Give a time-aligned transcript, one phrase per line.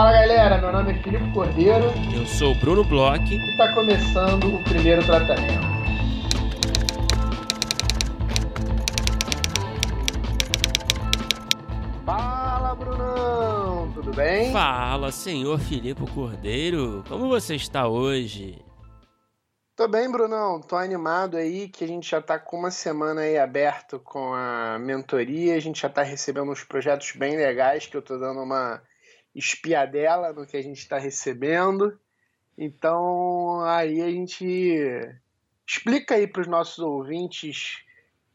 [0.00, 1.84] Fala galera, meu nome é Filipe Cordeiro.
[2.16, 3.22] Eu sou o Bruno Bloch.
[3.22, 5.60] E está começando o primeiro tratamento.
[12.06, 14.50] Fala Brunão, tudo bem?
[14.50, 17.04] Fala, senhor Filipe Cordeiro.
[17.06, 18.58] Como você está hoje?
[19.76, 20.62] Tô bem, Brunão.
[20.62, 24.78] Tô animado aí que a gente já tá com uma semana aí aberto com a
[24.78, 25.56] mentoria.
[25.56, 28.80] A gente já tá recebendo uns projetos bem legais que eu tô dando uma
[29.34, 31.98] espiadela no que a gente está recebendo.
[32.56, 34.44] Então, aí a gente
[35.66, 37.82] explica aí para os nossos ouvintes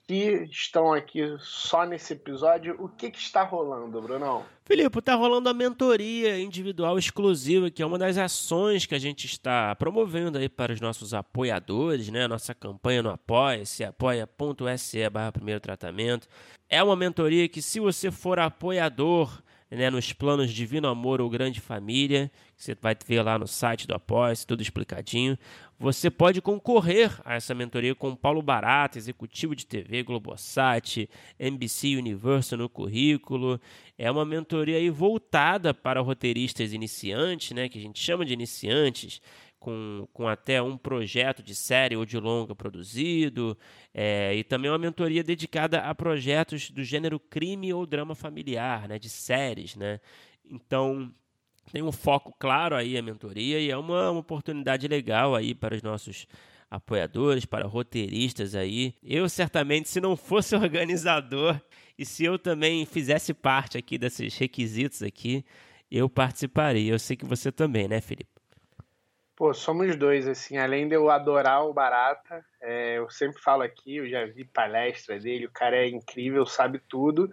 [0.07, 4.45] que estão aqui só nesse episódio o que, que está rolando, Brunão.
[4.63, 9.25] Filipe, está rolando a mentoria individual exclusiva, que é uma das ações que a gente
[9.25, 12.27] está promovendo aí para os nossos apoiadores, né?
[12.27, 16.27] Nossa campanha no Apoia-se, apoia.se barra primeiro tratamento.
[16.69, 21.59] É uma mentoria que se você for apoiador né, nos planos Divino Amor ou Grande
[21.59, 25.37] Família, que você vai ver lá no site do Após, tudo explicadinho.
[25.77, 32.59] Você pode concorrer a essa mentoria com Paulo Barata, executivo de TV, Globosat, NBC Universal
[32.59, 33.59] no currículo.
[33.97, 39.21] É uma mentoria voltada para roteiristas iniciantes, né, que a gente chama de iniciantes,
[39.65, 43.57] com, com até um projeto de série ou de longa produzido,
[43.91, 48.99] é, e também uma mentoria dedicada a projetos do gênero crime ou drama familiar, né,
[48.99, 49.75] de séries.
[49.75, 49.99] Né?
[50.47, 51.11] Então,
[51.73, 55.73] tem um foco claro aí a mentoria e é uma, uma oportunidade legal aí para
[55.73, 56.27] os nossos
[56.69, 58.93] apoiadores, para roteiristas aí.
[59.01, 61.59] Eu certamente, se não fosse organizador
[61.97, 65.43] e se eu também fizesse parte aqui desses requisitos aqui,
[65.89, 66.93] eu participaria.
[66.93, 68.34] Eu sei que você também, né, Felipe?
[69.35, 73.97] Pô, somos dois, assim, além de eu adorar o Barata, é, eu sempre falo aqui,
[73.97, 77.29] eu já vi palestra dele, o cara é incrível, sabe tudo.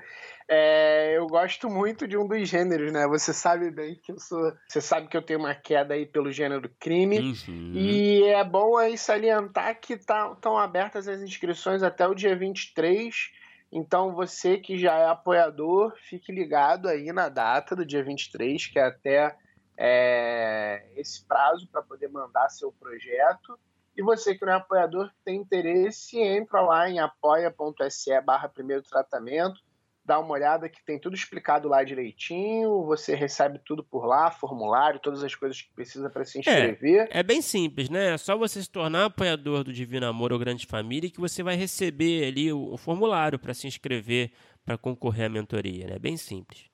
[0.49, 3.07] É, eu gosto muito de um dos gêneros, né?
[3.07, 4.53] Você sabe bem que eu sou.
[4.69, 7.21] Você sabe que eu tenho uma queda aí pelo gênero crime.
[7.21, 7.73] Uhum.
[7.73, 13.31] E é bom aí salientar que estão tá, abertas as inscrições até o dia 23.
[13.71, 18.79] Então, você que já é apoiador, fique ligado aí na data do dia 23, que
[18.79, 19.35] é até
[19.77, 23.59] é, esse prazo para poder mandar seu projeto.
[23.97, 28.83] E você que não é apoiador, que tem interesse, entra lá em apoia.se barra primeiro
[28.83, 29.61] tratamento,
[30.05, 34.99] dá uma olhada que tem tudo explicado lá direitinho, você recebe tudo por lá, formulário,
[34.99, 37.09] todas as coisas que precisa para se inscrever.
[37.11, 38.15] É, é, bem simples, né?
[38.15, 41.55] É só você se tornar apoiador do Divino Amor ou Grande Família que você vai
[41.55, 44.33] receber ali o, o formulário para se inscrever
[44.65, 45.97] para concorrer à mentoria, né?
[45.97, 46.72] É bem simples.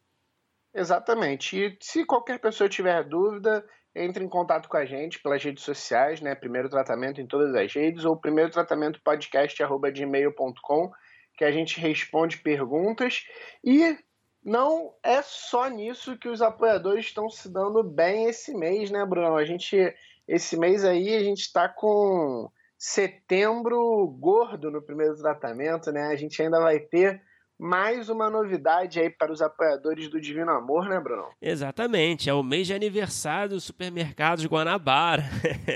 [0.78, 1.58] Exatamente.
[1.58, 6.20] E se qualquer pessoa tiver dúvida, entre em contato com a gente pelas redes sociais,
[6.20, 6.36] né?
[6.36, 10.92] Primeiro Tratamento em todas as redes, ou primeiro tratamento podcast.gmail.com,
[11.36, 13.24] que a gente responde perguntas.
[13.64, 13.98] E
[14.44, 19.36] não é só nisso que os apoiadores estão se dando bem esse mês, né, Bruno?
[19.36, 19.76] A gente,
[20.28, 26.02] esse mês aí, a gente está com setembro gordo no primeiro tratamento, né?
[26.06, 27.20] A gente ainda vai ter
[27.58, 31.26] mais uma novidade aí para os apoiadores do Divino Amor, né, Bruno?
[31.42, 35.24] Exatamente, é o mês de aniversário dos supermercados Guanabara.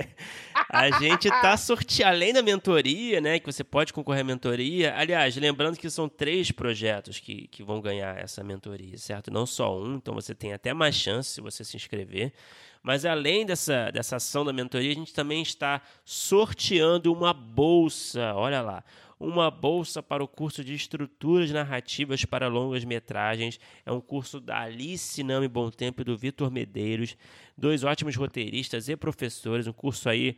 [0.71, 4.95] a gente tá sorteando, além da mentoria, né, que você pode concorrer à mentoria.
[4.97, 9.33] Aliás, lembrando que são três projetos que, que vão ganhar essa mentoria, certo?
[9.33, 12.33] Não só um, então você tem até mais chance se você se inscrever.
[12.81, 18.61] Mas além dessa, dessa ação da mentoria, a gente também está sorteando uma bolsa, olha
[18.61, 18.85] lá,
[19.23, 23.61] uma bolsa para o curso de Estruturas Narrativas para Longas Metragens.
[23.87, 27.17] É um curso da Alice Nami Bom Tempo e do Vitor Medeiros,
[27.57, 29.69] dois ótimos roteiristas e professores.
[29.69, 30.37] Um curso aí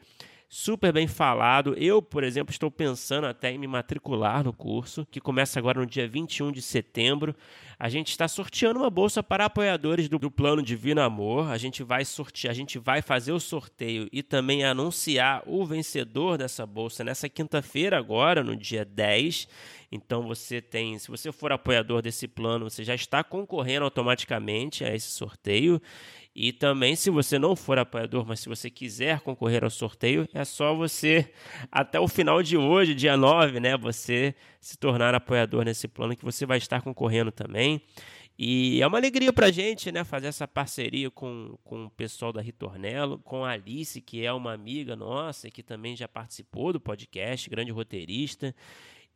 [0.48, 1.74] super bem falado.
[1.76, 5.86] Eu, por exemplo, estou pensando até em me matricular no curso, que começa agora no
[5.86, 7.34] dia 21 de setembro.
[7.78, 11.50] A gente está sorteando uma bolsa para apoiadores do, do Plano Divino Amor.
[11.50, 16.38] A gente vai sortear, a gente vai fazer o sorteio e também anunciar o vencedor
[16.38, 19.48] dessa bolsa nessa quinta-feira agora, no dia 10.
[19.90, 24.94] Então você tem, se você for apoiador desse plano, você já está concorrendo automaticamente a
[24.94, 25.80] esse sorteio.
[26.34, 30.44] E também, se você não for apoiador, mas se você quiser concorrer ao sorteio, é
[30.44, 31.32] só você,
[31.70, 36.24] até o final de hoje, dia 9, né, você se tornar apoiador nesse plano que
[36.24, 37.80] você vai estar concorrendo também.
[38.36, 42.32] E é uma alegria para a gente, né, fazer essa parceria com, com o pessoal
[42.32, 46.80] da Ritornello, com a Alice, que é uma amiga nossa, que também já participou do
[46.80, 48.52] podcast, grande roteirista.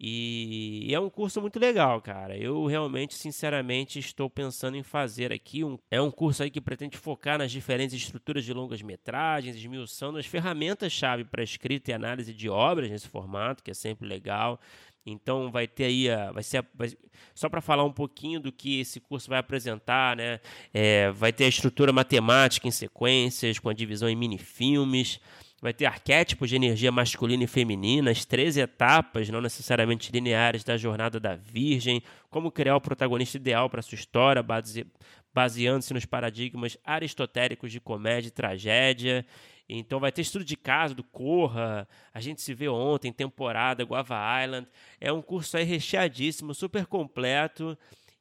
[0.01, 2.37] E é um curso muito legal, cara.
[2.37, 5.65] Eu realmente, sinceramente, estou pensando em fazer aqui.
[5.65, 10.19] Um, é um curso aí que pretende focar nas diferentes estruturas de longas metragens, esmiuçando
[10.19, 14.61] as ferramentas-chave para escrita e análise de obras nesse formato, que é sempre legal.
[15.05, 16.93] Então vai ter aí, a, vai ser a, vai,
[17.35, 20.39] só para falar um pouquinho do que esse curso vai apresentar, né?
[20.73, 25.21] É, vai ter a estrutura matemática em sequências, com a divisão em mini-filmes
[25.61, 30.77] vai ter arquétipos de energia masculina e feminina, as 13 etapas, não necessariamente lineares, da
[30.77, 34.87] jornada da Virgem, como criar o protagonista ideal para sua história, base,
[35.35, 39.27] baseando-se nos paradigmas aristotélicos de comédia e tragédia.
[39.69, 44.17] Então vai ter estudo de caso do Corra, a gente se vê ontem, temporada, Guava
[44.43, 44.67] Island.
[45.01, 47.77] É um curso aí recheadíssimo, super completo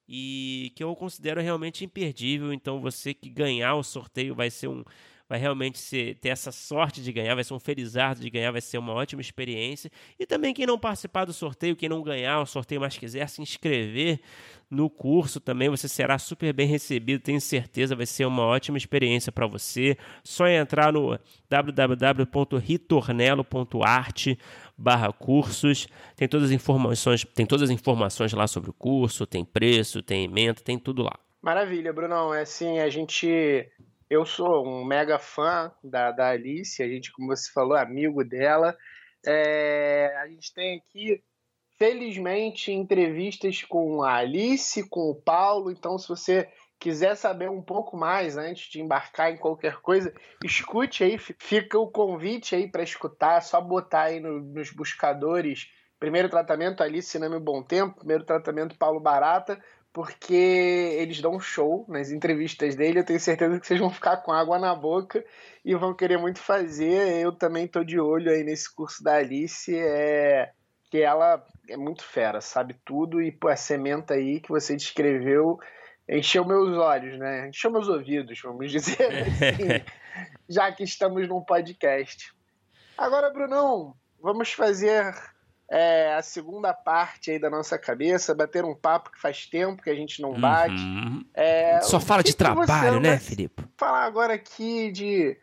[0.10, 2.52] e que eu considero realmente imperdível.
[2.52, 4.84] Então você que ganhar o sorteio vai ser um
[5.28, 8.62] vai realmente ser, ter essa sorte de ganhar, vai ser um felizardo de ganhar, vai
[8.62, 9.92] ser uma ótima experiência.
[10.20, 13.42] E também quem não participar do sorteio, quem não ganhar o sorteio, mas quiser se
[13.42, 14.22] inscrever
[14.70, 19.32] no curso também, você será super bem recebido, tenho certeza, vai ser uma ótima experiência
[19.32, 19.98] para você.
[20.24, 21.18] Só entrar no
[21.50, 24.28] www.ritornelo.art
[24.78, 29.46] barra cursos, tem todas as informações, tem todas as informações lá sobre o curso, tem
[29.46, 31.18] preço, tem emenda, tem tudo lá.
[31.42, 32.34] Maravilha, Brunão.
[32.34, 33.70] É assim, a gente
[34.10, 38.78] eu sou um mega fã da, da Alice, a gente, como você falou, amigo dela.
[39.26, 41.22] É, a gente tem aqui,
[41.78, 45.70] felizmente, entrevistas com a Alice, com o Paulo.
[45.70, 46.48] Então, se você
[46.80, 50.14] quiser saber um pouco mais antes de embarcar em qualquer coisa,
[50.44, 55.70] escute aí, fica o convite aí para escutar, é só botar aí no, nos buscadores.
[56.00, 59.60] Primeiro tratamento Alice Cinema Bom Tempo, primeiro tratamento Paulo Barata
[59.98, 60.36] porque
[61.00, 63.00] eles dão um show nas entrevistas dele.
[63.00, 65.26] Eu tenho certeza que vocês vão ficar com água na boca
[65.66, 67.20] e vão querer muito fazer.
[67.20, 70.52] Eu também estou de olho aí nesse curso da Alice, é
[70.92, 75.58] que ela é muito fera, sabe tudo e pô, a sementa aí que você descreveu
[76.08, 77.50] encheu meus olhos, né?
[77.50, 79.84] Encheu meus ouvidos, vamos dizer assim,
[80.48, 82.32] já que estamos num podcast.
[82.96, 85.12] Agora, Brunão, vamos fazer
[85.70, 89.90] é, a segunda parte aí da nossa cabeça, bater um papo que faz tempo que
[89.90, 90.76] a gente não bate.
[90.76, 91.26] Uhum.
[91.34, 93.64] É, Só fala de trabalho, né, Felipe?
[93.76, 95.38] Falar agora aqui de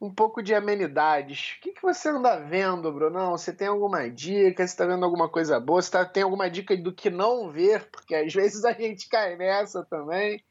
[0.00, 1.56] um pouco de amenidades.
[1.56, 3.38] O que, que você anda vendo, Brunão?
[3.38, 4.66] Você tem alguma dica?
[4.66, 5.80] Você está vendo alguma coisa boa?
[5.80, 7.88] Você tá, tem alguma dica do que não ver?
[7.90, 10.42] Porque às vezes a gente cai nessa também.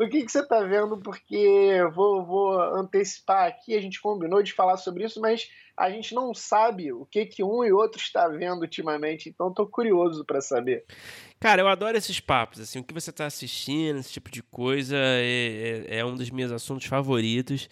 [0.00, 0.96] O que, que você está vendo?
[0.96, 6.14] Porque vou, vou antecipar aqui, a gente combinou de falar sobre isso, mas a gente
[6.14, 10.40] não sabe o que, que um e outro está vendo ultimamente, então estou curioso para
[10.40, 10.86] saber.
[11.38, 14.96] Cara, eu adoro esses papos, assim, o que você está assistindo, esse tipo de coisa,
[14.96, 17.68] é, é, é, um dos meus assuntos favoritos.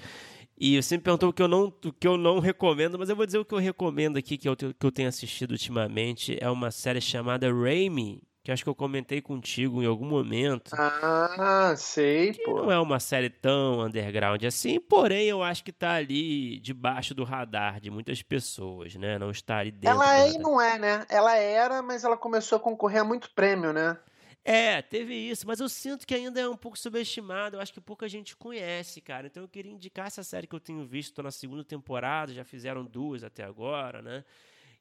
[0.60, 3.16] E você me perguntou o que eu não, o que eu não recomendo, mas eu
[3.16, 6.50] vou dizer o que eu recomendo aqui, que eu, que eu tenho assistido ultimamente, é
[6.50, 10.70] uma série chamada Raimi, que acho que eu comentei contigo em algum momento.
[10.74, 12.62] Ah, sei, que pô.
[12.62, 17.24] Não é uma série tão underground assim, porém eu acho que tá ali debaixo do
[17.24, 19.18] radar de muitas pessoas, né?
[19.18, 19.90] Não está ali dentro.
[19.90, 21.04] Ela é e não é, né?
[21.10, 23.98] Ela era, mas ela começou a concorrer a muito prêmio, né?
[24.42, 27.56] É, teve isso, mas eu sinto que ainda é um pouco subestimado.
[27.56, 29.26] Eu acho que pouca gente conhece, cara.
[29.26, 31.12] Então eu queria indicar essa série que eu tenho visto.
[31.12, 34.24] Tô na segunda temporada, já fizeram duas até agora, né?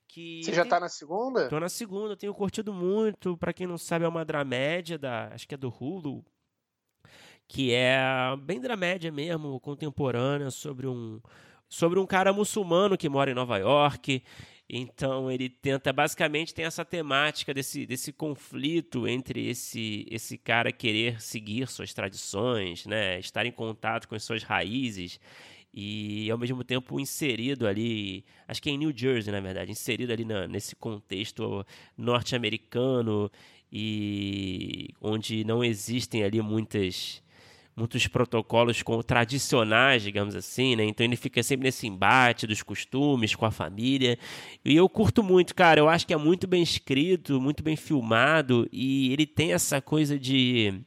[0.08, 1.50] Que Você já tá na segunda?
[1.50, 3.38] Tô na segunda, tenho curtido muito.
[3.38, 6.24] Para quem não sabe, é uma dramédia da, acho que é do Hulu,
[7.48, 7.98] que é
[8.42, 11.20] bem dramédia mesmo, contemporânea sobre um
[11.70, 14.24] sobre um cara muçulmano que mora em Nova York.
[14.70, 21.22] Então ele tenta basicamente tem essa temática desse, desse conflito entre esse esse cara querer
[21.22, 25.20] seguir suas tradições, né, estar em contato com as suas raízes
[25.80, 30.12] e ao mesmo tempo inserido ali, acho que é em New Jersey, na verdade, inserido
[30.12, 31.64] ali na, nesse contexto
[31.96, 33.30] norte-americano
[33.72, 37.22] e onde não existem ali muitas
[37.76, 40.84] muitos protocolos tradicionais, digamos assim, né?
[40.84, 44.18] Então ele fica sempre nesse embate dos costumes com a família.
[44.66, 45.80] E eu curto muito, cara.
[45.80, 50.18] Eu acho que é muito bem escrito, muito bem filmado e ele tem essa coisa
[50.18, 50.82] de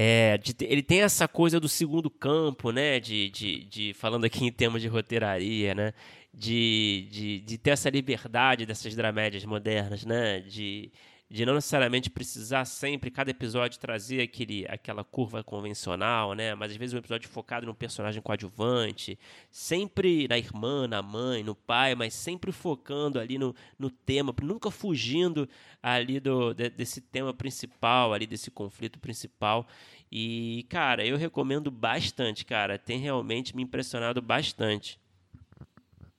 [0.00, 3.00] é, de, ele tem essa coisa do segundo campo, né?
[3.00, 5.92] De, de, de, falando aqui em termos de roteiraria, né?
[6.32, 10.38] De, de, de ter essa liberdade dessas dramédias modernas, né?
[10.38, 10.92] De,
[11.30, 16.54] de não necessariamente precisar sempre, cada episódio, trazer aquele, aquela curva convencional, né?
[16.54, 19.18] Mas às vezes um episódio focado no personagem coadjuvante,
[19.50, 24.70] sempre na irmã, na mãe, no pai, mas sempre focando ali no, no tema, nunca
[24.70, 25.46] fugindo
[25.82, 29.66] ali do, de, desse tema principal, ali desse conflito principal.
[30.10, 32.78] E, cara, eu recomendo bastante, cara.
[32.78, 34.98] Tem realmente me impressionado bastante.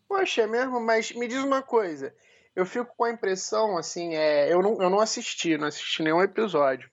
[0.07, 2.13] Poxa, é mesmo, mas me diz uma coisa
[2.59, 6.21] eu fico com a impressão, assim, é, eu, não, eu não assisti, não assisti nenhum
[6.21, 6.91] episódio.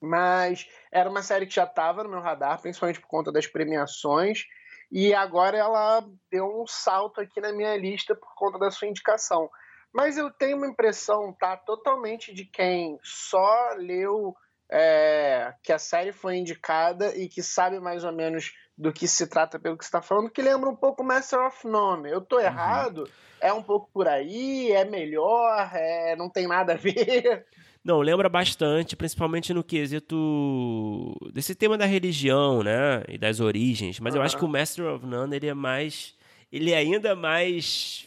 [0.00, 4.44] Mas era uma série que já estava no meu radar, principalmente por conta das premiações.
[4.88, 9.50] E agora ela deu um salto aqui na minha lista por conta da sua indicação.
[9.92, 11.56] Mas eu tenho uma impressão, tá?
[11.56, 14.36] Totalmente de quem só leu
[14.70, 19.26] é, que a série foi indicada e que sabe mais ou menos do que se
[19.26, 22.08] trata pelo que você está falando, que lembra um pouco Master of None.
[22.08, 22.42] Eu tô uhum.
[22.42, 22.98] errado?
[22.98, 23.06] Uhum.
[23.40, 24.70] É um pouco por aí?
[24.70, 25.70] É melhor?
[25.74, 27.44] É, não tem nada a ver?
[27.84, 33.98] Não, lembra bastante, principalmente no quesito desse tema da religião, né, e das origens.
[33.98, 34.20] Mas uhum.
[34.20, 36.14] eu acho que o Master of None ele é mais,
[36.52, 38.06] ele é ainda mais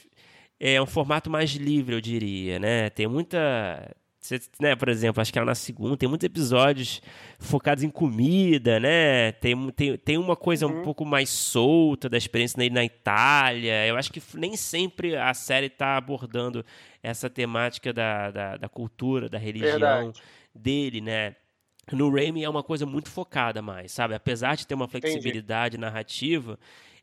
[0.60, 2.90] é um formato mais livre, eu diria, né?
[2.92, 3.90] Tem muita
[4.22, 7.02] você, né, por exemplo, acho que ela na segunda tem muitos episódios
[7.40, 9.32] focados em comida, né?
[9.32, 10.80] Tem, tem, tem uma coisa uhum.
[10.80, 13.88] um pouco mais solta da experiência dele na Itália.
[13.88, 16.64] Eu acho que nem sempre a série está abordando
[17.02, 20.22] essa temática da, da, da cultura, da religião Verdade.
[20.54, 21.36] dele, né?
[21.92, 24.14] No Raimi é uma coisa muito focada mais, sabe?
[24.14, 25.82] Apesar de ter uma flexibilidade Entendi.
[25.82, 26.60] narrativa,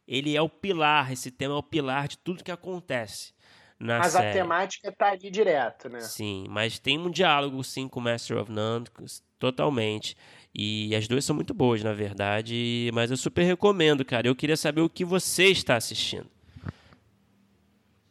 [0.06, 3.36] ele é o pilar, esse tema é o pilar de tudo que acontece
[3.78, 4.28] na mas série.
[4.28, 6.00] a temática tá ali direto, né?
[6.00, 8.86] Sim, mas tem um diálogo sim com Master of None,
[9.38, 10.16] totalmente.
[10.54, 14.26] E as duas são muito boas, na verdade, mas eu super recomendo, cara.
[14.26, 16.28] Eu queria saber o que você está assistindo.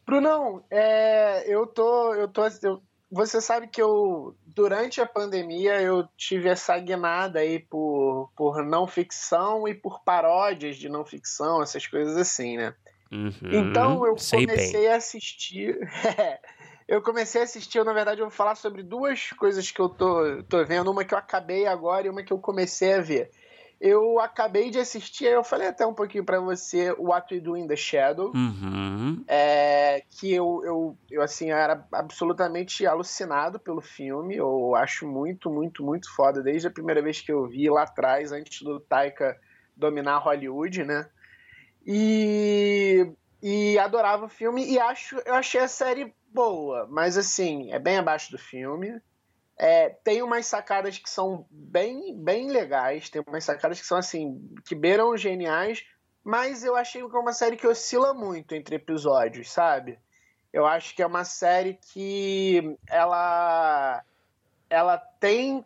[0.06, 6.08] Brunão, é, eu tô, eu tô, eu, você sabe que eu durante a pandemia eu
[6.16, 11.86] tive essa guinada aí por, por não ficção e por paródias de não ficção, essas
[11.86, 12.74] coisas assim, né?
[13.10, 15.78] Uhum, então eu comecei a assistir.
[16.86, 19.88] eu comecei a assistir, eu, na verdade, eu vou falar sobre duas coisas que eu
[19.88, 23.30] tô, tô vendo, uma que eu acabei agora e uma que eu comecei a ver.
[23.80, 27.68] Eu acabei de assistir, eu falei até um pouquinho para você, What We Do in
[27.68, 29.22] the Shadow, uhum.
[29.28, 35.84] é, que eu, eu, eu, assim, era absolutamente alucinado pelo filme, eu acho muito, muito,
[35.84, 39.38] muito foda, desde a primeira vez que eu vi lá atrás, antes do Taika
[39.76, 41.08] dominar Hollywood, né?
[41.90, 43.10] E,
[43.42, 47.96] e adorava o filme e acho, eu achei a série boa, mas assim, é bem
[47.96, 49.00] abaixo do filme.
[49.58, 54.38] É, tem umas sacadas que são bem, bem legais, tem umas sacadas que são assim,
[54.66, 55.82] que beiram geniais,
[56.22, 59.98] mas eu achei que é uma série que oscila muito entre episódios, sabe?
[60.52, 64.04] Eu acho que é uma série que ela
[64.68, 65.64] ela tem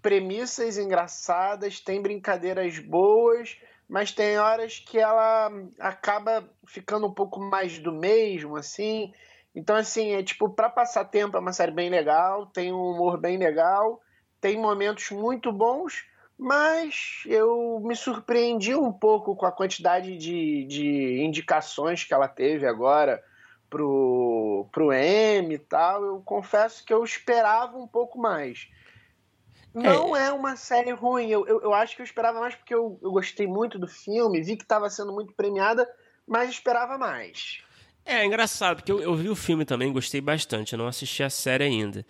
[0.00, 7.78] premissas engraçadas, tem brincadeiras boas, mas tem horas que ela acaba ficando um pouco mais
[7.78, 9.12] do mesmo, assim.
[9.54, 13.18] Então, assim, é tipo, para passar tempo é uma série bem legal, tem um humor
[13.18, 14.00] bem legal,
[14.40, 16.04] tem momentos muito bons,
[16.36, 22.66] mas eu me surpreendi um pouco com a quantidade de, de indicações que ela teve
[22.66, 23.22] agora
[23.70, 26.04] pro, pro M e tal.
[26.04, 28.68] Eu confesso que eu esperava um pouco mais.
[29.74, 31.28] Não é, é uma série ruim.
[31.28, 34.40] Eu, eu, eu, acho que eu esperava mais porque eu, eu gostei muito do filme,
[34.40, 35.88] vi que estava sendo muito premiada,
[36.26, 37.60] mas esperava mais.
[38.06, 40.74] É, é engraçado, porque eu, eu, vi o filme também, gostei bastante.
[40.74, 42.06] Eu não assisti a série ainda.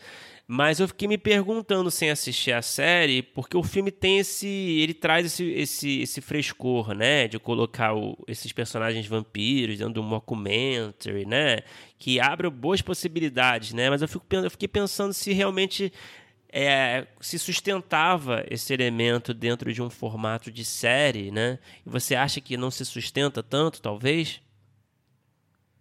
[0.46, 4.46] Mas eu fiquei me perguntando sem assistir a série, porque o filme tem esse.
[4.46, 7.26] Ele traz esse, esse, esse frescor, né?
[7.26, 11.60] De colocar o, esses personagens vampiros dentro do mockumentary, né?
[11.98, 13.88] Que abre boas possibilidades, né?
[13.88, 15.90] Mas eu, fico, eu fiquei pensando se realmente
[16.56, 21.58] é, se sustentava esse elemento dentro de um formato de série, né?
[21.84, 24.40] E você acha que não se sustenta tanto, talvez?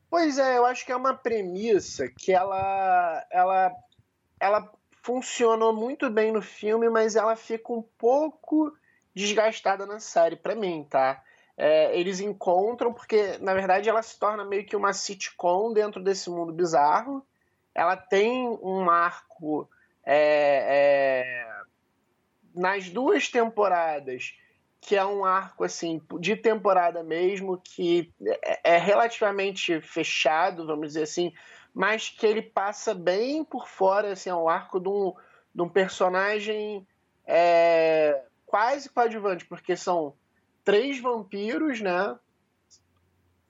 [0.10, 3.72] Pois é, eu acho que é uma premissa que ela, ela,
[4.40, 8.76] ela funcionou muito bem no filme, mas ela fica um pouco
[9.14, 11.24] desgastada na série, para mim, tá?
[11.56, 16.32] É, eles encontram, porque na verdade ela se torna meio que uma sitcom dentro desse
[16.32, 17.24] mundo bizarro.
[17.76, 19.70] Ela tem um arco
[20.06, 21.56] é, é,
[22.54, 24.36] nas duas temporadas,
[24.82, 31.04] que é um arco assim de temporada mesmo, que é, é relativamente fechado, vamos dizer
[31.04, 31.34] assim,
[31.74, 35.14] mas que ele passa bem por fora, assim, é um arco de um,
[35.56, 36.86] de um personagem
[37.26, 40.14] é, quase coadjuvante, porque são
[40.64, 42.16] três vampiros, né?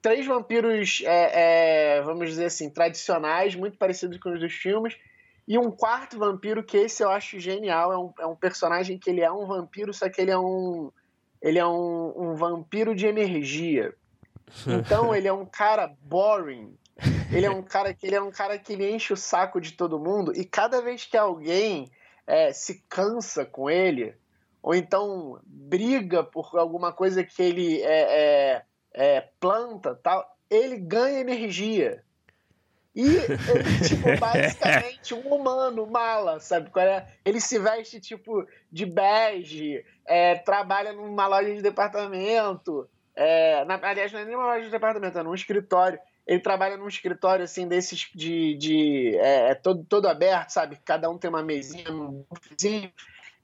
[0.00, 4.96] Três vampiros, é, é, vamos dizer assim, tradicionais, muito parecidos com os dos filmes,
[5.46, 9.10] e um quarto vampiro, que esse eu acho genial, é um, é um personagem que
[9.10, 10.90] ele é um vampiro, só que ele é um.
[11.42, 13.94] Ele é um, um vampiro de energia.
[14.66, 16.74] Então ele é um cara boring.
[17.30, 19.98] Ele é um cara que ele é um cara que enche o saco de todo
[19.98, 20.32] mundo.
[20.34, 21.90] E cada vez que alguém
[22.26, 24.14] é, se cansa com ele,
[24.62, 28.62] ou então briga por alguma coisa que ele é, é,
[28.94, 32.03] é planta, tal, ele ganha energia.
[32.94, 33.04] E
[33.86, 36.70] tipo, basicamente um humano, mala, sabe?
[36.76, 37.06] É?
[37.24, 42.88] Ele se veste, tipo, de bege, é, trabalha numa loja de departamento.
[43.16, 45.98] É, na, aliás, não é nem uma loja de departamento, é num escritório.
[46.26, 48.54] Ele trabalha num escritório, assim, desses de...
[48.56, 50.78] de é, é todo, todo aberto, sabe?
[50.84, 52.92] Cada um tem uma mesinha, um vizinho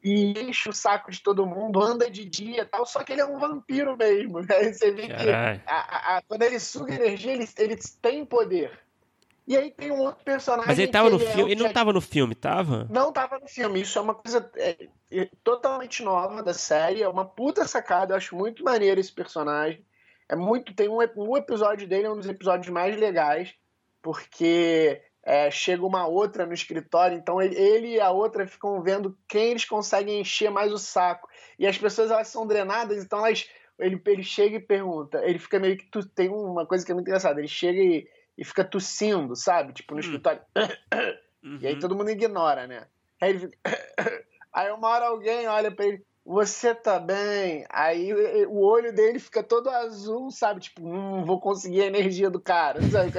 [0.02, 3.26] e enche o saco de todo mundo, anda de dia tal, só que ele é
[3.26, 4.40] um vampiro mesmo.
[4.40, 4.72] Né?
[4.72, 5.58] Você vê Carai.
[5.58, 8.78] que a, a, a, quando ele suga energia, ele, ele tem poder.
[9.50, 10.68] E aí tem um outro personagem.
[10.68, 11.50] Mas ele tava no filme.
[11.50, 12.86] É ele não tava no filme, tava?
[12.88, 13.80] Não tava no filme.
[13.80, 17.02] Isso é uma coisa é, é, totalmente nova da série.
[17.02, 18.12] É uma puta sacada.
[18.12, 19.84] Eu acho muito maneiro esse personagem.
[20.28, 20.72] É muito.
[20.72, 23.52] Tem um, um episódio dele, é um dos episódios mais legais.
[24.00, 29.18] Porque é, chega uma outra no escritório, então ele, ele, e a outra ficam vendo
[29.28, 31.28] quem eles conseguem encher mais o saco.
[31.58, 35.20] E as pessoas elas são drenadas, então elas, ele, ele chega e pergunta.
[35.24, 35.90] Ele fica meio que.
[35.90, 37.40] Tu, tem uma coisa que é muito engraçada.
[37.40, 38.06] Ele chega e,
[38.40, 39.74] e fica tossindo, sabe?
[39.74, 40.00] Tipo, no hum.
[40.00, 40.42] escritório.
[40.56, 41.20] Uhum.
[41.58, 41.80] E aí uhum.
[41.80, 42.86] todo mundo ignora, né?
[43.18, 43.56] Aí ele fica.
[44.52, 47.64] Aí uma hora alguém olha pra ele você tá bem?
[47.70, 48.12] Aí
[48.46, 50.60] o olho dele fica todo azul, sabe?
[50.60, 52.80] Tipo, hum, vou conseguir a energia do cara.
[52.90, 53.10] Sabe?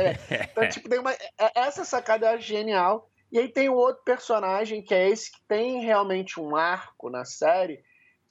[0.52, 1.12] Então, tipo, tem uma...
[1.12, 3.10] É, essa sacada é genial.
[3.32, 7.26] E aí tem um outro personagem, que é esse que tem realmente um arco na
[7.26, 7.84] série,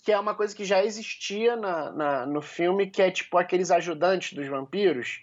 [0.05, 3.71] que é uma coisa que já existia na, na no filme, que é tipo aqueles
[3.71, 5.21] ajudantes dos vampiros.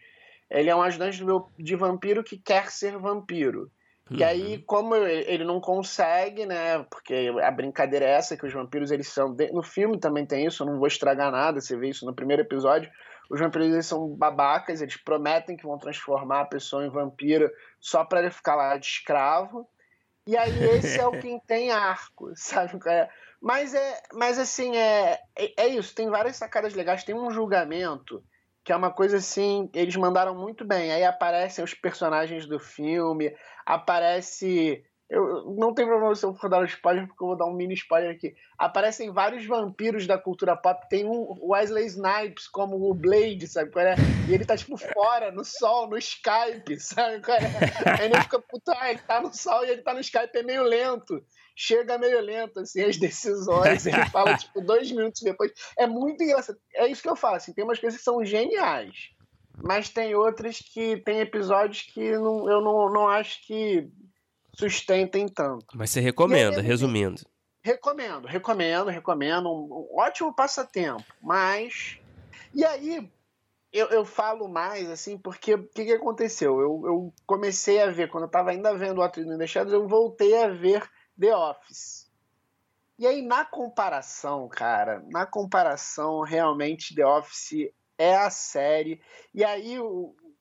[0.49, 1.23] Ele é um ajudante
[1.57, 3.71] de vampiro que quer ser vampiro.
[4.09, 4.63] E aí, uhum.
[4.65, 6.83] como ele não consegue, né?
[6.89, 9.35] Porque a brincadeira é essa, que os vampiros, eles são...
[9.51, 12.41] No filme também tem isso, eu não vou estragar nada, você vê isso no primeiro
[12.41, 12.89] episódio.
[13.29, 17.51] Os vampiros, eles são babacas, eles prometem que vão transformar a pessoa em vampiro
[17.81, 19.67] só para ele ficar lá de escravo.
[20.25, 22.79] E aí esse é o quem tem arco, sabe?
[22.87, 23.09] É?
[23.41, 28.23] Mas, é, mas assim, é, é, é isso, tem várias sacadas legais, tem um julgamento
[28.67, 30.91] que é uma coisa assim, eles mandaram muito bem.
[30.91, 33.33] Aí aparecem os personagens do filme,
[33.65, 34.83] aparece.
[35.09, 37.53] Eu não tem problema se eu for dar um spoiler, porque eu vou dar um
[37.53, 38.35] mini spoiler aqui.
[38.57, 40.85] Aparecem vários vampiros da cultura pop.
[40.89, 43.71] Tem um Wesley Snipes como o Blade, sabe?
[43.79, 43.95] É?
[44.27, 47.21] E ele tá, tipo, fora, no sol, no Skype, sabe?
[47.25, 48.01] É?
[48.01, 50.43] Aí ele fica, puta, ah, ele tá no sol e ele tá no Skype, é
[50.43, 51.23] meio lento
[51.57, 53.87] chega meio lento, assim, as decisões.
[53.87, 55.51] Ele fala, tipo, dois minutos depois.
[55.75, 56.59] É muito engraçado.
[56.75, 59.09] É isso que eu falo, assim, tem umas coisas que são geniais.
[59.57, 63.89] Mas tem outras que tem episódios que não, eu não, não acho que
[64.53, 65.65] sustentem tanto.
[65.73, 67.23] Mas você recomenda, aí, resumindo.
[67.63, 69.49] Recomendo, recomendo, recomendo.
[69.49, 71.03] Um, ótimo passatempo.
[71.19, 71.97] Mas.
[72.53, 73.09] E aí,
[73.73, 76.61] eu, eu falo mais, assim, porque o que, que aconteceu?
[76.61, 80.37] Eu, eu comecei a ver, quando eu estava ainda vendo o do Deixados, eu voltei
[80.37, 80.87] a ver
[81.19, 82.07] The Office.
[82.99, 89.01] E aí, na comparação, cara, na comparação, realmente The Office é a série.
[89.33, 89.77] E aí,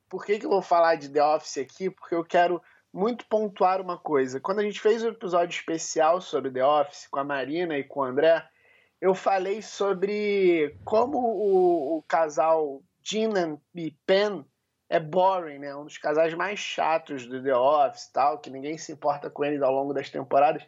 [0.08, 1.90] por que, que eu vou falar de The Office aqui?
[1.90, 2.62] Porque eu quero
[2.92, 4.40] muito pontuar uma coisa.
[4.40, 7.84] Quando a gente fez o um episódio especial sobre The Office com a Marina e
[7.84, 8.42] com o André,
[9.00, 14.44] eu falei sobre como o, o casal Gina e Pen
[14.88, 15.75] é boring, né?
[15.75, 19.62] Um dos casais mais chatos do The Office, tal, que ninguém se importa com eles
[19.62, 20.62] ao longo das temporadas.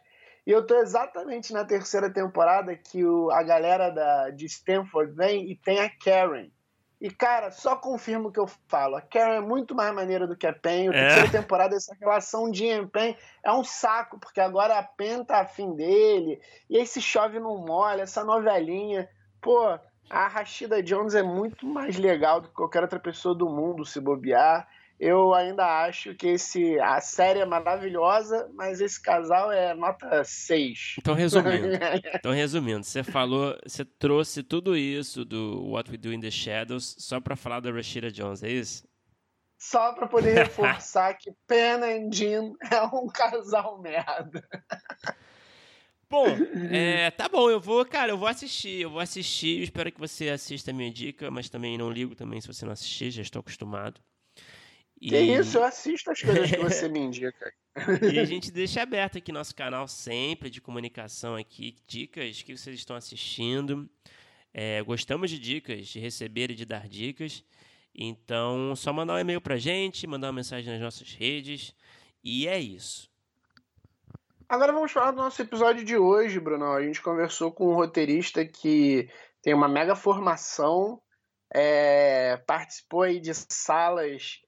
[0.45, 5.49] E eu tô exatamente na terceira temporada que o, a galera da, de Stanford vem
[5.49, 6.49] e tem a Karen.
[7.01, 8.97] E, cara, só confirmo o que eu falo.
[8.97, 10.89] A Karen é muito mais maneira do que a Pen.
[10.89, 11.07] A é.
[11.07, 15.39] terceira temporada, essa relação de e Pen é um saco, porque agora a Pen tá
[15.39, 16.41] afim dele.
[16.69, 19.07] E aí se chove não molha, essa novelinha.
[19.41, 23.85] Pô, a Rashida Jones é muito mais legal do que qualquer outra pessoa do mundo
[23.85, 24.67] se bobear.
[24.99, 30.95] Eu ainda acho que esse, a série é maravilhosa, mas esse casal é nota 6.
[30.97, 31.67] Então, resumindo,
[32.13, 36.97] então, resumindo, você falou, você trouxe tudo isso do What We Do in the Shadows
[36.99, 38.83] só para falar da Rashida Jones, é isso?
[39.57, 44.43] Só para poder reforçar que Pen e Jean é um casal merda.
[46.09, 46.25] Bom,
[46.71, 50.29] é, tá bom, eu vou, cara, eu vou assistir, eu vou assistir, espero que você
[50.29, 53.41] assista a minha dica, mas também não ligo também se você não assistir, já estou
[53.41, 54.01] acostumado.
[54.99, 55.09] E...
[55.09, 57.53] Que isso, eu assisto as coisas que você me indica.
[58.13, 62.75] e a gente deixa aberto aqui nosso canal sempre de comunicação aqui, dicas que vocês
[62.75, 63.89] estão assistindo.
[64.53, 67.43] É, gostamos de dicas, de receber e de dar dicas.
[67.93, 71.73] Então, só mandar um e-mail pra gente, mandar uma mensagem nas nossas redes.
[72.23, 73.08] E é isso.
[74.49, 76.73] Agora vamos falar do nosso episódio de hoje, Bruno.
[76.73, 79.07] A gente conversou com um roteirista que
[79.43, 80.99] tem uma mega formação,
[81.53, 84.41] é, participou aí de salas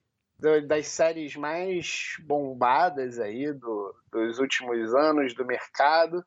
[0.66, 6.26] das séries mais bombadas aí do, dos últimos anos do mercado.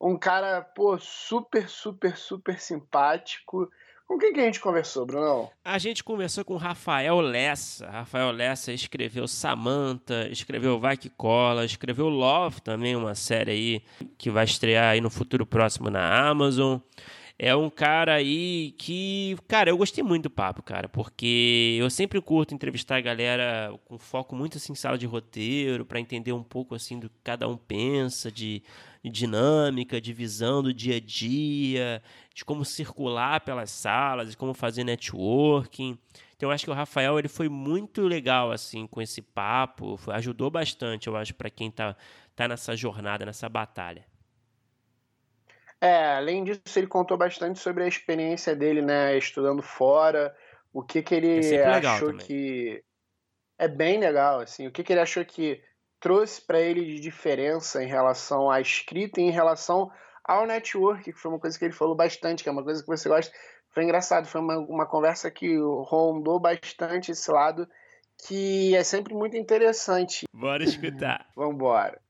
[0.00, 3.68] Um cara, pô, super, super, super simpático,
[4.06, 5.50] Com quem que a gente conversou, Bruno?
[5.64, 7.90] A gente conversou com Rafael Lessa.
[7.90, 13.82] Rafael Lessa escreveu Samantha, escreveu Vai Que Cola, escreveu Love também, uma série aí
[14.16, 16.78] que vai estrear aí no futuro próximo na Amazon.
[17.38, 22.18] É um cara aí que, cara, eu gostei muito do papo, cara, porque eu sempre
[22.22, 26.42] curto entrevistar a galera com foco muito assim em sala de roteiro, para entender um
[26.42, 28.62] pouco assim do que cada um pensa, de
[29.04, 32.02] dinâmica, de visão do dia a dia,
[32.36, 35.98] de como circular pelas salas, de como fazer networking.
[36.36, 40.14] Então eu acho que o Rafael ele foi muito legal assim com esse papo, foi,
[40.16, 41.96] ajudou bastante, eu acho, para quem tá,
[42.36, 44.04] tá nessa jornada, nessa batalha.
[45.80, 50.36] É, além disso, ele contou bastante sobre a experiência dele, né, estudando fora,
[50.74, 52.84] o que que ele é achou que
[53.58, 55.62] é bem legal, assim, o que que ele achou que
[55.98, 59.90] trouxe para ele de diferença em relação à escrita e em relação
[60.26, 62.88] ao network, que foi uma coisa que ele falou bastante, que é uma coisa que
[62.88, 63.32] você gosta.
[63.70, 67.68] Foi engraçado, foi uma, uma conversa que rondou bastante esse lado,
[68.26, 70.26] que é sempre muito interessante.
[70.32, 71.28] Bora escutar.
[71.36, 72.00] Vamos embora.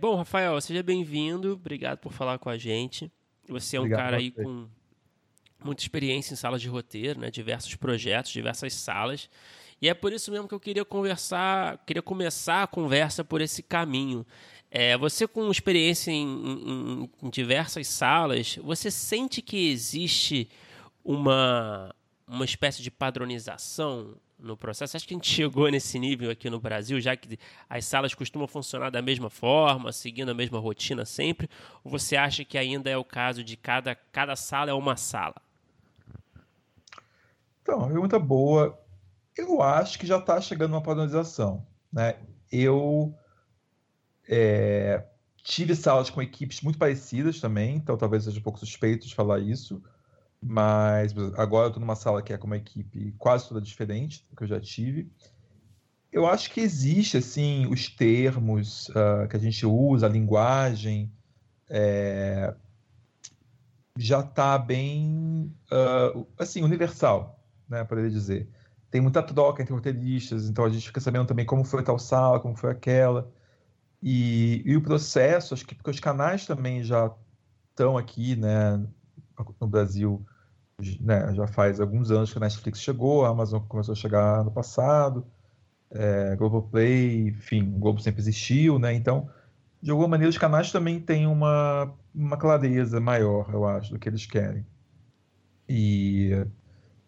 [0.00, 1.52] Bom, Rafael, seja bem-vindo.
[1.52, 3.12] Obrigado por falar com a gente.
[3.48, 4.68] Você é um Obrigado cara aí com
[5.62, 7.30] muita experiência em salas de roteiro, né?
[7.30, 9.28] Diversos projetos, diversas salas.
[9.80, 13.62] E é por isso mesmo que eu queria conversar, queria começar a conversa por esse
[13.62, 14.24] caminho.
[14.70, 20.48] É, você com experiência em, em, em diversas salas, você sente que existe
[21.04, 21.94] uma,
[22.26, 24.96] uma espécie de padronização no processo?
[24.96, 28.48] Acho que a gente chegou nesse nível aqui no Brasil, já que as salas costumam
[28.48, 31.48] funcionar da mesma forma, seguindo a mesma rotina sempre?
[31.84, 35.36] Ou você acha que ainda é o caso de cada, cada sala é uma sala?
[37.62, 38.78] Então, uma pergunta boa.
[39.36, 41.66] Eu acho que já está chegando uma padronização.
[41.92, 42.16] Né?
[42.50, 43.14] Eu
[44.28, 45.04] é,
[45.42, 49.40] tive salas com equipes muito parecidas também, então talvez seja um pouco suspeito de falar
[49.40, 49.82] isso.
[50.40, 54.36] Mas agora eu estou numa sala que é com uma equipe quase toda diferente do
[54.36, 55.10] que eu já tive.
[56.12, 61.10] Eu acho que existe, assim, os termos uh, que a gente usa, a linguagem,
[61.68, 62.54] é,
[63.98, 68.48] já está bem, uh, assim, universal, né, poderia dizer.
[68.94, 72.38] Tem muita troca entre roteiristas, então a gente fica sabendo também como foi tal sala,
[72.38, 73.28] como foi aquela.
[74.00, 77.12] E, e o processo, acho que porque os canais também já
[77.70, 78.80] estão aqui, né,
[79.60, 80.24] no Brasil
[81.00, 84.52] né, já faz alguns anos que a Netflix chegou, a Amazon começou a chegar no
[84.52, 85.26] passado,
[85.90, 88.94] é, Globoplay, enfim, o Globo sempre existiu, né?
[88.94, 89.28] Então,
[89.82, 94.08] de alguma maneira, os canais também têm uma, uma clareza maior, eu acho, do que
[94.08, 94.64] eles querem.
[95.68, 96.46] E,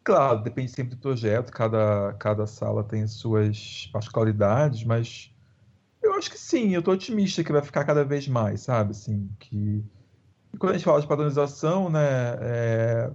[0.07, 5.35] claro, depende sempre do projeto, cada, cada sala tem suas particularidades, mas
[6.01, 8.93] eu acho que sim, eu estou otimista que vai ficar cada vez mais, sabe?
[8.93, 9.85] Assim, que...
[10.55, 13.11] E quando a gente fala de padronização, né, é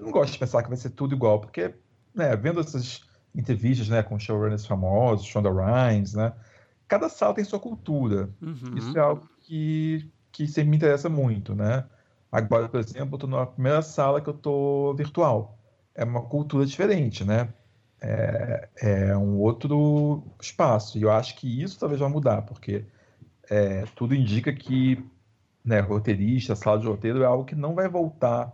[0.00, 1.76] não gosto de pensar que vai ser tudo igual, porque,
[2.12, 3.02] né, vendo essas
[3.32, 6.32] entrevistas, né, com showrunners famosos, Shonda Rhimes, né,
[6.88, 8.28] cada sala tem sua cultura.
[8.42, 8.76] Uhum.
[8.76, 11.84] Isso é algo que, que sempre me interessa muito, né.
[12.32, 15.61] Agora, por exemplo, estou na primeira sala que eu estou virtual.
[15.94, 17.48] É uma cultura diferente, né?
[18.00, 20.98] É, é, um outro espaço.
[20.98, 22.84] E eu acho que isso talvez vá mudar, porque
[23.48, 25.04] é, tudo indica que
[25.64, 28.52] né, roteirista, sala de roteiro é algo que não vai voltar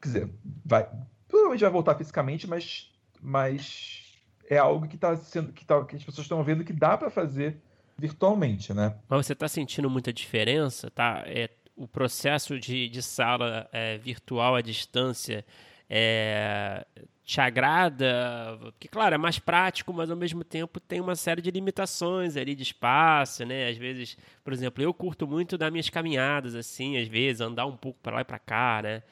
[0.00, 0.30] Quer dizer,
[0.64, 0.88] vai,
[1.26, 4.16] provavelmente vai voltar fisicamente, mas, mas
[4.48, 7.10] é algo que, tá sendo, que, tá, que as pessoas estão vendo que dá para
[7.10, 7.60] fazer
[7.96, 8.94] virtualmente, né?
[9.08, 11.24] Mas você está sentindo muita diferença, tá?
[11.26, 15.44] É, o processo de, de sala é, virtual à distância
[15.88, 16.86] é,
[17.24, 18.58] te agrada?
[18.60, 22.54] Porque, claro, é mais prático, mas ao mesmo tempo tem uma série de limitações ali
[22.54, 23.68] de espaço, né?
[23.68, 27.76] Às vezes, por exemplo, eu curto muito das minhas caminhadas, assim, às vezes, andar um
[27.76, 29.02] pouco para lá e para cá, né?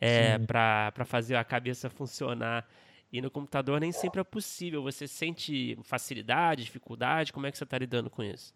[0.00, 2.66] é, para fazer a cabeça funcionar.
[3.12, 4.82] E no computador nem sempre é possível.
[4.82, 7.32] Você sente facilidade, dificuldade?
[7.32, 8.54] Como é que você está lidando com isso?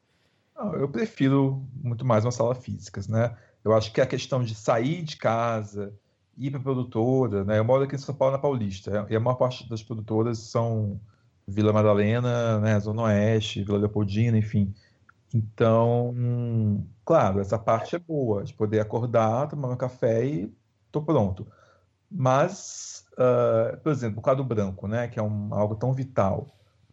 [0.75, 3.35] eu prefiro muito mais uma sala física, né?
[3.65, 5.95] Eu acho que a questão de sair de casa,
[6.37, 7.59] ir para produtora, né?
[7.59, 11.01] Eu moro aqui em São Paulo, na Paulista, e a maior parte das produtoras são
[11.47, 12.79] Vila Madalena, né?
[12.81, 14.75] Zona Oeste, Vila Leopoldina, enfim.
[15.33, 20.53] Então, claro, essa parte é boa, de poder acordar, tomar um café e
[20.87, 21.47] estou pronto.
[22.11, 26.49] Mas, uh, por exemplo, o quadro branco, né, que é um, algo tão vital,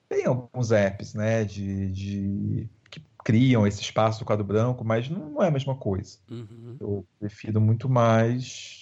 [0.07, 5.31] tem alguns apps, né, de, de que criam esse espaço do quadro branco, mas não,
[5.31, 6.19] não é a mesma coisa.
[6.29, 6.77] Uhum.
[6.79, 8.76] Eu prefiro muito mais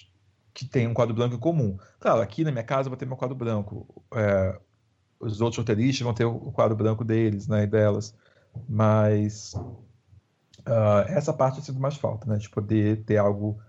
[0.56, 1.76] que tenha um quadro branco em comum.
[2.00, 4.04] Claro, aqui na minha casa eu vou ter meu quadro branco.
[4.14, 4.58] É,
[5.20, 8.14] os outros roteiristas vão ter o quadro branco deles, né, e delas.
[8.66, 9.54] Mas
[10.66, 12.38] Uh, essa parte eu sinto mais falta, né?
[12.38, 13.60] De poder ter algo,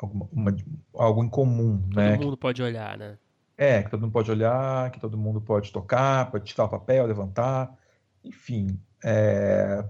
[0.00, 0.56] alguma, uma,
[0.94, 2.12] algo em comum, todo né?
[2.12, 3.18] Todo mundo pode olhar, né?
[3.58, 7.04] É, que todo mundo pode olhar, que todo mundo pode tocar, pode tirar o papel,
[7.04, 7.76] levantar,
[8.24, 8.80] enfim.
[9.04, 9.84] É...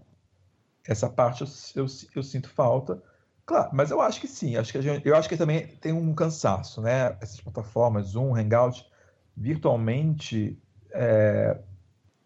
[0.89, 3.01] Essa parte eu, eu, eu, sinto falta.
[3.51, 4.57] Claro, mas eu acho que sim.
[4.57, 7.17] Acho que gente, eu acho que também tem um cansaço, né?
[7.21, 8.87] Essas plataformas, Zoom, Hangout,
[9.37, 10.57] virtualmente,
[10.93, 11.61] é...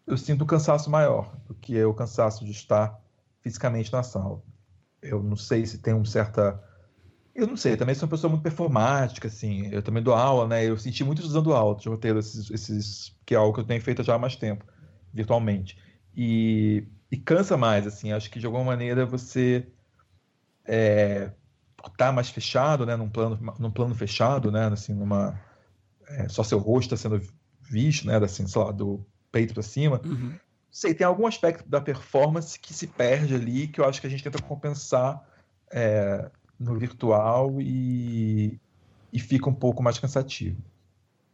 [0.05, 3.01] eu sinto um cansaço maior do que o cansaço de estar
[3.41, 4.39] fisicamente na sala.
[5.01, 6.63] Eu não sei se tem um certa.
[7.33, 9.67] Eu não sei, eu também sou uma pessoa muito performática, assim.
[9.71, 10.63] Eu também dou aula, né?
[10.63, 13.81] Eu senti muito usando aula de roteiro, esses, esses, que é algo que eu tenho
[13.81, 14.63] feito já há mais tempo,
[15.11, 15.75] virtualmente.
[16.15, 18.11] E, e cansa mais, assim.
[18.11, 19.67] Acho que de alguma maneira você
[20.65, 21.31] é,
[21.97, 22.95] tá mais fechado, né?
[22.95, 24.67] Num plano, num plano fechado, né?
[24.67, 25.39] Assim, numa
[26.07, 27.21] é, só seu rosto está sendo
[27.61, 28.17] visto, né?
[28.17, 30.01] Assim, sei lá, do peito para cima.
[30.03, 30.37] Uhum
[30.75, 34.09] sei, tem algum aspecto da performance que se perde ali, que eu acho que a
[34.09, 35.25] gente tenta compensar
[35.71, 38.59] é, no virtual e,
[39.13, 40.61] e fica um pouco mais cansativo.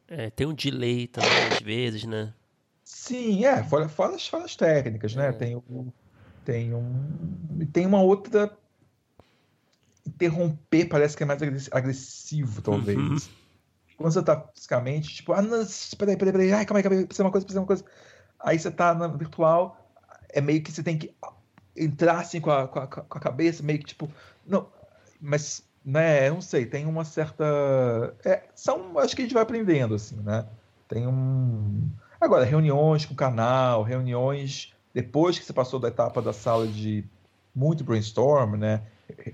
[0.08, 2.36] É, tem um delay também, às vezes, né?
[2.84, 5.30] Sim, é, fora, fora, as, fora as técnicas, né?
[5.30, 5.32] É.
[5.32, 5.92] Tem, um,
[6.46, 8.56] tem, um, tem uma outra.
[10.14, 12.98] Interromper parece que é mais agressivo, talvez.
[12.98, 13.18] Uhum.
[13.98, 15.66] Quando você tá fisicamente, tipo, ah, não,
[15.98, 17.86] peraí, peraí, peraí, ai, calma aí, calma aí, precisa uma coisa, precisa uma coisa
[18.44, 19.78] Aí você tá na virtual,
[20.30, 21.14] é meio que você tem que
[21.78, 24.10] entrar assim com a, com a, com a cabeça, meio que tipo.
[24.46, 24.68] Não,
[25.20, 27.44] mas, né, eu não sei, tem uma certa.
[28.26, 30.46] É, são, acho que a gente vai aprendendo, assim, né?
[30.88, 31.90] Tem um.
[32.20, 37.06] Agora, reuniões com o canal, reuniões depois que você passou da etapa da sala de
[37.56, 38.82] muito brainstorm, né?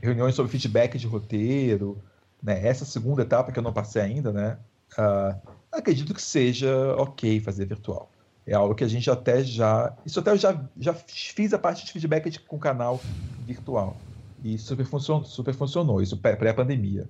[0.02, 2.02] Reuniões sobre feedback de roteiro,
[2.42, 2.66] né?
[2.66, 4.58] Essa segunda etapa que eu não passei ainda, né?
[4.94, 8.12] Uh, acredito que seja ok fazer virtual.
[8.46, 9.96] É algo que a gente até já.
[10.06, 13.02] Isso até eu já, já fiz a parte de feedback de, com canal
[13.46, 13.98] virtual.
[14.44, 17.10] E super funcionou, super funcionou isso pré-pandemia.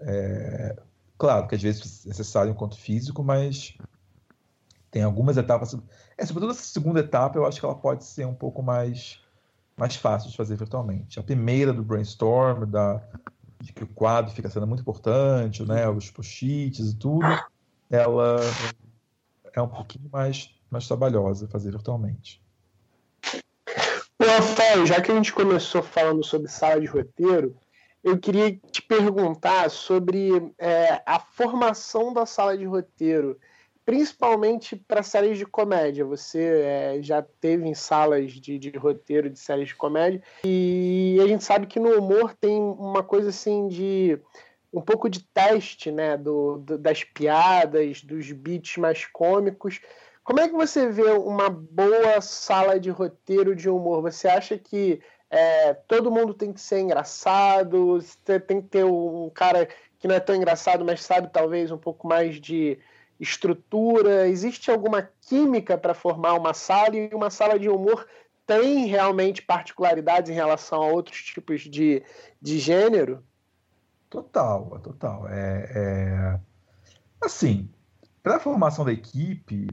[0.00, 0.76] É,
[1.16, 3.76] claro que às vezes é necessário um encontro físico, mas
[4.90, 5.76] tem algumas etapas.
[6.18, 9.20] É, sobretudo essa segunda etapa, eu acho que ela pode ser um pouco mais,
[9.76, 11.18] mais fácil de fazer virtualmente.
[11.18, 13.02] A primeira do brainstorm, da,
[13.60, 17.26] de que o quadro fica sendo muito importante, né, os post-its e tudo,
[17.90, 18.36] ela
[19.52, 22.42] é um pouquinho mais, mais trabalhosa fazer virtualmente.
[24.20, 27.56] Rafael, já que a gente começou falando sobre sala de roteiro,
[28.02, 33.38] eu queria te perguntar sobre é, a formação da sala de roteiro,
[33.84, 36.04] principalmente para séries de comédia.
[36.04, 41.26] Você é, já teve em salas de, de, roteiro de séries de comédia e a
[41.26, 44.18] gente sabe que no humor tem uma coisa assim de
[44.72, 49.80] um pouco de teste né, do, do, das piadas, dos beats mais cômicos.
[50.24, 54.00] Como é que você vê uma boa sala de roteiro de humor?
[54.02, 57.98] Você acha que é, todo mundo tem que ser engraçado?
[58.46, 59.68] Tem que ter um cara
[59.98, 62.78] que não é tão engraçado, mas sabe talvez um pouco mais de
[63.18, 64.28] estrutura?
[64.28, 68.06] Existe alguma química para formar uma sala e uma sala de humor
[68.46, 72.02] tem realmente particularidades em relação a outros tipos de,
[72.40, 73.22] de gênero?
[74.10, 75.28] Total, total.
[75.28, 76.40] É, é...
[77.22, 77.70] Assim,
[78.22, 79.68] para a formação da equipe,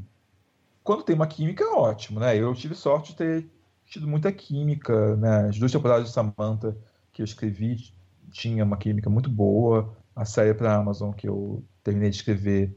[0.84, 2.38] quando tem uma química, é ótimo, né?
[2.38, 3.50] Eu tive sorte de ter
[3.86, 5.48] tido muita química, né?
[5.50, 6.78] As duas temporadas de Samantha
[7.12, 7.92] que eu escrevi
[8.32, 9.94] tinha uma química muito boa.
[10.16, 12.76] A série para Amazon que eu terminei de escrever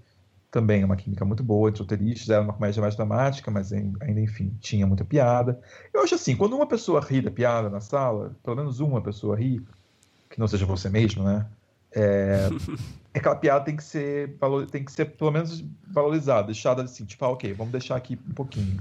[0.52, 2.28] também é uma química muito boa entre roteiristas.
[2.28, 5.58] Era uma comédia mais dramática, mas ainda, enfim, tinha muita piada.
[5.92, 9.34] Eu acho assim, quando uma pessoa ri da piada na sala, pelo menos uma pessoa
[9.34, 9.64] ri,
[10.28, 11.46] que não seja você mesmo, né?
[11.90, 12.50] É,
[13.14, 14.36] aquela piada tem que ser
[14.70, 18.34] tem que ser pelo menos valorizada, deixada assim, tipo, ah, ok, vamos deixar aqui um
[18.34, 18.78] pouquinho.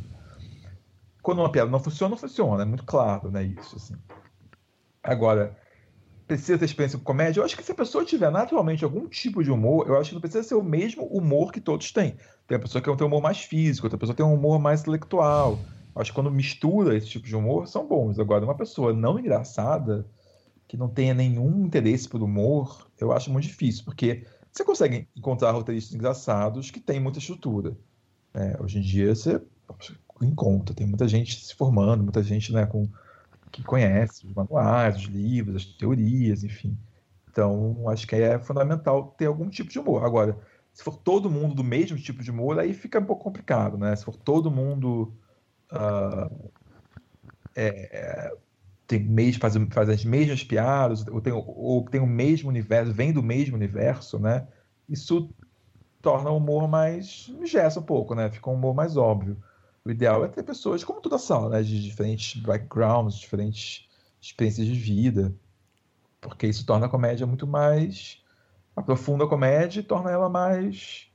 [1.24, 3.96] Quando uma piada não funciona, não funciona, é muito claro, né, isso, assim.
[5.02, 5.56] Agora,
[6.32, 7.42] precisa ter experiência com comédia?
[7.42, 10.16] Eu acho que se a pessoa tiver naturalmente algum tipo de humor, eu acho que
[10.16, 12.16] não precisa ser o mesmo humor que todos têm.
[12.48, 14.80] Tem a pessoa que tem um humor mais físico, outra pessoa tem um humor mais
[14.82, 15.60] intelectual.
[15.94, 18.18] Eu acho que quando mistura esse tipo de humor, são bons.
[18.18, 20.06] Agora, uma pessoa não engraçada,
[20.70, 25.52] que não tenha nenhum interesse por humor, eu acho muito difícil, porque você consegue encontrar
[25.52, 27.76] roteiristas engraçados que têm muita estrutura.
[28.34, 28.56] Né?
[28.58, 29.42] Hoje em dia você
[30.22, 32.88] encontra, tem muita gente se formando, muita gente né, com,
[33.52, 36.78] que conhece os manuais, os livros, as teorias, enfim.
[37.30, 40.04] Então, acho que é fundamental ter algum tipo de humor.
[40.04, 40.38] Agora,
[40.74, 43.96] se for todo mundo do mesmo tipo de humor, aí fica um pouco complicado, né?
[43.96, 45.14] Se for todo mundo
[45.72, 46.52] uh,
[47.56, 48.32] é,
[48.88, 53.14] tem mês faz, faz as mesmas piadas, ou tem, ou tem o mesmo universo, vem
[53.14, 54.48] do mesmo universo, né?
[54.88, 55.34] Isso
[56.02, 57.32] torna o humor mais.
[57.46, 58.30] gesta um pouco, né?
[58.30, 59.42] Fica um humor mais óbvio.
[59.84, 61.64] O ideal é ter pessoas, como toda sala, né?
[61.64, 63.88] De diferentes backgrounds, diferentes
[64.22, 65.34] experiências de vida,
[66.20, 68.22] porque isso torna a comédia muito mais
[68.76, 71.08] aprofunda a comédia e torna ela mais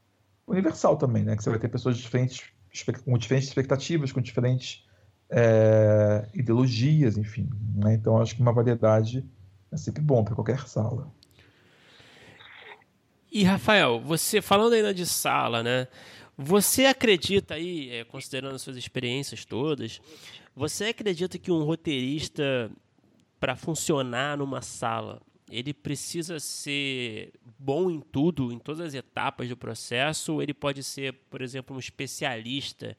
[0.46, 1.36] universal também, né?
[1.36, 2.44] Que você vai ter pessoas diferentes
[3.04, 4.84] com diferentes expectativas, com diferentes
[5.30, 7.48] é, ideologias, enfim.
[7.74, 7.94] Né?
[7.94, 9.24] Então acho que uma variedade
[9.72, 11.10] é sempre bom para qualquer sala.
[13.32, 15.88] E Rafael, você falando ainda de sala, né?
[16.38, 20.00] Você acredita aí, é, considerando suas experiências todas,
[20.54, 22.70] você acredita que um roteirista,
[23.40, 25.20] para funcionar numa sala,
[25.50, 30.82] ele precisa ser bom em tudo, em todas as etapas do processo, ou ele pode
[30.82, 32.96] ser, por exemplo, um especialista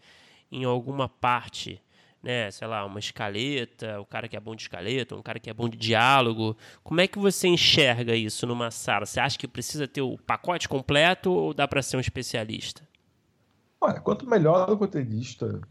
[0.51, 1.79] em alguma parte,
[2.23, 2.49] né?
[2.49, 5.53] Sei lá, uma escaleta, o cara que é bom de escaleta, um cara que é
[5.53, 6.57] bom de diálogo.
[6.83, 9.05] Como é que você enxerga isso numa sala?
[9.05, 12.87] Você acha que precisa ter o pacote completo ou dá para ser um especialista?
[13.79, 15.63] Olha, quanto melhor o roteirista,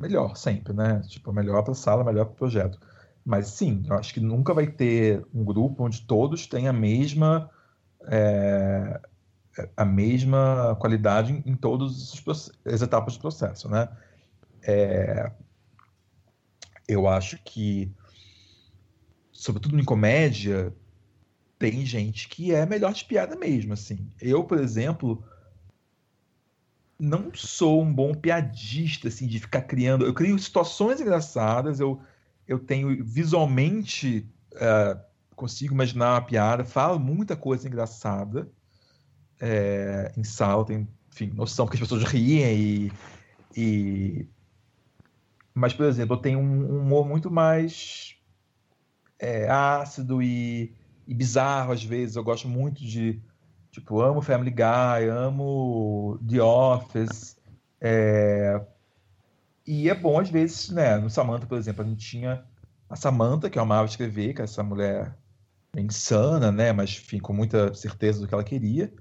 [0.00, 1.00] melhor sempre, né?
[1.08, 2.78] Tipo, melhor para a sala, melhor para o projeto.
[3.24, 7.50] Mas sim, eu acho que nunca vai ter um grupo onde todos têm a mesma
[8.06, 9.00] é,
[9.76, 12.14] a mesma qualidade em, todas
[12.64, 13.88] as etapas do processo, né?
[14.62, 15.30] É,
[16.88, 17.92] eu acho que,
[19.32, 20.74] sobretudo em comédia,
[21.58, 24.10] tem gente que é melhor de piada mesmo, assim.
[24.20, 25.24] Eu, por exemplo,
[27.00, 30.04] não sou um bom piadista, assim, de ficar criando.
[30.04, 32.00] Eu crio situações engraçadas, eu,
[32.46, 34.28] eu tenho visualmente.
[34.52, 35.00] Uh,
[35.34, 38.46] consigo imaginar uma piada, falo muita coisa engraçada
[39.40, 42.92] é, em sala, tenho, enfim, noção porque as pessoas riem e,
[43.56, 44.28] e...
[45.54, 48.16] Mas, por exemplo, eu tenho um humor muito mais
[49.18, 50.74] é, ácido e,
[51.06, 52.16] e bizarro às vezes.
[52.16, 53.20] Eu gosto muito de
[53.70, 57.38] Tipo, amo Family Guy, amo The Office.
[57.80, 58.60] É...
[59.66, 60.96] E é bom, às vezes, né?
[60.96, 62.44] No Samantha, por exemplo, a gente tinha
[62.88, 65.16] a Samantha, que eu amava escrever, que é essa mulher
[65.76, 66.72] insana, né?
[66.72, 68.92] Mas, enfim, com muita certeza do que ela queria.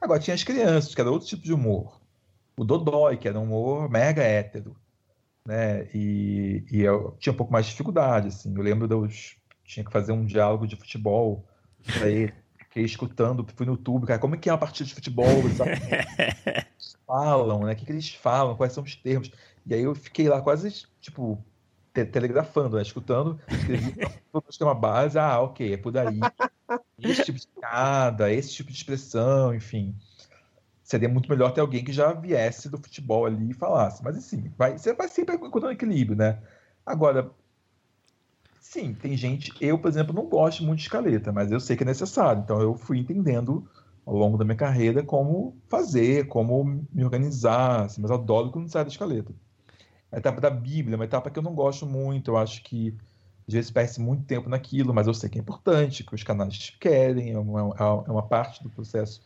[0.00, 2.00] Agora tinha as crianças, que era outro tipo de humor.
[2.58, 4.76] O Dodói, que era um humor mega hétero,
[5.46, 5.88] né?
[5.94, 8.54] E, e eu tinha um pouco mais de dificuldade, assim.
[8.54, 9.36] Eu lembro dos...
[9.64, 11.46] Tinha que fazer um diálogo de futebol
[11.98, 12.34] pra ele
[12.74, 15.26] fiquei escutando, fui no YouTube, cara, como é que é uma partida de futebol?
[15.38, 17.72] Eles falam, né?
[17.72, 18.56] O que, que eles falam?
[18.56, 19.30] Quais são os termos?
[19.64, 21.42] E aí eu fiquei lá quase, tipo,
[21.92, 22.82] te telegrafando, né?
[22.82, 26.18] Escutando, escrevi é uma base, ah, ok, é por aí.
[26.98, 29.94] Esse tipo de piada, esse tipo de expressão, enfim.
[30.82, 34.02] Seria muito melhor ter alguém que já viesse do futebol ali e falasse.
[34.02, 36.42] Mas assim, vai, você vai sempre encontrando equilíbrio, né?
[36.84, 37.30] Agora,
[38.74, 39.52] Sim, tem gente.
[39.60, 42.42] Eu, por exemplo, não gosto muito de escaleta, mas eu sei que é necessário.
[42.42, 43.70] Então eu fui entendendo
[44.04, 47.84] ao longo da minha carreira como fazer, como me organizar.
[47.84, 49.32] Assim, mas adoro quando sai da escaleta.
[50.10, 52.32] A etapa da Bíblia é uma etapa que eu não gosto muito.
[52.32, 52.92] Eu acho que
[53.46, 56.76] às vezes perde muito tempo naquilo, mas eu sei que é importante, que os canais
[56.80, 59.22] querem, é uma, é uma parte do processo.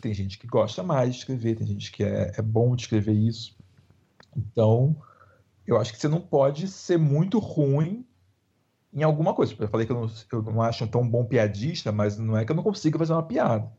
[0.00, 3.14] Tem gente que gosta mais de escrever, tem gente que é, é bom de escrever
[3.14, 3.56] isso.
[4.36, 4.94] Então,
[5.66, 8.07] eu acho que você não pode ser muito ruim
[8.92, 9.54] em alguma coisa.
[9.58, 12.52] Eu falei que eu não, eu não acho tão bom piadista, mas não é que
[12.52, 13.70] eu não consiga fazer uma piada.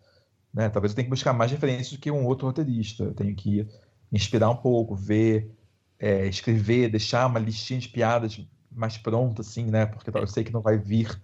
[0.53, 0.69] Né?
[0.69, 3.03] Talvez eu tenha que buscar mais referências do que um outro roteirista.
[3.03, 3.67] Eu tenho que
[4.11, 5.51] inspirar um pouco, ver,
[5.99, 8.39] é, escrever, deixar uma listinha de piadas
[8.71, 9.85] mais pronta, assim, né?
[9.85, 11.19] Porque eu sei que não vai vir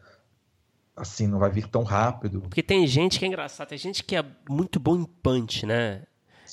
[0.95, 2.41] assim, não vai vir tão rápido.
[2.41, 6.03] Porque tem gente que é engraçado, tem gente que é muito bom em punch, né?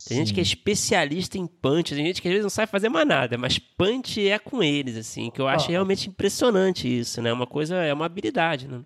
[0.09, 2.89] Tem gente que é especialista em punch, tem gente que às vezes não sabe fazer
[2.89, 5.71] mais nada, mas punch é com eles, assim, que eu acho ah.
[5.71, 7.33] realmente impressionante isso, né?
[7.33, 8.83] Uma coisa, é uma habilidade, né?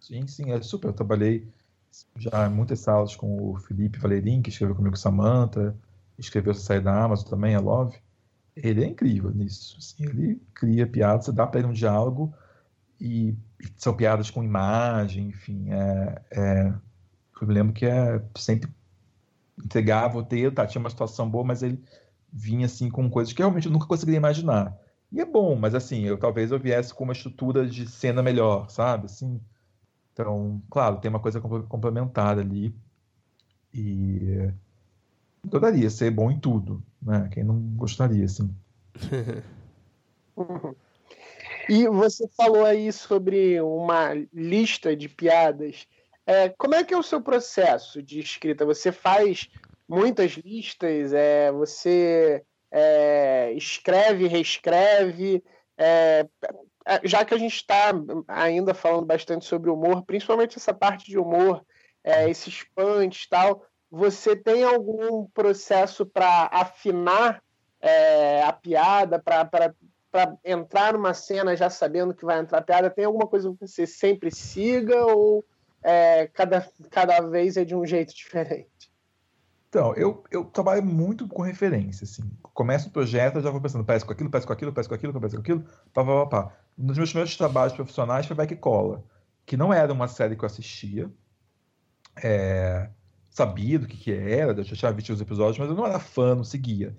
[0.00, 0.88] Sim, sim, é super.
[0.88, 1.46] Eu trabalhei
[2.16, 5.74] já em muitas salas com o Felipe Valerim, que escreveu comigo Samantha,
[6.18, 7.96] escreveu Sair da Amazon também, a Love.
[8.54, 9.76] Ele é incrível nisso.
[9.78, 12.32] Assim, ele cria piadas, você dá para ele um diálogo
[13.00, 15.70] e, e, são piadas com imagem, enfim.
[15.70, 16.74] É, é,
[17.40, 18.70] eu me lembro que é sempre
[19.64, 21.82] entregava o ter, tá, tinha uma situação boa, mas ele
[22.32, 24.76] vinha assim com coisas que realmente eu nunca conseguiria imaginar.
[25.10, 28.70] E é bom, mas assim, eu talvez eu viesse com uma estrutura de cena melhor,
[28.70, 29.06] sabe?
[29.06, 29.40] Assim,
[30.12, 32.74] então, claro, tem uma coisa complementar ali.
[33.74, 34.50] E
[35.44, 37.28] adoraria ser bom em tudo, né?
[37.32, 38.54] Quem não gostaria, assim.
[41.68, 45.86] e você falou aí sobre uma lista de piadas
[46.26, 48.64] é, como é que é o seu processo de escrita?
[48.64, 49.48] Você faz
[49.88, 51.12] muitas listas?
[51.12, 55.42] É, você é, escreve, reescreve?
[55.76, 56.26] É,
[56.86, 57.92] é, já que a gente está
[58.28, 61.64] ainda falando bastante sobre humor, principalmente essa parte de humor,
[62.04, 67.42] é, esses punch e tal, você tem algum processo para afinar
[67.80, 69.74] é, a piada, para
[70.44, 72.90] entrar numa cena já sabendo que vai entrar piada?
[72.90, 75.44] Tem alguma coisa que você sempre siga ou
[75.82, 78.92] é, cada, cada vez é de um jeito diferente?
[79.68, 82.30] Então, eu, eu trabalho muito com referência, assim.
[82.42, 84.94] Começo o projeto, eu já vou pensando, parece com aquilo, parece com aquilo, parece com
[84.94, 85.64] aquilo, parece com aquilo,
[85.94, 86.56] pá, pá, pá, pá.
[86.76, 89.02] Nos meus primeiros trabalhos profissionais foi Que Cola,
[89.46, 91.10] que não era uma série que eu assistia,
[92.22, 92.90] é,
[93.30, 95.98] sabia do que, que era, eu já tinha visto os episódios, mas eu não era
[95.98, 96.94] fã, não seguia.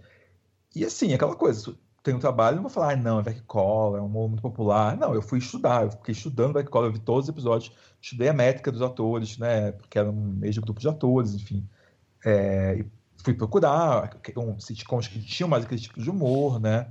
[0.75, 4.01] E assim, aquela coisa, tem um trabalho, não vou falar, ah, não, é Cola, é
[4.01, 4.97] um humor muito popular.
[4.97, 8.33] Não, eu fui estudar, eu fiquei estudando Cola, eu vi todos os episódios, estudei a
[8.33, 11.67] métrica dos atores, né, porque era um mesmo grupo de atores, enfim.
[12.25, 12.83] É,
[13.23, 16.87] fui procurar um, sitcoms que tinham mais aquele tipo de humor, né?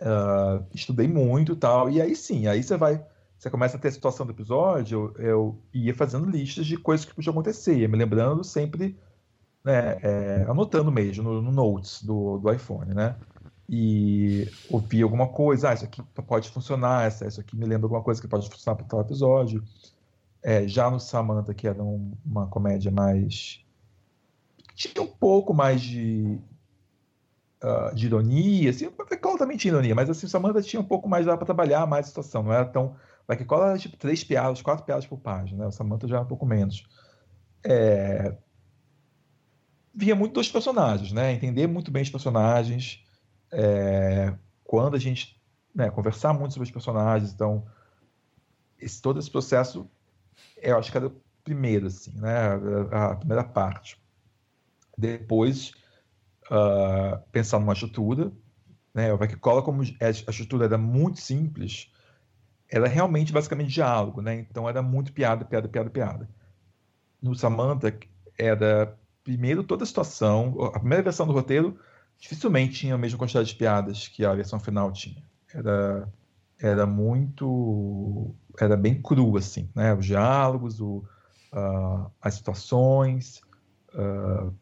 [0.00, 1.88] Uh, estudei muito e tal.
[1.88, 3.04] E aí sim, aí você vai.
[3.38, 7.06] Você começa a ter a situação do episódio, eu, eu ia fazendo listas de coisas
[7.06, 8.98] que podiam acontecer, ia me lembrando sempre,
[9.64, 13.14] né, é, anotando mesmo no, no, Notes do, do iPhone, né?
[13.68, 18.20] E ouvir alguma coisa, ah, isso aqui pode funcionar, isso aqui me lembra alguma coisa
[18.20, 19.62] que pode funcionar para tal episódio.
[20.42, 23.62] É, já no Samantha, que era um, uma comédia mais
[24.78, 26.38] tinha um pouco mais de,
[27.62, 28.88] uh, de ironia, assim,
[29.20, 32.08] Cola também tinha ironia, mas assim, Samantha tinha um pouco mais, para trabalhar mais a
[32.08, 32.94] situação, não era tão...
[33.26, 35.66] Black Cola era tipo três piadas, quatro piadas por página, né?
[35.66, 36.86] O Samantha já era um pouco menos.
[37.62, 38.34] É...
[39.92, 41.32] Via muito dos personagens, né?
[41.32, 43.04] Entender muito bem os personagens,
[43.50, 44.34] é...
[44.64, 45.40] quando a gente
[45.74, 47.64] né, conversar muito sobre os personagens, então
[48.80, 49.88] esse, todo esse processo,
[50.56, 52.36] eu acho que era o primeiro, assim, né?
[52.92, 54.00] A, a primeira parte.
[54.96, 55.72] Depois,
[56.50, 58.32] uh, pensar numa estrutura.
[58.92, 59.12] Né?
[59.12, 61.92] O Vaquicola, como a estrutura era muito simples,
[62.68, 64.34] era realmente basicamente diálogo, né?
[64.40, 66.28] Então era muito piada, piada, piada, piada.
[67.20, 67.96] No Samantha
[68.38, 71.78] era primeiro toda a situação, a primeira versão do roteiro
[72.18, 75.22] dificilmente tinha a mesma quantidade de piadas que a versão final tinha.
[75.52, 76.08] Era
[76.60, 79.94] era muito era bem cru assim, né?
[79.94, 81.04] Os diálogos, o,
[81.52, 83.40] uh, as situações,
[83.94, 84.52] uh,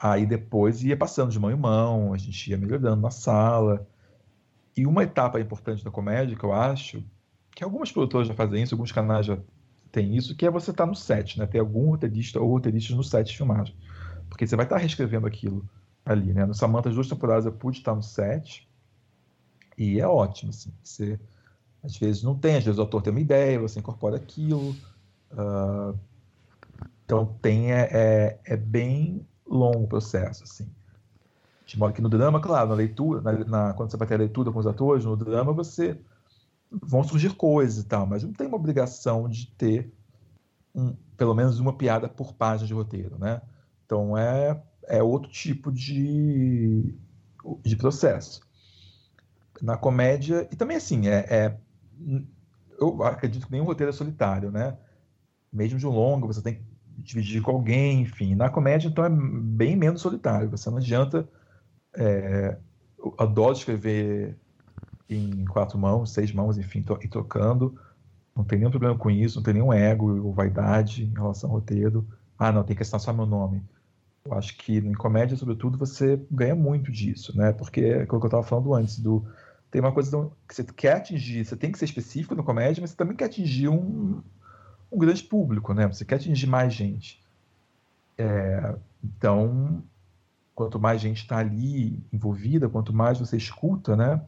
[0.00, 3.86] Aí depois ia passando de mão em mão, a gente ia melhorando na sala.
[4.74, 7.04] E uma etapa importante da comédia, que eu acho,
[7.54, 9.38] que algumas produtoras já fazem isso, alguns canais já
[9.92, 11.46] têm isso, que é você estar tá no set, né?
[11.46, 13.76] Ter algum roteirista ou roteirista no set de filmagem.
[14.30, 15.68] Porque você vai estar tá reescrevendo aquilo
[16.04, 16.44] ali, né?
[16.44, 18.68] No Samantha, as duas temporadas eu pude estar no set
[19.76, 20.72] e é ótimo, assim.
[20.82, 21.18] Você,
[21.82, 24.76] às vezes não tem, às vezes o autor tem uma ideia, você incorpora aquilo.
[25.32, 25.98] Uh,
[27.04, 30.70] então tem, é, é, é bem longo processo, assim.
[31.66, 34.18] De modo que no drama, claro, na leitura, na, na, quando você vai ter a
[34.18, 35.98] leitura com os atores, no drama você
[36.70, 39.92] vão surgir coisas e tal, mas não tem uma obrigação de ter
[40.74, 43.40] um, pelo menos uma piada por página de roteiro, né?
[43.86, 44.60] Então é,
[44.90, 46.94] é outro tipo de,
[47.62, 48.40] de processo.
[49.62, 51.56] Na comédia, e também assim, é, é
[52.78, 54.76] eu acredito que nenhum roteiro é solitário, né?
[55.52, 56.62] Mesmo de um longo, você tem
[57.02, 58.34] dividir com alguém, enfim.
[58.34, 60.50] Na comédia, então, é bem menos solitário.
[60.50, 61.28] Você não adianta.
[61.96, 62.56] É,
[62.98, 64.38] eu adoro escrever
[65.08, 67.78] em quatro mãos, seis mãos, enfim, to, e tocando.
[68.36, 71.56] Não tem nenhum problema com isso, não tem nenhum ego ou vaidade em relação ao
[71.56, 72.06] roteiro.
[72.38, 73.62] Ah, não, tem que assinar só meu nome.
[74.24, 77.52] Eu acho que em comédia, sobretudo, você ganha muito disso, né?
[77.52, 79.26] Porque é aquilo que eu estava falando antes, do
[79.70, 82.90] tem uma coisa que você quer atingir, você tem que ser específico na comédia, mas
[82.90, 84.20] você também quer atingir um,
[84.90, 85.86] um grande público, né?
[85.86, 87.22] Você quer atingir mais gente.
[88.18, 89.82] É, então,
[90.54, 94.20] quanto mais gente está ali envolvida, quanto mais você escuta, né?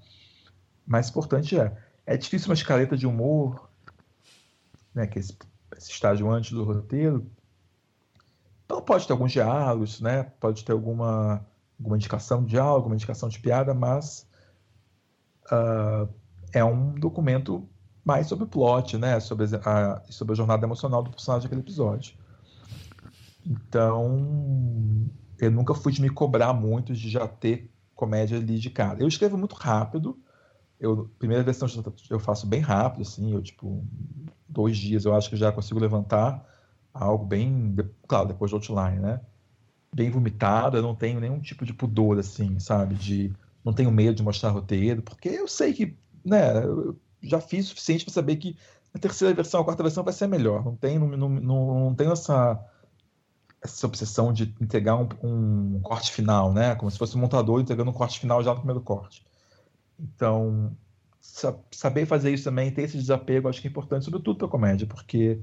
[0.86, 1.76] Mais importante é.
[2.06, 3.68] É difícil uma escaleta de humor,
[4.94, 5.08] né?
[5.08, 5.36] Que é esse,
[5.76, 7.26] esse estágio antes do roteiro.
[8.84, 10.24] Pode ter alguns diálogos, né?
[10.40, 11.46] Pode ter alguma,
[11.78, 14.26] alguma indicação de diálogo, alguma indicação de piada, mas
[15.46, 16.08] uh,
[16.52, 17.68] é um documento
[18.04, 19.20] mais sobre o plot, né?
[19.20, 22.14] Sobre a, sobre a jornada emocional do personagem daquele episódio.
[23.44, 25.08] Então,
[25.38, 29.00] eu nunca fui de me cobrar muito de já ter comédia ali de cara.
[29.00, 30.18] Eu escrevo muito rápido.
[30.78, 31.68] Eu, primeira versão
[32.10, 33.84] eu faço bem rápido, assim, eu, tipo,
[34.48, 36.44] dois dias eu acho que já consigo levantar
[36.92, 37.74] algo bem,
[38.06, 39.20] claro, depois do outline, né?
[39.94, 42.94] Bem vomitado, eu não tenho nenhum tipo de pudor, assim, sabe?
[42.94, 43.32] De,
[43.64, 46.52] não tenho medo de mostrar roteiro, porque eu sei que, né,
[47.22, 48.56] já fiz o suficiente para saber que
[48.94, 50.64] a terceira versão, a quarta versão vai ser melhor.
[50.64, 52.62] Não tem, não, não, não tem essa,
[53.62, 56.74] essa obsessão de entregar um, um, corte final, né?
[56.74, 59.24] Como se fosse um montador entregando um corte final já no primeiro corte.
[59.98, 60.76] Então,
[61.70, 65.40] saber fazer isso também, ter esse desapego, acho que é importante, sobretudo para comédia, porque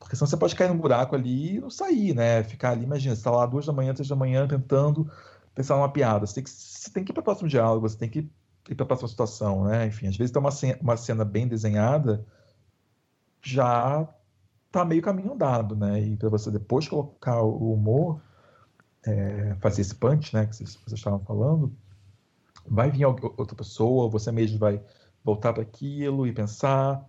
[0.00, 2.42] porque senão você pode cair num buraco ali e não sair, né?
[2.42, 5.08] Ficar ali, imagina, você está lá duas da manhã, três da manhã, tentando
[5.54, 6.26] pensar numa piada.
[6.26, 8.28] Você tem que, você tem que ir para o próximo diálogo, você tem que
[8.68, 9.86] ir para a próxima situação, né?
[9.86, 12.26] Enfim, às vezes tem uma cena, uma cena bem desenhada,
[13.42, 14.08] já
[14.72, 16.00] tá meio caminho andado, né?
[16.00, 18.22] E para você depois colocar o humor,
[19.04, 20.46] é, fazer esse punch, né?
[20.46, 21.76] Que vocês, vocês estavam falando,
[22.66, 24.82] vai vir outra pessoa, você mesmo vai
[25.22, 27.04] voltar para aquilo e pensar.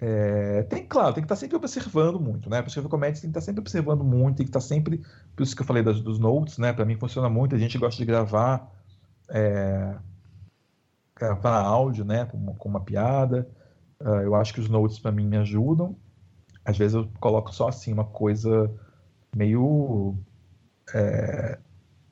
[0.00, 2.60] É, tem, claro, tem que estar tá sempre observando muito, né?
[2.60, 5.02] Para escrever comédia, tem que estar tá sempre observando muito, tem que estar tá sempre.
[5.36, 6.72] Por isso que eu falei das, dos notes, né?
[6.72, 8.70] Para mim funciona muito, a gente gosta de gravar.
[9.28, 9.96] É,
[11.16, 12.24] gravar áudio, né?
[12.26, 13.48] Com uma, com uma piada.
[14.00, 15.96] Uh, eu acho que os notes para mim me ajudam.
[16.64, 18.70] Às vezes eu coloco só assim uma coisa
[19.34, 20.16] meio.
[20.92, 21.58] É,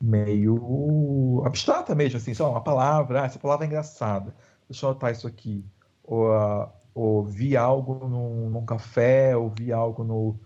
[0.02, 4.34] meio abstrata mesmo, assim, só uma palavra, ah, essa palavra é engraçada,
[4.68, 5.64] deixa eu anotar isso aqui.
[6.02, 10.38] Ou, uh, ou vi algo num, num café, ou vi algo no,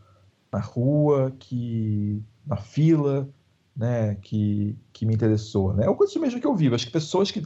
[0.53, 3.29] na rua, que na fila,
[3.77, 5.87] né, que, que me interessou, né?
[5.87, 6.75] É o coisa mesmo que eu vivo.
[6.75, 7.43] Acho que pessoas que,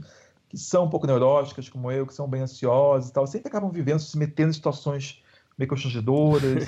[0.49, 3.71] que são um pouco neuróticas, como eu, que são bem ansiosas e tal, sempre acabam
[3.71, 5.23] vivendo, se metendo em situações
[5.59, 6.65] meio constrangedoras.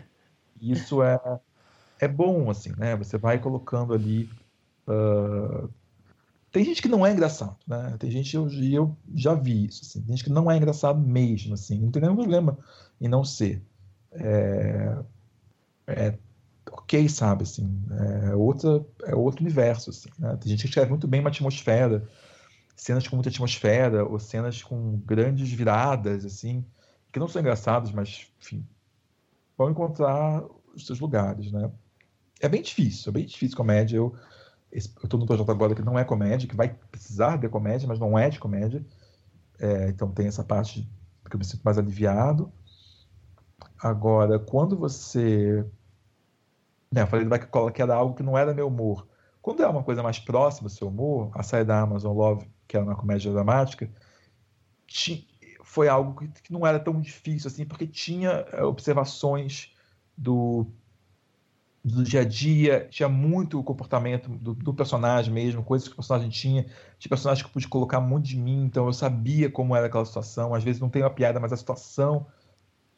[0.60, 1.18] isso é,
[1.98, 2.96] é bom, assim, né?
[2.96, 4.28] Você vai colocando ali
[4.86, 5.70] Uh,
[6.52, 7.96] tem gente que não é engraçado, né?
[7.98, 11.54] Tem gente, eu, eu já vi isso, assim, tem gente que não é engraçado mesmo,
[11.54, 12.58] assim, não tem nenhum problema
[13.00, 13.62] em não ser.
[14.12, 14.98] É,
[15.86, 16.18] é
[16.70, 20.36] ok, sabe, assim, é, outra, é outro universo, assim, né?
[20.36, 22.06] Tem gente que escreve muito bem uma atmosfera,
[22.76, 26.66] cenas com muita atmosfera, ou cenas com grandes viradas, assim,
[27.10, 28.66] que não são engraçados, mas, enfim,
[29.56, 30.44] vão encontrar
[30.74, 31.70] os seus lugares, né?
[32.40, 34.14] É bem difícil, é bem difícil comédia, eu
[34.72, 37.98] eu estou no projeto agora que não é comédia, que vai precisar de comédia, mas
[37.98, 38.84] não é de comédia.
[39.60, 40.88] É, então tem essa parte
[41.28, 42.50] que eu me sinto mais aliviado.
[43.78, 45.64] Agora, quando você.
[46.90, 49.06] Né, eu falei do Back Cola que era algo que não era meu humor.
[49.40, 52.76] Quando é uma coisa mais próxima do seu humor, a saída da Amazon Love, que
[52.76, 53.90] era uma comédia dramática,
[55.64, 59.74] foi algo que não era tão difícil assim, porque tinha é, observações
[60.16, 60.66] do
[61.84, 65.96] do dia a dia, tinha muito o comportamento do, do, personagem mesmo, coisas que o
[65.96, 66.64] personagem tinha.
[66.98, 70.04] Tinha personagens que eu pude colocar muito de mim, então eu sabia como era aquela
[70.04, 70.54] situação.
[70.54, 72.26] Às vezes não tem uma piada, mas a situação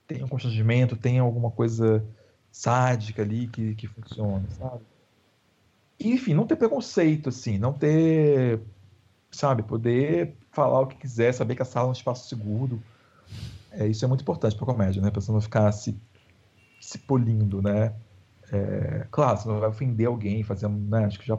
[0.07, 2.05] tem um constrangimento, tem alguma coisa
[2.53, 4.85] sádica ali que, que funciona, sabe?
[5.99, 8.61] Enfim, não ter preconceito, assim, não ter,
[9.31, 12.83] sabe, poder falar o que quiser, saber que a sala é um espaço seguro.
[13.71, 15.11] É, isso é muito importante para comédia, né?
[15.11, 15.99] Pra você não ficar se,
[16.81, 17.95] se polindo, né?
[18.55, 21.37] É, claro, você não vai ofender alguém, fazendo, né, acho que já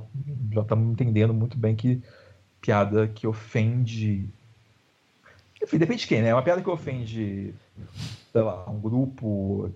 [0.52, 2.02] já estamos entendendo muito bem que
[2.60, 4.28] piada que ofende,
[5.64, 6.34] enfim, depende de quem, né?
[6.34, 7.56] Uma piada que ofende,
[8.34, 9.72] sei lá, um grupo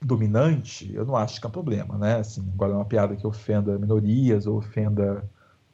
[0.00, 2.16] dominante, eu não acho que é um problema, né?
[2.20, 5.28] Assim, agora uma piada que ofenda minorias ou ofenda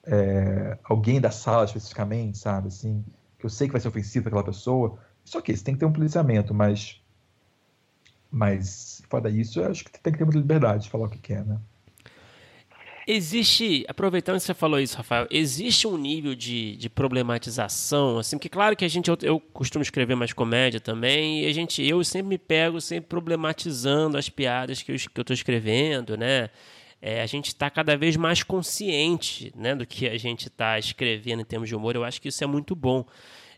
[0.05, 2.69] é, alguém da sala especificamente, sabe?
[2.69, 3.05] Assim,
[3.39, 5.81] que eu sei que vai ser ofensivo para aquela pessoa, isso ok, você tem que
[5.81, 7.01] ter um policiamento, mas
[8.33, 11.19] mas, fora isso, eu acho que tem que ter muita liberdade de falar o que
[11.19, 11.59] quer, né?
[13.07, 18.49] Existe, aproveitando que você falou isso, Rafael, existe um nível de, de problematização, assim, que
[18.49, 22.03] claro que a gente, eu, eu, costumo escrever mais comédia também, e a gente, eu
[22.05, 26.49] sempre me pego sempre problematizando as piadas que eu, que eu escrevendo, né?
[27.01, 31.43] É, a gente está cada vez mais consciente né, do que a gente está escrevendo
[31.43, 33.05] em termos de humor, eu acho que isso é muito bom.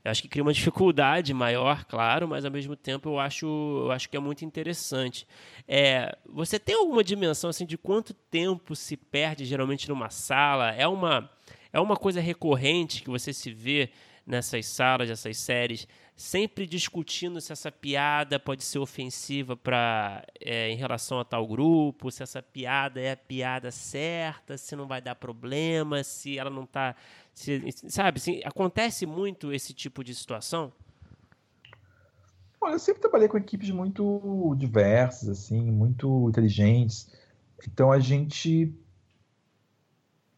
[0.05, 3.91] Eu acho que cria uma dificuldade maior, claro, mas ao mesmo tempo eu acho, eu
[3.91, 5.27] acho que é muito interessante.
[5.67, 10.73] É, você tem alguma dimensão assim de quanto tempo se perde geralmente numa sala?
[10.73, 11.31] É uma,
[11.73, 13.91] é uma coisa recorrente que você se vê
[14.27, 15.87] nessas salas, essas séries,
[16.17, 22.11] sempre discutindo se essa piada pode ser ofensiva para é, em relação a tal grupo,
[22.11, 26.65] se essa piada é a piada certa, se não vai dar problema, se ela não
[26.65, 26.95] está
[27.35, 30.73] se, sabe, assim, acontece muito esse tipo de situação?
[32.61, 37.13] Olha, eu sempre trabalhei com equipes muito diversas, assim, muito inteligentes.
[37.67, 38.73] Então a gente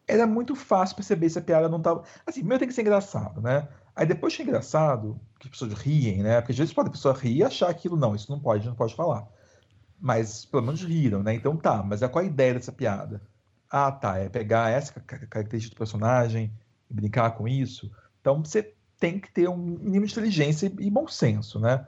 [0.08, 2.02] era muito fácil perceber se a piada não estava.
[2.26, 3.68] Assim, primeiro tem que ser engraçado, né?
[3.94, 6.40] Aí depois que é engraçado, que as pessoas riem, né?
[6.40, 8.74] Porque às vezes pode a pessoa rir e achar aquilo, não, isso não pode, não
[8.74, 9.26] pode falar.
[10.00, 11.34] Mas pelo menos riram, né?
[11.34, 13.20] Então tá, mas é qual a ideia dessa piada?
[13.70, 16.52] Ah, tá, é pegar essa característica do personagem,
[16.88, 17.90] brincar com isso.
[18.20, 21.86] Então você tem que ter um mínimo de inteligência e bom senso, né?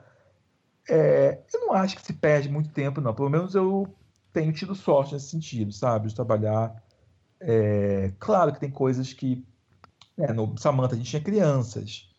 [0.87, 3.13] É, eu não acho que se perde muito tempo, não.
[3.13, 3.87] Pelo menos eu
[4.33, 6.07] tenho tido sorte nesse sentido, sabe?
[6.07, 6.83] De trabalhar.
[7.39, 9.45] É, claro que tem coisas que.
[10.17, 12.09] Né, no Samantha a gente tinha crianças.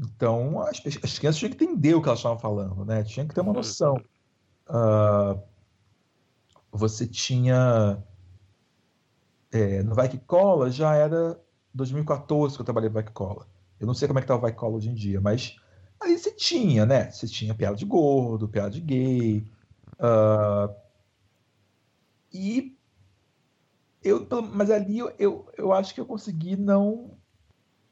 [0.00, 3.02] Então as, as, crianças tinham que entender o que elas estavam falando, né?
[3.04, 3.56] Tinha que ter uma uhum.
[3.56, 3.96] noção.
[4.68, 5.40] Uh,
[6.72, 8.02] você tinha.
[9.52, 11.40] É, no Vai Que Cola já era
[11.74, 13.46] 2014 que eu trabalhei Black Cola.
[13.80, 15.56] Eu não sei como é que tá o Vai Cola hoje em dia, mas
[16.00, 17.10] ali você tinha, né?
[17.10, 19.46] Você tinha piada de gordo, piada de gay.
[19.98, 20.74] Uh,
[22.32, 22.76] e
[24.02, 27.18] eu, mas ali eu, eu, eu acho que eu consegui não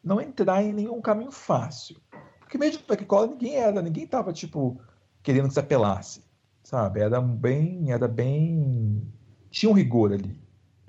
[0.03, 1.97] não entrar em nenhum caminho fácil.
[2.41, 4.81] Porque mesmo no Vai Cola ninguém era, ninguém tava tipo
[5.23, 6.25] querendo que se apelasse,
[6.63, 7.01] sabe?
[7.01, 9.07] Era bem, era bem
[9.51, 10.42] tinha um rigor ali.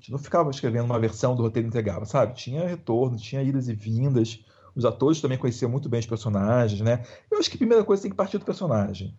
[0.04, 2.34] Gente não ficava escrevendo uma versão do roteiro e entregava, sabe?
[2.34, 4.44] Tinha retorno, tinha idas e vindas.
[4.74, 7.02] Os atores também conheciam muito bem os personagens, né?
[7.30, 9.16] Eu acho que a primeira coisa tem que partir do personagem,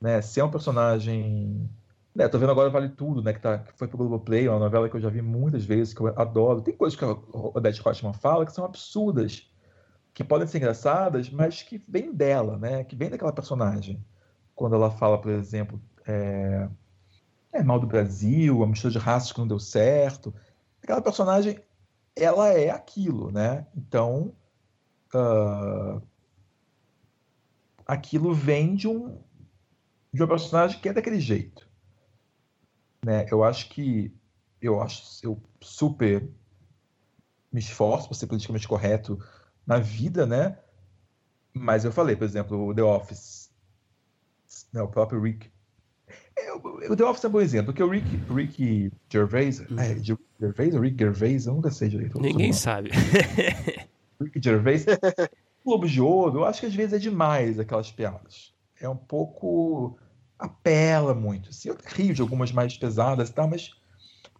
[0.00, 0.20] né?
[0.20, 1.70] Se é um personagem,
[2.12, 2.26] né?
[2.26, 3.32] Tô vendo agora Vale Tudo, né?
[3.34, 6.00] Que, tá, que foi pro Globoplay, uma novela que eu já vi muitas vezes, que
[6.00, 6.60] eu adoro.
[6.60, 9.48] Tem coisas que a Odete Roitman fala que são absurdas,
[10.12, 12.82] que podem ser engraçadas, mas que vêm dela, né?
[12.82, 14.04] Que vem daquela personagem.
[14.56, 16.68] Quando ela fala, por exemplo, é,
[17.52, 20.34] é mal do Brasil, a mistura de raças que não deu certo.
[20.82, 21.58] Aquela personagem,
[22.14, 23.66] ela é aquilo, né?
[23.74, 24.34] Então,
[25.14, 26.02] uh,
[27.86, 29.20] aquilo vem de um
[30.12, 31.68] de uma personagem que é daquele jeito,
[33.04, 33.26] né?
[33.30, 34.14] Eu acho que
[34.60, 36.28] eu acho eu super
[37.52, 39.18] me esforço para ser politicamente correto
[39.66, 40.58] na vida, né?
[41.52, 43.50] Mas eu falei, por exemplo, o The Office,
[44.72, 45.50] né, o próprio Rick
[46.56, 49.78] o The Office é um bom exemplo, porque o Rick, Rick Gervais, hum.
[49.78, 49.96] é,
[50.40, 52.20] Gervais ou Rick Gervais, eu nunca sei direito.
[52.20, 52.90] Ninguém sabe.
[54.20, 54.84] Rick Gervais,
[55.64, 58.54] Globo de Ouro, eu acho que às vezes é demais aquelas piadas.
[58.80, 59.98] É um pouco.
[60.38, 61.50] apela muito.
[61.50, 63.70] Assim, eu rio de algumas mais pesadas e tal, mas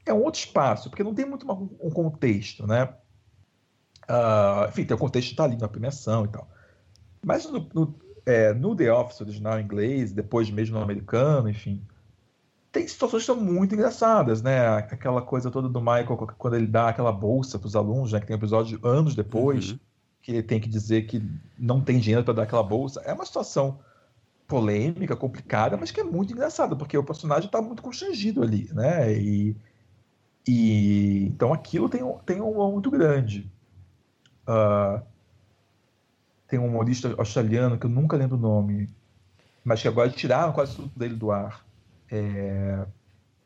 [0.05, 1.51] é um outro espaço, porque não tem muito
[1.81, 2.85] um contexto, né?
[4.09, 6.49] Uh, enfim, tem o contexto está ali na premiação e tal.
[7.25, 7.95] Mas no, no
[8.27, 11.81] é, no The Office original em inglês, depois mesmo no americano, enfim,
[12.77, 14.69] tem situações que são muito engraçadas, né?
[14.69, 18.21] Aquela coisa toda do Michael, quando ele dá aquela bolsa para os alunos, né?
[18.21, 19.79] Que tem um episódio anos depois, uhum.
[20.21, 21.23] que ele tem que dizer que
[21.59, 23.01] não tem dinheiro para dar aquela bolsa.
[23.01, 23.79] É uma situação
[24.47, 29.11] polêmica, complicada, mas que é muito engraçada, porque o personagem está muito constrangido ali, né?
[29.19, 29.57] E,
[30.47, 33.51] e então aquilo tem um, tem um muito grande.
[34.43, 35.03] Uh,
[36.47, 38.91] tem um humorista australiano que eu nunca lembro o nome,
[39.65, 41.65] mas que agora tiraram quase tudo dele do ar.
[42.11, 42.87] É...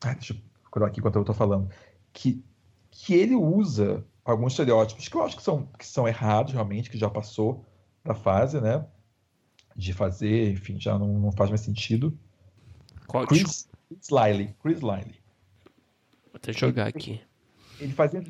[0.03, 1.71] Ah, deixa eu procurar aqui enquanto eu estou falando.
[2.13, 2.45] Que,
[2.91, 6.99] que ele usa alguns estereótipos que eu acho que são, que são errados realmente, que
[6.99, 7.65] já passou
[8.05, 8.87] da fase, né?
[9.77, 12.17] De fazer, enfim, já não, não faz mais sentido.
[13.07, 14.55] Qual Chris, Chris Liley.
[14.63, 15.21] Chris Liley.
[16.27, 17.21] Vou até jogar ele, aqui.
[17.79, 18.23] Ele fazia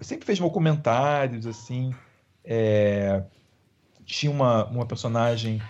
[0.00, 1.94] sempre fez documentários assim.
[2.44, 3.24] É,
[4.04, 5.60] tinha uma, uma personagem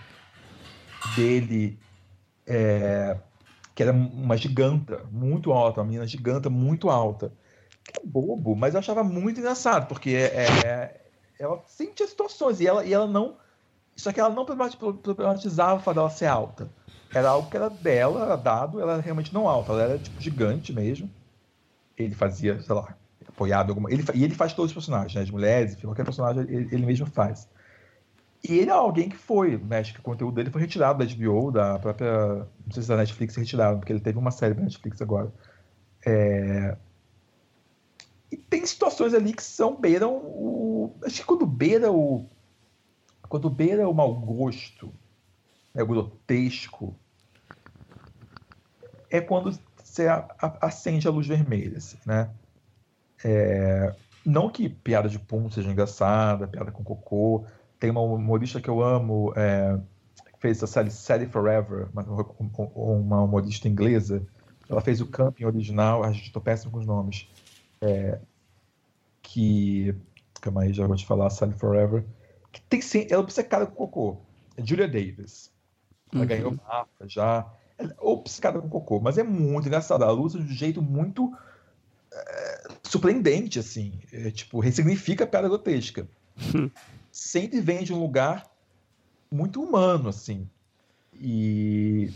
[1.15, 1.79] dele
[2.45, 3.17] é,
[3.81, 7.33] que era uma giganta muito alta, uma menina giganta muito alta.
[7.91, 11.01] É bobo, mas eu achava muito engraçado, porque é, é,
[11.39, 13.37] ela sentia situações e ela, e ela não.
[13.95, 16.69] Só que ela não problematizava o fato dela ser alta.
[17.13, 20.21] Era algo que era dela, era dado, ela era realmente não alta, ela era tipo
[20.21, 21.09] gigante mesmo.
[21.97, 22.95] Ele fazia, sei lá,
[23.27, 23.91] apoiado alguma.
[23.91, 25.31] Ele, e ele faz todos os personagens, né?
[25.31, 27.47] Mulheres, qualquer personagem ele, ele mesmo faz.
[28.43, 31.51] E ele é alguém que foi, mexe que o conteúdo dele foi retirado da HBO,
[31.51, 32.47] da própria.
[32.65, 35.31] Não sei se da Netflix retiraram, porque ele teve uma série da Netflix agora.
[36.05, 36.75] É...
[38.31, 40.95] E tem situações ali que são beiram o.
[41.05, 42.25] Acho que quando beira o.
[43.29, 44.91] Quando beira o mau gosto,
[45.73, 46.95] é o grotesco,
[49.09, 50.07] é quando você
[50.59, 52.29] acende a luz vermelha, assim, né?
[53.23, 53.93] É...
[54.25, 57.45] Não que piada de pum seja engraçada, piada com cocô,
[57.81, 59.75] tem uma humorista que eu amo, é,
[60.33, 62.03] que fez a série Sally Forever, uma,
[62.75, 64.23] uma humorista inglesa.
[64.69, 67.27] Ela fez o Camping original, a gente estou péssimo com os nomes.
[67.81, 68.19] É,
[69.23, 69.95] que.
[70.39, 72.05] Calma aí, já vou te falar, Sally Forever.
[72.51, 74.17] Que tem sim, ela é obcecada com cocô.
[74.55, 75.51] É Julia Davis.
[76.13, 76.27] Ela uhum.
[76.27, 77.51] ganhou mapa já.
[77.79, 80.05] Ela é obcecada com cocô, mas é muito engraçada.
[80.05, 81.35] Ela usa de um jeito muito
[82.13, 83.99] é, surpreendente, assim.
[84.13, 86.07] É, tipo, ressignifica a piada grotesca.
[87.11, 88.49] sempre vem de um lugar
[89.31, 90.47] muito humano, assim.
[91.13, 92.11] E,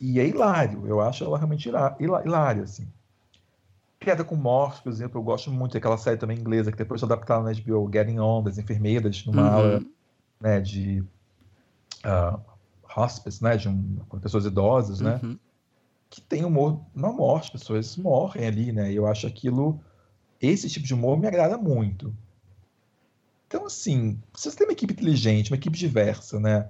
[0.00, 0.86] e é hilário.
[0.86, 2.86] Eu acho ela realmente hilária, assim.
[3.98, 7.06] Piada com morte, por exemplo, eu gosto muito daquela série também inglesa que depois foi
[7.06, 9.54] adaptada na HBO, Getting On, das enfermeiras, numa uhum.
[9.54, 9.84] aula
[10.40, 11.02] né, de
[12.04, 12.38] uh,
[12.94, 15.38] hospice, né, de um, pessoas idosas, né, uhum.
[16.10, 19.80] que tem humor na morte, pessoas morrem ali, né, e eu acho aquilo,
[20.40, 22.14] esse tipo de humor me agrada muito.
[23.54, 26.68] Então, assim, você tem uma equipe inteligente, uma equipe diversa, né?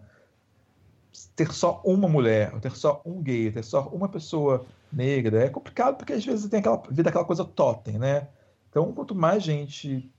[1.34, 5.96] Ter só uma mulher, ter só um gay, ter só uma pessoa negra é complicado
[5.96, 8.28] porque às vezes tem aquela vida aquela coisa totem, né?
[8.68, 10.12] Então, quanto mais gente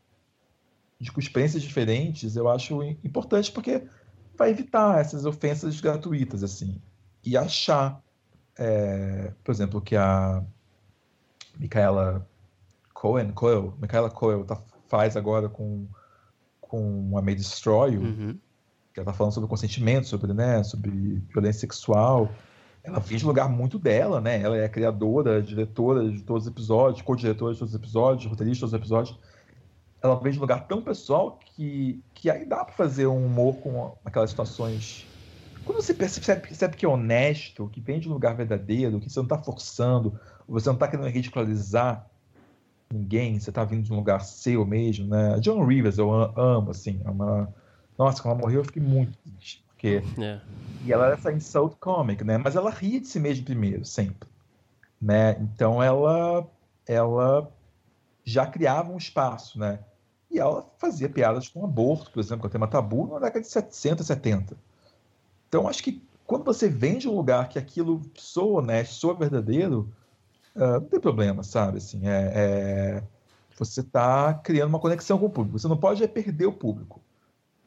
[0.99, 3.83] de com experiências diferentes, eu acho importante porque
[4.35, 6.81] vai evitar essas ofensas gratuitas, assim.
[7.23, 8.01] E achar,
[8.57, 10.43] é, por exemplo, que a
[11.59, 12.27] Micaela
[12.91, 15.87] Cohen, Coel, Micaela Coel tá, faz agora com,
[16.75, 18.37] com a May Destroy, uhum.
[18.93, 22.31] que ela tá falando sobre consentimento, sobre, né, sobre violência sexual.
[22.83, 24.39] Ela vem de lugar muito dela, né?
[24.41, 28.65] Ela é a criadora, diretora de todos os episódios, co-diretora de todos os episódios, roteirista
[28.65, 29.19] de todos os episódios
[30.05, 33.55] ela vem de um lugar tão pessoal que, que aí dá para fazer um humor
[33.57, 35.05] com aquelas situações.
[35.65, 39.19] Quando você percebe, percebe que é honesto, que vem de um lugar verdadeiro, que você
[39.19, 42.07] não está forçando, você não está querendo ridicularizar
[42.91, 45.35] ninguém, você está vindo de um lugar seu mesmo, né?
[45.35, 47.53] A John Rivers eu amo, assim, é uma...
[47.97, 50.03] Nossa, quando ela morreu eu fiquei muito triste, porque...
[50.21, 50.39] É.
[50.85, 52.37] E ela era essa insult comic, né?
[52.37, 54.29] Mas ela ria de si mesma primeiro, sempre,
[55.01, 55.37] né?
[55.39, 56.47] Então ela,
[56.87, 57.51] ela
[58.23, 59.79] já criava um espaço, né?
[60.29, 63.47] E ela fazia piadas com aborto, por exemplo, com o tema tabu, na década de
[63.47, 64.57] 60, 70.
[65.47, 69.89] Então, acho que quando você vem de um lugar que aquilo soa honesto, soa verdadeiro,
[70.55, 71.77] uh, não tem problema, sabe?
[71.77, 73.03] Assim, é, é...
[73.57, 75.59] você está criando uma conexão com o público.
[75.59, 77.01] Você não pode é perder o público.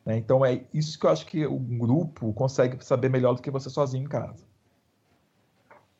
[0.04, 0.16] Né?
[0.16, 3.68] Então, é isso que eu acho que o grupo consegue saber melhor do que você
[3.68, 4.46] sozinho em casa.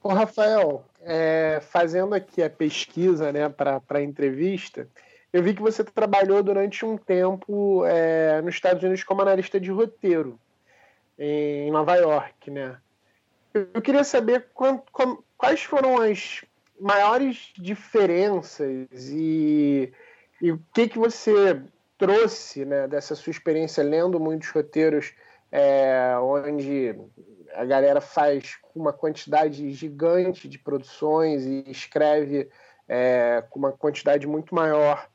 [0.03, 4.89] Ô, Rafael, é, fazendo aqui a pesquisa né, para a entrevista,
[5.33, 9.71] eu vi que você trabalhou durante um tempo é, nos Estados Unidos como analista de
[9.71, 10.39] roteiro,
[11.19, 12.79] em Nova York, né?
[13.53, 14.81] Eu queria saber quant,
[15.37, 16.45] quais foram as
[16.81, 19.93] maiores diferenças e,
[20.41, 21.63] e, o que, que você
[21.97, 25.13] trouxe né, dessa sua experiência lendo muitos roteiros
[25.51, 26.95] é, onde
[27.55, 32.49] a galera faz uma quantidade gigante de produções e escreve
[32.87, 35.09] é, com uma quantidade muito maior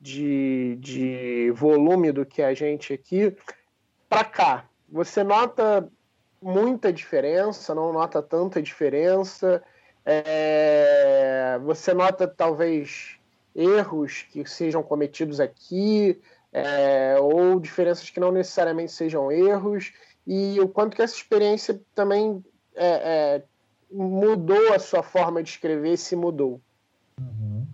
[0.00, 3.34] de, de volume do que a gente aqui,
[4.08, 4.64] para cá.
[4.88, 5.88] Você nota
[6.42, 9.62] muita diferença, não nota tanta diferença?
[10.04, 13.16] É, você nota talvez
[13.54, 16.20] erros que sejam cometidos aqui,
[16.52, 19.92] é, ou diferenças que não necessariamente sejam erros,
[20.26, 22.44] e o quanto que essa experiência também
[22.74, 23.42] é, é
[23.90, 26.60] mudou a sua forma de escrever, se mudou.
[27.20, 27.66] Uhum.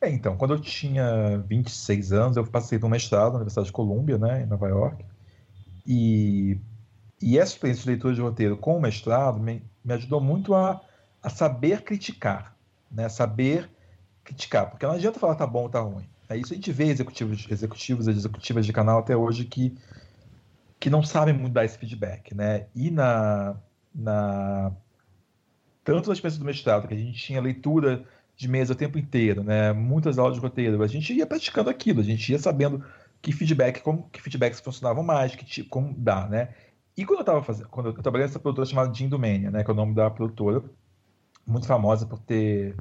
[0.00, 3.72] É, então, quando eu tinha 26 anos, eu passei por um mestrado na Universidade de
[3.72, 5.04] Colômbia, né, em Nova York.
[5.86, 6.58] E,
[7.22, 10.80] e essa experiência de leitura de roteiro com o mestrado me, me ajudou muito a,
[11.24, 12.54] a saber criticar,
[12.92, 13.70] né, saber
[14.22, 16.06] criticar, porque não adianta falar tá bom tá ruim.
[16.28, 19.74] É isso a gente vê executivos, executivos executivas de canal até hoje que,
[20.78, 22.66] que não sabem muito dar esse feedback, né?
[22.74, 23.56] E na,
[23.94, 24.70] na
[25.82, 28.04] tanto na experiência do mestrado, que a gente tinha leitura
[28.36, 29.72] de mesa o tempo inteiro, né?
[29.72, 30.82] Muitas aulas de roteiro.
[30.82, 32.84] A gente ia praticando aquilo, a gente ia sabendo
[33.22, 36.54] que feedback, como que feedbacks funcionavam mais, que tipo, como dá, né?
[36.96, 39.70] E quando eu estava fazendo, quando eu trabalhei nessa produtora chamada Jim Domania, né, que
[39.70, 40.62] é o nome da produtora,
[41.46, 42.76] muito famosa por ter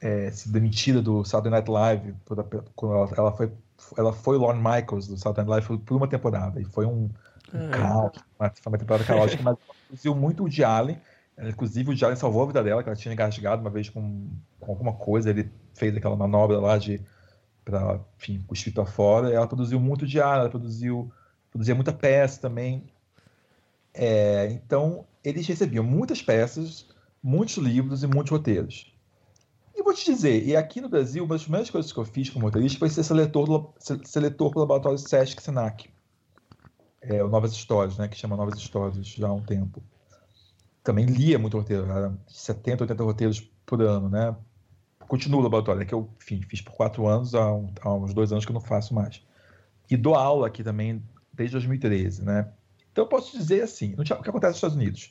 [0.00, 2.44] é, se demitida do Saturday Night Live, por,
[2.74, 3.52] quando ela, ela, foi
[3.96, 7.08] ela foi Lorne Michaels do Saturday Night Live por uma temporada e foi um,
[7.54, 9.56] um caos, uma, uma temporada caótica, mas
[9.88, 11.00] produziu muito o de Allen
[11.38, 14.26] Inclusive, o Jalen salvou a vida dela, que ela tinha engasgado uma vez com,
[14.58, 15.28] com alguma coisa.
[15.28, 17.00] Ele fez aquela manobra lá de
[17.62, 19.30] para, enfim, cuspir para fora.
[19.30, 21.12] Ela produziu muito diário, ela produziu
[21.50, 22.84] produzia muita peça também.
[23.92, 26.86] É, então, eles recebiam muitas peças,
[27.26, 28.92] muitos livros e muitos roteiros.
[29.74, 32.30] E vou te dizer, e aqui no Brasil, uma das primeiras coisas que eu fiz
[32.30, 33.72] como roteirista foi ser seletor,
[34.04, 35.90] seletor para o laboratório Sesc Senac.
[37.02, 39.82] É, Novas Histórias, né, que chama Novas Histórias já há um tempo
[40.86, 44.36] também lia muito roteiro, era 70, 80 roteiros por ano, né?
[45.08, 48.14] Continuo o laboratório, é que eu enfim, fiz por quatro anos, há, um, há, uns
[48.14, 49.20] dois anos que eu não faço mais.
[49.90, 51.02] E dou aula aqui também
[51.32, 52.52] desde 2013, né?
[52.92, 55.10] Então eu posso dizer assim, o que acontece nos Estados Unidos?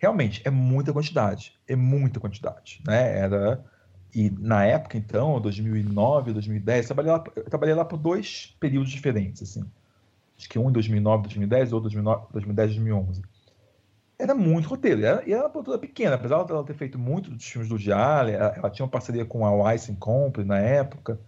[0.00, 3.18] Realmente, é muita quantidade, é muita quantidade, né?
[3.18, 3.64] Era...
[4.12, 9.42] E na época, então, 2009, 2010, eu trabalhei lá, trabalhei lá por dois períodos diferentes,
[9.42, 9.64] assim.
[10.36, 13.22] Acho que um em 2009, 2010, outro em 2010, 2011
[14.22, 15.04] era muito roteiro.
[15.04, 18.34] Era, e era uma produtora pequena, apesar dela ter feito muito dos filmes do Diário,
[18.34, 21.18] ela, ela, tinha uma parceria com a Weiss Company na época.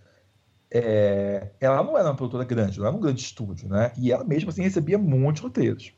[0.70, 3.92] É, ela não era uma produtora grande, não era um grande estúdio, né?
[3.98, 5.92] E ela mesmo assim recebia muitos roteiros.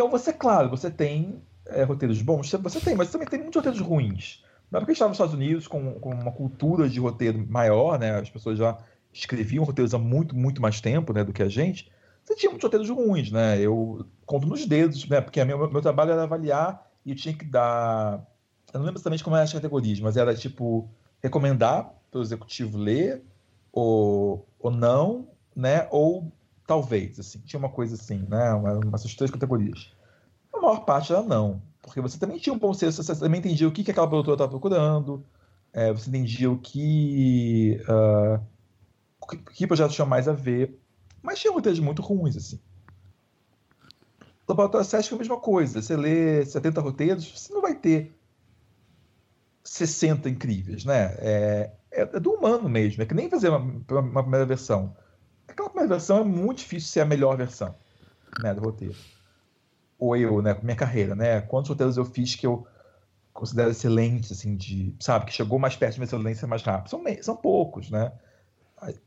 [0.00, 3.80] Então você, claro, você tem é, roteiros bons, você tem, mas também tem muitos roteiros
[3.80, 4.42] ruins.
[4.70, 8.18] Na época que estava nos Estados Unidos com, com uma cultura de roteiro maior, né?
[8.18, 8.78] As pessoas já
[9.12, 11.92] escreviam roteiros há muito, muito mais tempo né, do que a gente
[12.24, 13.60] você tinha muitos roteiros ruins, né?
[13.60, 15.20] Eu conto nos dedos, né?
[15.20, 18.24] Porque meu, meu trabalho era avaliar e eu tinha que dar.
[18.72, 20.88] Eu não lembro exatamente como eram as categorias, mas era tipo
[21.22, 23.22] recomendar para o executivo ler,
[23.72, 25.88] ou, ou não, né?
[25.90, 26.32] Ou
[26.70, 27.40] talvez, assim.
[27.40, 28.52] Tinha uma coisa assim, né?
[28.94, 29.90] Essas três categorias.
[30.52, 31.60] A maior parte era não.
[31.82, 34.36] Porque você também tinha um bom senso, você também entendia o que, que aquela produtora
[34.36, 35.26] estava procurando,
[35.72, 40.78] é, você entendia o que, uh, que, que projetos tinham mais a ver.
[41.20, 42.60] Mas tinha roteiros muito ruins, assim.
[44.48, 45.82] Laboratório SESC é a mesma coisa.
[45.82, 48.14] Você lê 70 roteiros, você não vai ter
[49.64, 51.16] 60 incríveis, né?
[51.18, 53.02] É, é, é do humano mesmo.
[53.02, 54.94] É que nem fazer uma, uma, primeira versão.
[55.60, 57.74] Aquela primeira versão é muito difícil ser a melhor versão
[58.42, 58.96] né, do roteiro.
[59.98, 61.42] Ou eu, né, com minha carreira, né?
[61.42, 62.66] Quantos roteiros eu fiz que eu
[63.32, 66.88] considero excelentes, assim, de, sabe, que chegou mais perto de uma excelência mais rápido?
[66.88, 68.10] São, são poucos, né?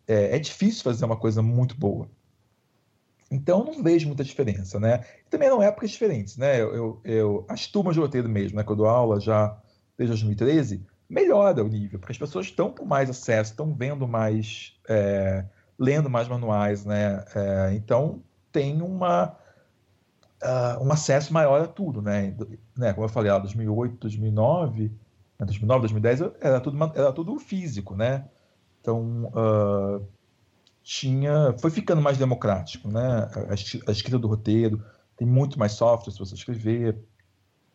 [0.08, 2.08] É, é difícil fazer uma coisa muito boa.
[3.32, 5.04] Então, não vejo muita diferença, né?
[5.32, 6.62] Também não épocas diferentes, né?
[6.62, 8.64] Eu, eu, eu, as turmas de roteiro mesmo, né?
[8.64, 9.60] Que eu dou aula já
[9.98, 14.78] desde 2013, melhora o nível, porque as pessoas estão com mais acesso, estão vendo mais,
[14.88, 15.46] é,
[15.84, 17.24] lendo mais manuais, né?
[17.36, 18.22] É, então,
[18.52, 19.36] tem uma,
[20.42, 22.36] uh, um acesso maior a tudo, né?
[22.78, 22.94] né?
[22.94, 24.92] Como eu falei, lá, 2008, 2009,
[25.40, 28.26] 2009, 2010, era tudo, era tudo físico, né?
[28.80, 30.06] Então, uh,
[30.82, 33.30] tinha foi ficando mais democrático, né?
[33.50, 34.84] A, a escrita do roteiro
[35.18, 36.98] tem muito mais softwares para você escrever,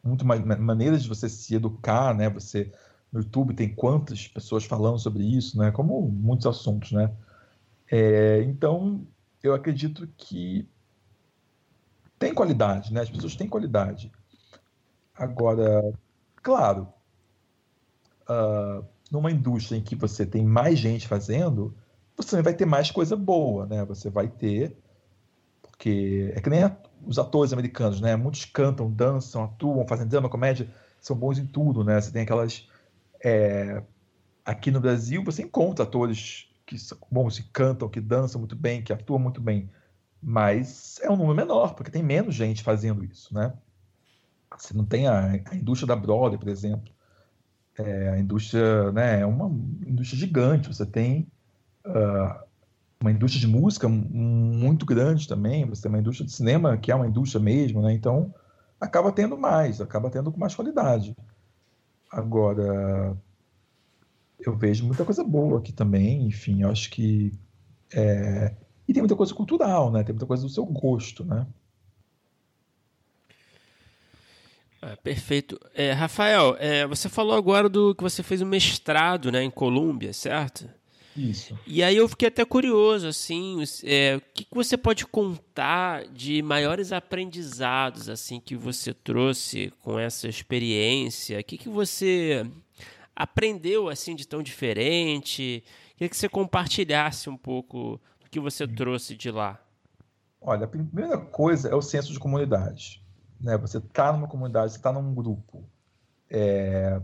[0.02, 2.30] muito mais maneiras de você se educar, né?
[2.30, 2.72] Você
[3.12, 5.70] no YouTube tem quantas pessoas falando sobre isso, né?
[5.70, 7.10] Como muitos assuntos, né?
[7.90, 9.06] É, então
[9.42, 10.68] eu acredito que
[12.18, 13.02] tem qualidade, né?
[13.02, 14.12] As pessoas têm qualidade.
[15.14, 15.92] Agora,
[16.42, 16.88] claro,
[18.28, 21.74] uh, numa indústria em que você tem mais gente fazendo,
[22.16, 23.84] você vai ter mais coisa boa, né?
[23.84, 24.76] Você vai ter.
[25.62, 26.60] Porque é que nem
[27.06, 28.16] os atores americanos, né?
[28.16, 30.68] Muitos cantam, dançam, atuam, fazem drama, comédia,
[31.00, 32.00] são bons em tudo, né?
[32.00, 32.68] Você tem aquelas.
[33.24, 33.82] É...
[34.44, 36.76] Aqui no Brasil, você encontra atores que
[37.10, 39.70] bom, se cantam, que dançam muito bem, que atuam muito bem.
[40.22, 43.54] Mas é um número menor, porque tem menos gente fazendo isso, né?
[44.56, 46.92] Você não tem a, a indústria da Broadway, por exemplo.
[47.78, 49.46] É, a indústria né, é uma
[49.86, 50.68] indústria gigante.
[50.68, 51.26] Você tem
[51.86, 52.44] uh,
[53.00, 56.94] uma indústria de música muito grande também, você tem uma indústria de cinema que é
[56.94, 57.92] uma indústria mesmo, né?
[57.92, 58.34] Então
[58.80, 61.16] acaba tendo mais, acaba tendo com mais qualidade.
[62.10, 63.16] Agora
[64.40, 67.32] eu vejo muita coisa boa aqui também, enfim, eu acho que
[67.92, 68.54] é...
[68.86, 70.02] e tem muita coisa cultural, né?
[70.02, 71.46] Tem muita coisa do seu gosto, né?
[74.80, 75.58] Ah, perfeito.
[75.74, 80.12] É, Rafael, é, você falou agora do que você fez o mestrado né, em Colômbia,
[80.12, 80.68] certo?
[81.16, 81.58] Isso.
[81.66, 86.40] E aí eu fiquei até curioso, assim, é, o que, que você pode contar de
[86.42, 91.40] maiores aprendizados, assim, que você trouxe com essa experiência?
[91.40, 92.46] O que, que você
[93.18, 95.64] aprendeu, assim, de tão diferente?
[95.96, 99.60] Queria que você compartilhasse um pouco do que você trouxe de lá.
[100.40, 103.02] Olha, a primeira coisa é o senso de comunidade.
[103.40, 103.58] Né?
[103.58, 105.64] Você está numa comunidade, você está num grupo.
[106.30, 107.00] É...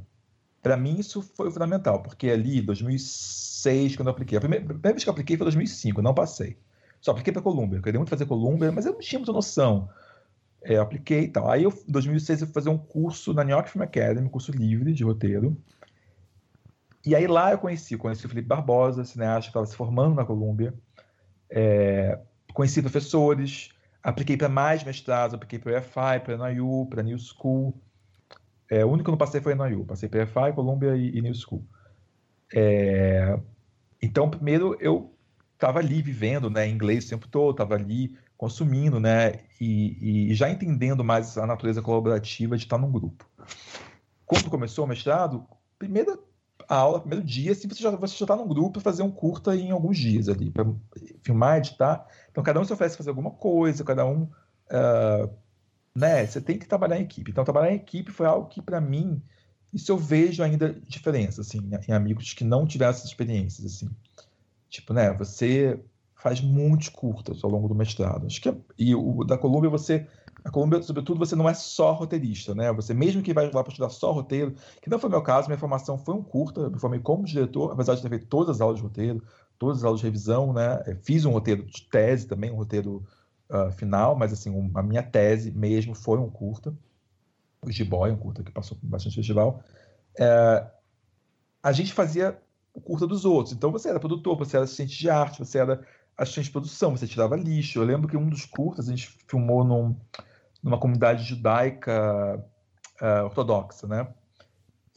[0.63, 4.37] Para mim, isso foi fundamental, porque ali, 2006, 2006, quando eu apliquei.
[4.39, 6.59] A primeira, a primeira vez que eu apliquei foi em 2005, não passei.
[7.01, 7.79] Só apliquei para Colômbia.
[7.79, 9.89] Eu queria muito fazer Colômbia, mas eu não tinha muita noção.
[10.63, 11.51] É, eu apliquei e tal.
[11.51, 14.53] Aí, eu, em 2006, eu fui fazer um curso na New York Film Academy, curso
[14.53, 15.57] livre de roteiro.
[17.05, 20.25] E aí lá eu conheci, conheci o Felipe Barbosa, cineasta que estava se formando na
[20.25, 20.75] Colômbia.
[21.51, 22.19] É,
[22.55, 23.71] conheci professores,
[24.03, 27.79] apliquei para mais mestrados, apliquei para o EFI, para a NYU, para a New School.
[28.71, 31.17] É, o único que eu não passei foi a NYU, passei para EFI, Colômbia e,
[31.17, 31.67] e New School.
[32.55, 33.39] É,
[34.01, 35.15] então, primeiro eu
[35.55, 40.51] estava ali vivendo, né, inglês o tempo todo, estava ali consumindo, né, e, e, já
[40.51, 43.29] entendendo mais a natureza colaborativa de estar num grupo.
[44.27, 45.47] Quando começou o mestrado,
[45.79, 46.19] primeira
[46.69, 49.55] aula, primeiro dia, assim, você já você já está num grupo para fazer um curta
[49.55, 50.67] em alguns dias ali, para
[51.23, 52.07] filmar, editar.
[52.31, 55.31] Então, cada um se oferece fazer alguma coisa, cada um, uh,
[55.95, 57.31] né, você tem que trabalhar em equipe.
[57.31, 59.23] Então, trabalhar em equipe foi algo que para mim
[59.73, 63.91] isso eu vejo ainda diferença, assim, em amigos que não tiveram essas experiências, assim.
[64.71, 65.81] Tipo, né, você
[66.15, 68.27] faz muitos curtas ao longo do mestrado.
[68.27, 70.07] Acho que é, e o da Colômbia você
[70.45, 72.71] a Colômbia, sobretudo, você não é só roteirista, né?
[72.73, 75.59] Você mesmo que vai lá para estudar só roteiro, que não foi meu caso, minha
[75.59, 78.61] formação foi um curta, eu me formei como diretor, apesar de ter feito todas as
[78.61, 79.23] aulas de roteiro,
[79.59, 80.83] todas as aulas de revisão, né?
[81.03, 83.03] Fiz um roteiro de tese também, um roteiro
[83.49, 86.75] uh, final, mas assim, um, a minha tese mesmo foi um curta
[87.65, 89.63] o G-Boy, um curta que passou por bastante festival,
[90.19, 90.67] é,
[91.63, 92.39] a gente fazia
[92.73, 93.55] o curta dos outros.
[93.55, 95.81] Então você era produtor, você era assistente de arte, você era
[96.17, 97.79] assistente de produção, você tirava lixo.
[97.79, 99.97] Eu lembro que um dos curtas a gente filmou num,
[100.65, 102.43] numa comunidade judaica
[103.03, 104.09] uh, ortodoxa, né?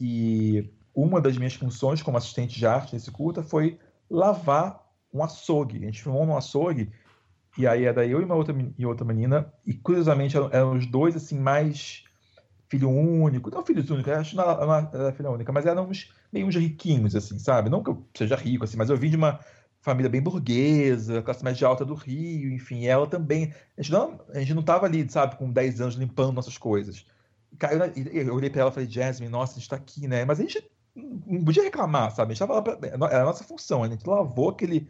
[0.00, 3.78] E uma das minhas funções como assistente de arte nesse curta foi
[4.10, 5.76] lavar um açougue.
[5.76, 6.90] A gente filmou num açougue,
[7.58, 10.86] e aí era eu e uma outra, e outra menina, e curiosamente eram, eram os
[10.86, 12.04] dois, assim, mais
[12.68, 14.44] filho único, não filhos únicos, acho que não
[14.74, 17.68] era filha única, mas éramos meio uns riquinhos, assim, sabe?
[17.68, 19.40] Não que eu seja rico, assim, mas eu vim de uma
[19.80, 23.52] família bem burguesa, classe média alta do Rio, enfim, ela também.
[23.76, 27.06] A gente não, a gente não tava ali, sabe, com 10 anos limpando nossas coisas.
[27.58, 30.24] Caiu na, eu olhei para ela e falei, Jasmine, nossa, a gente tá aqui, né?
[30.24, 30.62] Mas a gente
[30.94, 32.32] não podia reclamar, sabe?
[32.32, 34.88] A gente tava lá pra, era a nossa função, a gente lavou aquele,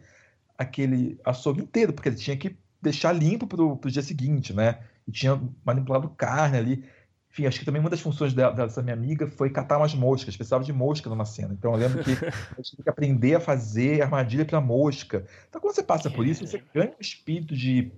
[0.57, 4.79] aquele açougue inteiro, porque ele tinha que deixar limpo pro, pro dia seguinte, né?
[5.07, 6.85] E tinha manipulado carne ali.
[7.31, 10.63] Enfim, acho que também uma das funções dessa minha amiga foi catar umas moscas, precisava
[10.63, 11.53] de mosca numa cena.
[11.53, 15.25] Então eu lembro que a gente tem que aprender a fazer armadilha para mosca.
[15.47, 17.91] Então quando você passa por isso, você ganha um espírito de.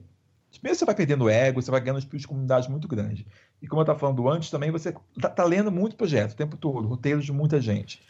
[0.52, 3.26] Primeiro você vai perdendo ego, você vai ganhando um espírito de comunidade muito grande.
[3.62, 6.58] E como eu estava falando antes, também você está tá lendo muito projeto o tempo
[6.58, 8.02] todo, roteiros de muita gente.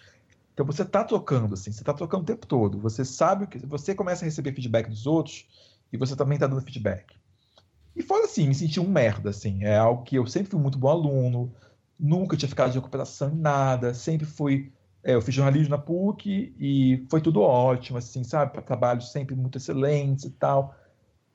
[0.53, 2.79] Então você está trocando, assim, você está trocando o tempo todo.
[2.79, 5.45] Você sabe que você começa a receber feedback dos outros
[5.93, 7.15] e você também está dando feedback.
[7.95, 9.63] E foi assim, me senti um merda, assim.
[9.63, 11.53] É algo que eu sempre fui muito bom aluno,
[11.99, 14.71] nunca tinha ficado de recuperação em nada, sempre fui.
[15.03, 18.61] É, eu fiz jornalismo na PUC e foi tudo ótimo, assim, sabe?
[18.61, 20.75] Trabalho sempre muito excelente e tal.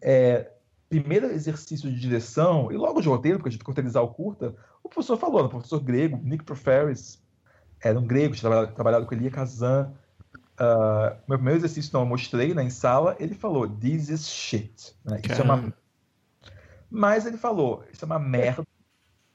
[0.00, 0.50] É,
[0.88, 4.88] primeiro exercício de direção, e logo de roteiro, porque a gente roteirizar o curta, o
[4.88, 7.20] professor falou, o professor grego, Nick Proferis,
[7.82, 9.92] era um grego, tinha trabalhado, com Elia Kazan.
[10.58, 14.94] Uh, meu primeiro exercício, então, eu mostrei né, em sala, ele falou, this is shit.
[15.04, 15.20] Né?
[15.22, 15.74] Isso é uma
[16.90, 18.66] mas ele falou: isso é uma merda,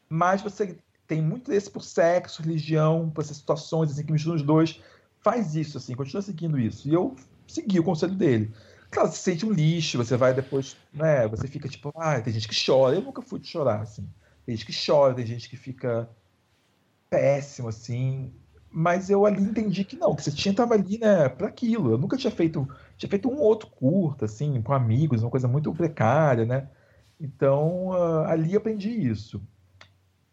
[0.09, 0.77] mas você
[1.07, 4.81] tem muito interesse por sexo, religião, por essas situações assim, que misturam os dois.
[5.19, 6.87] Faz isso, assim, continua seguindo isso.
[6.87, 7.15] E eu
[7.47, 8.53] segui o conselho dele.
[8.89, 11.27] Claro, você sente um lixo, você vai depois, né?
[11.27, 12.95] Você fica tipo, ah, tem gente que chora.
[12.95, 14.07] Eu nunca fui de chorar, assim.
[14.45, 16.09] Tem gente que chora, tem gente que fica
[17.09, 18.33] péssimo, assim.
[18.71, 21.91] Mas eu ali entendi que não, que você tinha tava ali, né, para aquilo.
[21.91, 25.73] Eu nunca tinha feito, tinha feito um outro curto, assim, com amigos, uma coisa muito
[25.73, 26.69] precária, né?
[27.21, 29.39] Então, uh, ali aprendi isso.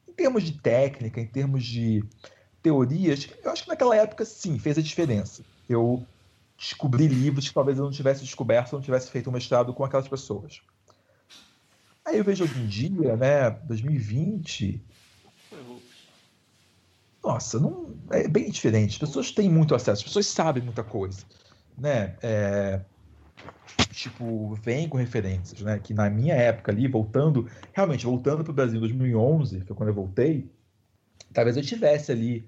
[0.09, 2.03] Em termos de técnica, em termos de
[2.63, 5.45] teorias, eu acho que naquela época, sim, fez a diferença.
[5.69, 6.03] Eu
[6.57, 9.75] descobri livros que talvez eu não tivesse descoberto se eu não tivesse feito um mestrado
[9.75, 10.63] com aquelas pessoas.
[12.05, 14.83] Aí eu vejo hoje em dia, né, 2020.
[17.23, 18.93] Nossa, não, é bem diferente.
[18.93, 21.23] As pessoas têm muito acesso, as pessoas sabem muita coisa.
[21.77, 22.17] Né?
[22.23, 22.81] É,
[23.93, 25.79] tipo, vem com referências, né?
[25.79, 29.89] Que na minha época ali, voltando, realmente, voltando para o Brasil em 2011, foi quando
[29.89, 30.51] eu voltei,
[31.33, 32.47] talvez eu tivesse ali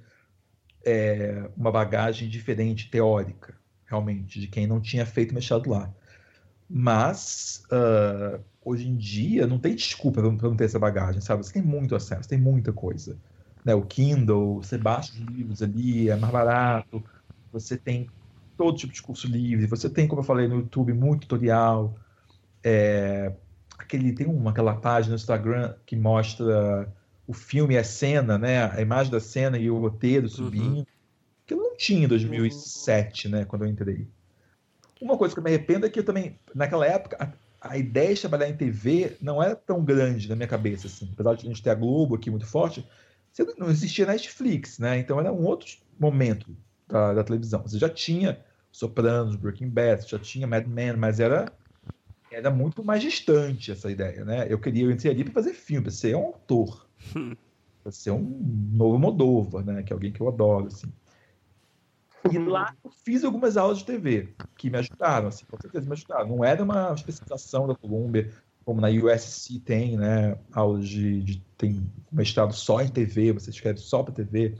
[0.84, 5.92] é, uma bagagem diferente, teórica, realmente, de quem não tinha feito mestrado lá.
[6.68, 11.44] Mas, uh, hoje em dia, não tem desculpa para não ter essa bagagem, sabe?
[11.44, 13.18] Você tem muito acesso, tem muita coisa.
[13.64, 13.74] Né?
[13.74, 17.02] O Kindle, você baixa os livros ali, é mais barato,
[17.52, 18.08] você tem
[18.60, 19.66] todo tipo de curso livre.
[19.68, 21.96] Você tem, como eu falei no YouTube, muito tutorial.
[22.62, 23.32] É,
[23.78, 26.86] aquele, tem uma, aquela página no Instagram que mostra
[27.26, 28.64] o filme e a cena, né?
[28.64, 30.30] A imagem da cena e o roteiro uhum.
[30.30, 30.76] subindo.
[30.76, 30.86] Uhum.
[31.46, 33.32] Que eu não tinha em 2007, uhum.
[33.32, 33.44] né?
[33.46, 34.06] Quando eu entrei.
[35.00, 38.12] Uma coisa que eu me arrependo é que eu também, naquela época, a, a, ideia
[38.12, 41.08] de trabalhar em TV não era tão grande na minha cabeça, assim.
[41.14, 42.86] Apesar de a gente ter a Globo aqui muito forte,
[43.56, 44.98] não existia Netflix, né?
[44.98, 45.66] Então era um outro
[45.98, 46.54] momento
[46.86, 47.62] da, da televisão.
[47.62, 48.38] Você já tinha
[48.70, 51.52] Sopranos, Breaking Bad, já tinha Mad Men, mas era
[52.30, 54.46] era muito mais distante essa ideia, né?
[54.48, 56.88] Eu queria eu entrei ali para fazer filme, para ser um autor,
[57.82, 58.40] para ser um
[58.72, 59.82] novo Moldova, né?
[59.82, 60.92] Que é alguém que eu adoro, assim.
[62.30, 65.92] E lá eu fiz algumas aulas de TV que me ajudaram, assim, com certeza me
[65.92, 66.28] ajudaram.
[66.28, 68.30] Não era uma especialização da Colômbia,
[68.64, 70.38] como na USC tem, né?
[70.52, 74.54] Aulas de, de tem mestrado só em TV, você escreve só para TV.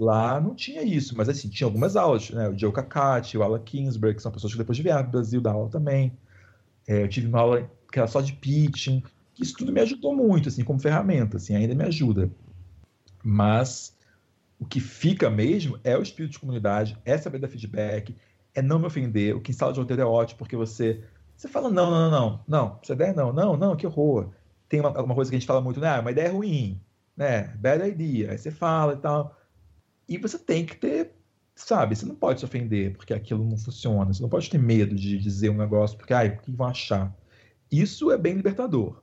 [0.00, 2.48] Lá não tinha isso, mas assim, tinha algumas aulas, né?
[2.48, 5.40] O Joe Cacati, o Alan Kingsbury, que são pessoas que depois vieram para o Brasil
[5.40, 6.12] dar aula também.
[6.86, 9.02] É, eu tive uma aula que era só de pitching,
[9.40, 12.30] isso tudo me ajudou muito, assim, como ferramenta, assim, ainda me ajuda.
[13.22, 13.96] Mas
[14.58, 18.14] o que fica mesmo é o espírito de comunidade, é saber dar feedback,
[18.54, 19.34] é não me ofender.
[19.34, 21.02] O que em sala de roteiro é ótimo, porque você,
[21.36, 24.30] você fala, não, não, não, não, essa ideia não, não, não, que horror.
[24.68, 25.88] Tem uma, coisa que a gente fala muito, né?
[25.88, 26.80] Ah, uma ideia ruim,
[27.16, 27.54] né?
[27.58, 28.32] Bad idea.
[28.32, 29.36] Aí você fala e tal.
[30.08, 31.12] E você tem que ter,
[31.54, 34.12] sabe, você não pode se ofender porque aquilo não funciona.
[34.12, 37.14] Você não pode ter medo de dizer um negócio porque, ai, o que vão achar?
[37.70, 39.02] Isso é bem libertador.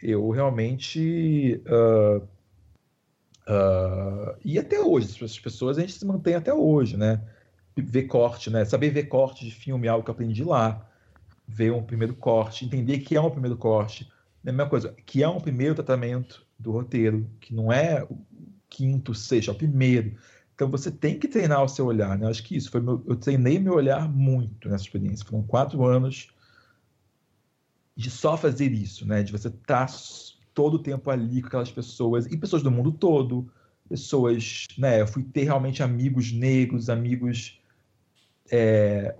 [0.00, 1.62] Eu realmente.
[1.66, 2.22] Uh,
[3.46, 7.22] uh, e até hoje, as pessoas a gente se mantém até hoje, né?
[7.76, 8.64] Ver corte, né?
[8.64, 10.86] Saber ver corte de filme algo que eu aprendi lá.
[11.46, 14.10] Ver um primeiro corte, entender que é um primeiro corte.
[14.44, 18.06] É a mesma coisa, que é um primeiro tratamento do roteiro, que não é
[18.70, 20.16] quinto, sexto, é o primeiro
[20.54, 22.28] Então você tem que treinar o seu olhar, né?
[22.28, 25.26] Acho que isso foi meu, eu treinei meu olhar muito nessa experiência.
[25.26, 26.28] Foram quatro anos
[27.96, 29.22] de só fazer isso, né?
[29.22, 29.92] De você estar tá
[30.54, 33.50] todo o tempo ali com aquelas pessoas e pessoas do mundo todo,
[33.88, 35.00] pessoas, né?
[35.00, 37.60] Eu fui ter realmente amigos negros, amigos
[38.50, 39.14] é,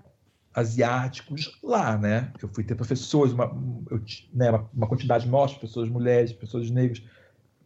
[0.53, 2.31] asiáticos lá, né?
[2.41, 3.45] Eu fui ter professores, uma,
[3.89, 4.01] eu,
[4.33, 7.01] né, uma, uma quantidade maior de pessoas mulheres, pessoas negras,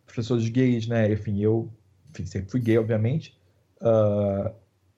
[0.06, 1.12] professores gays, né?
[1.12, 1.70] Enfim, eu
[2.12, 3.38] enfim, sempre fui gay, obviamente.
[3.82, 4.52] Uh,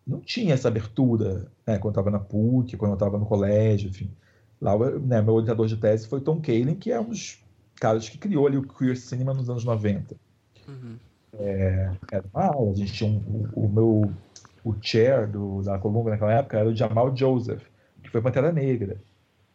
[0.06, 1.78] não tinha essa abertura, né?
[1.78, 4.10] Quando eu estava na PUC, quando eu estava no colégio, enfim.
[4.62, 7.44] Lá, né, meu orientador de tese foi Tom Kaelin, que é um dos
[7.76, 10.16] caras que criou ali o queer cinema nos anos 90.
[10.68, 10.98] Uhum.
[11.40, 14.14] É, era uma aula, a gente tinha um, o, o, meu
[14.64, 17.64] o chair do, da Colômbia naquela época era o Jamal Joseph,
[18.02, 18.98] que foi Pantera Negra.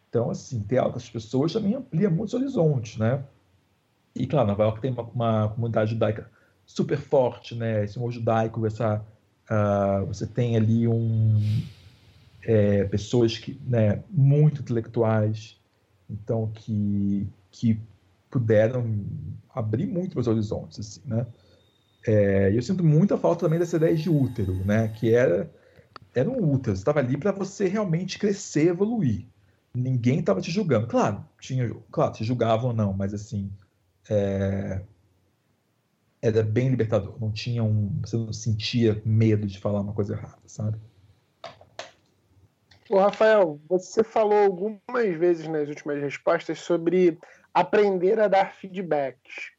[0.09, 3.23] Então, assim, ter altas pessoas também amplia muitos horizontes, né?
[4.15, 6.29] E, claro, Nova York tem uma, uma comunidade judaica
[6.65, 7.83] super forte, né?
[7.83, 9.03] Esse humor judaico, essa,
[9.49, 11.63] uh, você tem ali um,
[12.43, 15.57] é, pessoas que, né, muito intelectuais,
[16.09, 17.79] então que, que
[18.29, 19.03] puderam
[19.53, 21.25] abrir muito meus horizontes, assim, né?
[22.05, 24.89] É, eu sinto muita falta também dessa ideia de útero, né?
[24.89, 25.49] Que era
[26.15, 29.25] era um útero, estava ali para você realmente crescer, evoluir.
[29.75, 30.85] Ninguém estava te julgando.
[30.85, 33.49] Claro, tinha, claro, te julgavam ou não, mas assim,
[34.09, 34.81] é,
[36.21, 37.19] era bem libertador.
[37.19, 40.77] Não tinha um, você não sentia medo de falar uma coisa errada, sabe?
[42.89, 47.17] Ô, Rafael, você falou algumas vezes nas últimas respostas sobre
[47.53, 49.51] aprender a dar feedbacks.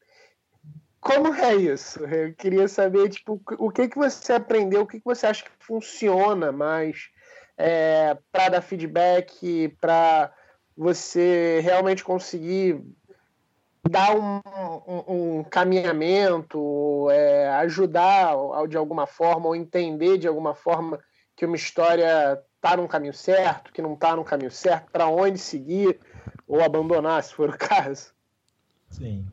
[1.01, 2.05] Como é isso?
[2.07, 5.51] Eu queria saber, tipo, o que que você aprendeu, o que que você acha que
[5.59, 7.11] funciona mais
[7.59, 10.33] é, para dar feedback, para
[10.77, 12.81] você realmente conseguir
[13.89, 14.41] dar um,
[14.87, 18.35] um, um caminhamento, é, ajudar
[18.69, 20.99] de alguma forma ou entender de alguma forma
[21.37, 25.39] que uma história está no caminho certo, que não está no caminho certo, para onde
[25.39, 26.01] seguir
[26.49, 28.13] ou abandonar, se for o caso.
[28.89, 29.27] Sim.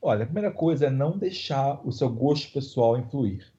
[0.00, 3.52] Olha, a primeira coisa é não deixar o seu gosto pessoal influir.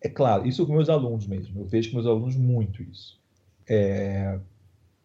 [0.00, 1.60] É claro, isso com meus alunos mesmo.
[1.60, 3.20] Eu vejo com meus alunos muito isso.
[3.68, 4.38] É...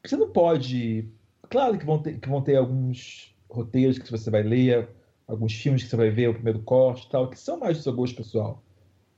[0.05, 1.09] Você não pode.
[1.49, 4.89] Claro que vão, ter, que vão ter alguns roteiros que você vai ler,
[5.27, 7.93] alguns filmes que você vai ver, o primeiro corte tal, que são mais do seu
[7.93, 8.63] gosto pessoal.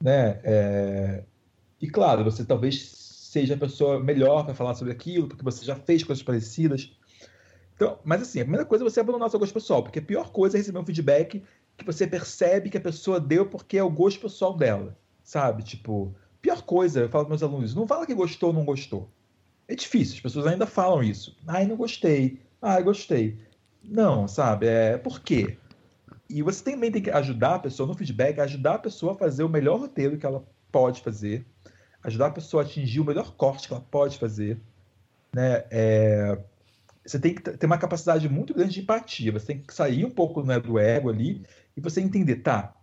[0.01, 0.39] Né?
[0.43, 1.23] É...
[1.81, 5.75] E claro, você talvez seja a pessoa melhor para falar sobre aquilo, porque você já
[5.75, 6.97] fez coisas parecidas.
[7.75, 10.01] Então, mas assim, a primeira coisa é você abandonar o seu gosto pessoal, porque a
[10.01, 11.43] pior coisa é receber um feedback
[11.77, 15.61] que você percebe que a pessoa deu porque é o gosto pessoal dela, sabe?
[15.61, 19.11] Tipo, pior coisa, eu falo para meus alunos, não fala que gostou ou não gostou.
[19.67, 21.37] É difícil, as pessoas ainda falam isso.
[21.45, 22.39] Ai, não gostei.
[22.61, 23.37] Ai, gostei.
[23.87, 24.67] Não, sabe?
[24.67, 25.57] É por quê?
[26.29, 29.43] E você também tem que ajudar a pessoa no feedback, ajudar a pessoa a fazer
[29.43, 31.45] o melhor roteiro que ela pode fazer,
[32.03, 34.59] ajudar a pessoa a atingir o melhor corte que ela pode fazer,
[35.33, 35.63] né?
[35.71, 36.37] É,
[37.05, 39.31] você tem que ter uma capacidade muito grande de empatia.
[39.31, 42.75] Você tem que sair um pouco né, do ego ali e você entender, tá?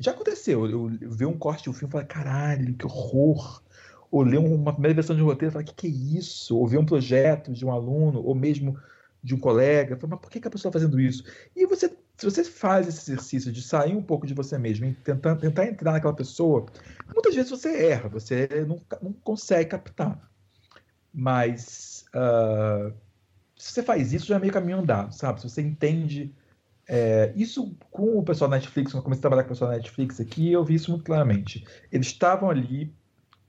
[0.00, 3.62] Já aconteceu, eu, eu ver um corte de um filme e falar, caralho, que horror.
[4.10, 6.56] Ou ler uma primeira versão de um roteiro e falar, que que é isso?
[6.56, 8.76] Ou ver um projeto de um aluno, ou mesmo
[9.22, 11.24] de um colega, falar, mas por que, que a pessoa está fazendo isso?
[11.54, 14.94] E você, se você faz esse exercício de sair um pouco de você mesmo e
[14.94, 16.66] tentar, tentar entrar naquela pessoa,
[17.12, 20.30] muitas vezes você erra, você não, não consegue captar.
[21.12, 22.94] Mas uh,
[23.56, 25.40] se você faz isso, já é meio caminho andado, sabe?
[25.40, 26.34] Se você entende.
[26.90, 29.70] É, isso com o pessoal da Netflix, quando eu comecei a trabalhar com o pessoal
[29.70, 31.66] da Netflix aqui, eu vi isso muito claramente.
[31.92, 32.94] Eles estavam ali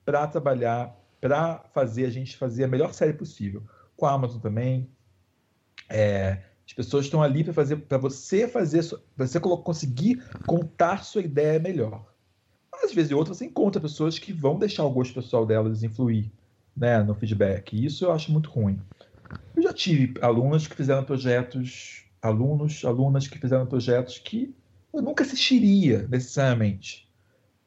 [0.03, 3.63] para trabalhar, para fazer a gente fazer a melhor série possível.
[3.95, 4.89] Com a Amazon também.
[5.89, 8.83] É, as pessoas estão ali para fazer, para você fazer,
[9.17, 12.13] você conseguir contar sua ideia melhor.
[12.71, 16.31] Mas, às vezes, outras você encontra pessoas que vão deixar o gosto pessoal delas influir,
[16.75, 17.75] né, no feedback.
[17.75, 18.81] E isso eu acho muito ruim.
[19.55, 24.55] Eu já tive alunos que fizeram projetos, alunos, alunas que fizeram projetos que
[24.93, 27.09] eu nunca assistiria necessariamente,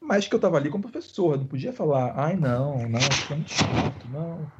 [0.01, 3.35] mas que eu estava ali como professor, não podia falar, ai não, não, isso é
[3.35, 4.51] muito chato, não.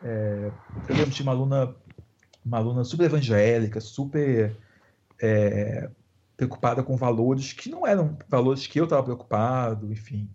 [0.00, 0.52] É,
[0.88, 1.76] eu lembro de uma aluna,
[2.44, 4.56] uma aluna super evangélica, super
[5.20, 5.90] é,
[6.36, 10.28] preocupada com valores que não eram valores que eu estava preocupado, enfim.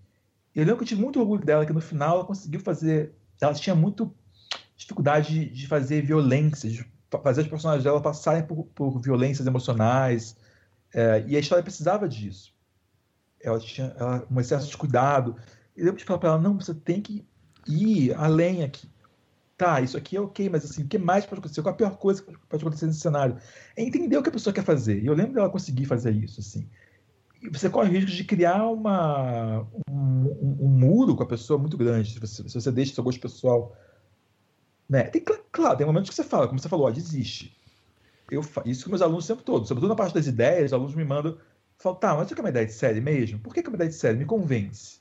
[0.53, 3.14] Eu lembro que eu tive muito orgulho dela, que no final ela conseguiu fazer.
[3.41, 4.14] Ela tinha muito
[4.77, 6.86] dificuldade de fazer violência, de
[7.23, 10.38] fazer os personagens dela passarem por, por violências emocionais.
[10.94, 12.53] É, e a história precisava disso.
[13.41, 15.36] Ela tinha ela, um excesso de cuidado.
[15.76, 17.26] E eu falar para ela: não, você tem que
[17.68, 18.90] ir além aqui.
[19.57, 21.61] Tá, isso aqui é ok, mas assim, o que mais pode acontecer?
[21.61, 23.38] Qual a pior coisa que pode acontecer nesse cenário?
[23.76, 25.02] É entender o que a pessoa quer fazer.
[25.02, 26.69] E eu lembro dela conseguir fazer isso, assim.
[27.52, 32.11] você corre o risco de criar uma, um, um, muro com a pessoa muito grande,
[32.11, 33.73] se você, se você deixa seu gosto pessoal.
[34.90, 35.03] Né?
[35.03, 37.56] Tem, claro, tem momentos que você fala, como você falou, ó, desiste.
[38.30, 39.65] Eu, isso com meus alunos o tempo todo.
[39.65, 41.38] Sobretudo na parte das ideias, os alunos me mandam.
[41.77, 43.40] Falam, tá, mas você quer uma ideia de série mesmo?
[43.40, 44.18] Por que é uma ideia de série?
[44.18, 44.99] Me convence.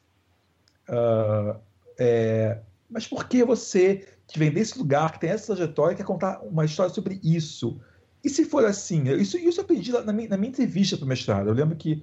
[0.88, 1.58] Uh,
[1.98, 2.60] é,
[2.90, 6.64] mas por que você, que vem desse lugar, que tem essa trajetória, quer contar uma
[6.64, 7.80] história sobre isso?
[8.22, 9.04] E se for assim?
[9.20, 11.48] Isso, isso eu aprendi na minha, na minha entrevista para o mestrado.
[11.48, 12.02] Eu lembro que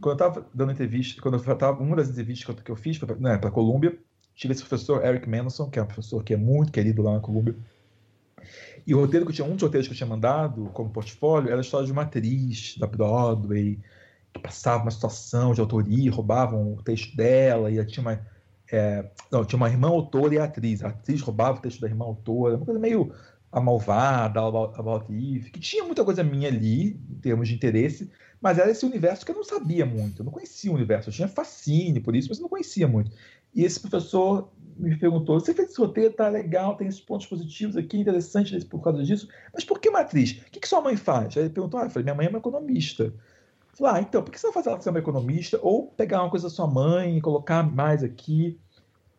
[0.00, 3.14] quando eu estava dando entrevista, quando eu estava uma das entrevistas que eu, fiz para
[3.16, 3.98] né, a Colômbia,
[4.34, 7.20] tive esse professor Eric Manson, que é um professor que é muito querido lá na
[7.20, 7.54] Colômbia.
[8.86, 11.50] E o roteiro que eu tinha, um dos roteiros que eu tinha mandado como portfólio
[11.50, 13.78] era a história de uma atriz da Broadway
[14.32, 18.26] que passava uma situação de autoria, roubavam o texto dela e tinha uma
[18.72, 20.82] é, não, tinha uma irmã autora e atriz.
[20.82, 23.12] A atriz roubava o texto da irmã autora, uma coisa meio
[23.52, 28.10] a malvada, About Eve, que tinha muita coisa minha ali, em termos de interesse,
[28.40, 31.12] mas era esse universo que eu não sabia muito, eu não conhecia o universo, eu
[31.12, 33.10] tinha fascínio por isso, mas eu não conhecia muito.
[33.54, 37.76] E esse professor me perguntou: você fez esse roteiro, tá legal, tem esses pontos positivos
[37.76, 40.32] aqui, interessante por causa disso, mas por que matriz?
[40.46, 41.36] O que, que sua mãe faz?
[41.36, 43.12] Aí ele perguntou: ah, eu falei, minha mãe é uma economista.
[43.74, 45.58] Falei, então, por que você vai fazer ela ser uma economista?
[45.62, 48.58] Ou pegar uma coisa da sua mãe e colocar mais aqui?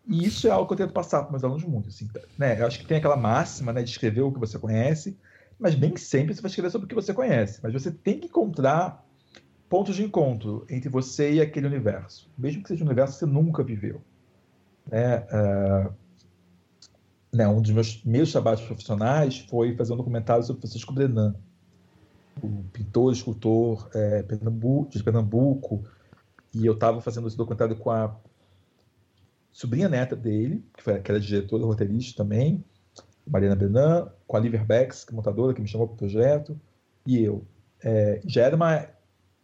[0.08, 1.90] E isso é algo que eu tento passar para meus alunos muito.
[1.90, 2.60] Assim, né?
[2.60, 5.18] Eu acho que tem aquela máxima né, de escrever o que você conhece,
[5.60, 7.60] mas nem sempre você vai escrever sobre o que você conhece.
[7.64, 9.06] Mas você tem que encontrar
[9.70, 13.26] pontos de encontro entre você e aquele universo, mesmo que seja um universo que você
[13.26, 14.02] nunca viveu.
[14.86, 15.20] Né?
[15.20, 15.94] Uh,
[17.32, 21.36] né, um dos meus, meus trabalhos profissionais foi fazer um documentário sobre Francisco Brenan,
[22.44, 25.84] o pintor, escultor é, de Pernambuco,
[26.54, 28.16] e eu estava fazendo esse documentário com a
[29.52, 32.64] sobrinha neta dele, que, foi, que era diretora, roteirista também,
[33.26, 36.60] Mariana Brenan, com a Liver Becks, que é montadora, que me chamou para o projeto,
[37.06, 37.46] e eu.
[37.84, 38.88] É, já era uma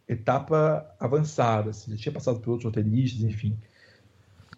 [0.06, 3.56] etapa avançada, assim, já tinha passado por outros roteiristas, enfim.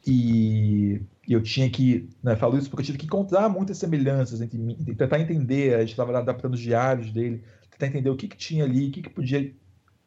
[0.06, 4.58] E, eu tinha que, né, falo isso porque eu tive que encontrar muitas semelhanças entre
[4.58, 7.42] mim, tentar entender, a gente estava adaptando os diários dele,
[7.80, 9.54] tentar entender o que, que tinha ali, o que, que podia,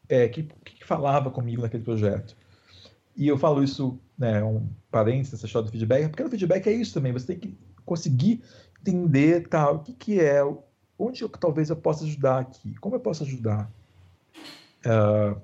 [0.08, 2.38] é, que, que, que falava comigo naquele projeto.
[3.16, 6.72] E eu falo isso, né, um parênteses, essa história do feedback, porque o feedback é
[6.72, 8.42] isso também, você tem que conseguir
[8.80, 10.42] entender tá, o que, que é,
[10.98, 13.72] onde eu, talvez eu possa ajudar aqui, como eu posso ajudar
[14.86, 15.42] uh,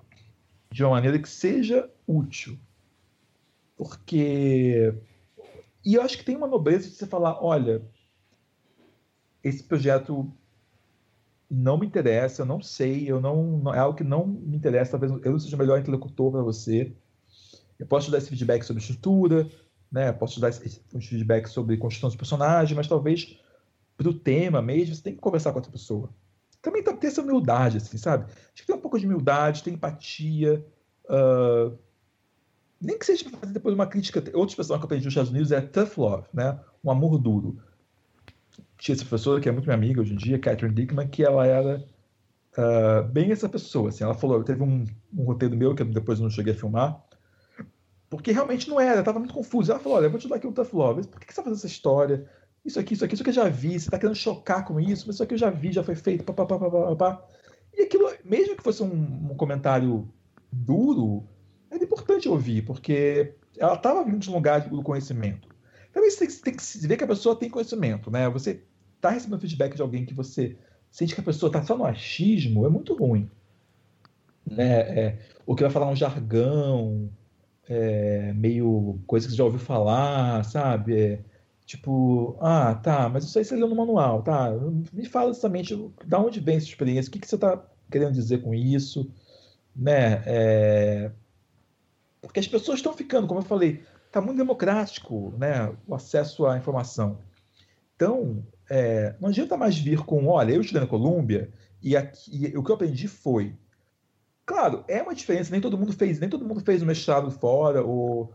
[0.72, 2.58] de uma maneira que seja útil.
[3.76, 4.94] Porque.
[5.86, 7.82] E eu acho que tem uma nobreza de você falar: olha,
[9.42, 10.30] esse projeto
[11.50, 14.92] não me interessa, eu não sei, eu não, não é algo que não me interessa,
[14.92, 16.94] talvez eu não seja o melhor interlocutor para você.
[17.80, 19.50] Eu posso te dar esse feedback sobre estrutura,
[19.92, 20.10] né?
[20.10, 23.40] Eu posso te dar esse, feedback sobre construção de personagem, mas talvez
[23.98, 26.10] para o tema mesmo você tem que conversar com outra pessoa.
[26.62, 28.26] Também tem essa humildade, assim, sabe?
[28.26, 30.66] Acho que tem um pouco de humildade, tem empatia.
[31.06, 31.78] Uh,
[32.82, 34.20] nem que seja fazer depois uma crítica.
[34.34, 36.60] Outra expressão que eu aprendi nos Estados Unidos é tough love, né?
[36.84, 37.58] Um amor duro.
[38.80, 41.46] Tinha essa professora que é muito minha amiga hoje em dia, Catherine Dickman, que ela
[41.46, 41.86] era
[42.58, 43.90] uh, bem essa pessoa.
[43.90, 44.86] Assim, ela falou, teve um,
[45.16, 47.04] um roteiro meu que depois eu não cheguei a filmar,
[48.10, 49.72] porque realmente não era, estava muito confuso.
[49.72, 51.08] Ela falou: olha, eu vou te dar aqui um tough love.
[51.08, 52.26] Por que, que você está fazendo essa história?
[52.66, 53.72] Isso aqui, isso aqui, isso aqui eu já vi.
[53.72, 56.24] Você está querendo chocar com isso, mas isso aqui eu já vi, já foi feito.
[56.24, 57.26] Pá, pá, pá, pá, pá.
[57.78, 60.12] E aquilo, mesmo que fosse um, um comentário
[60.52, 61.28] duro,
[61.70, 65.48] era importante ouvir, porque ela estava vindo de um lugar do conhecimento.
[65.94, 68.28] Também você tem, tem que ver que a pessoa tem conhecimento, né?
[68.30, 68.64] Você
[69.00, 70.58] está recebendo feedback de alguém que você
[70.92, 73.30] sente que a pessoa está só no achismo, é muito ruim.
[74.46, 74.80] Né?
[74.80, 77.10] É, ou que vai falar um jargão,
[77.68, 81.00] é, meio coisa que você já ouviu falar, sabe?
[81.00, 81.20] É,
[81.66, 84.52] tipo, ah, tá, mas isso aí você leu no manual, tá?
[84.92, 88.42] Me fala exatamente da onde vem essa experiência, o que, que você está querendo dizer
[88.42, 89.10] com isso,
[89.76, 90.24] né?
[90.26, 91.12] É,
[92.22, 95.72] porque as pessoas estão ficando, como eu falei, está muito democrático, né?
[95.88, 97.20] O acesso à informação.
[97.96, 101.52] Então, é, não adianta mais vir com, olha, eu estudei na Colômbia
[101.82, 103.56] e, aqui, e o que eu aprendi foi
[104.50, 107.84] Claro, é uma diferença, nem todo mundo fez, nem todo mundo fez o mestrado fora,
[107.84, 108.34] ou...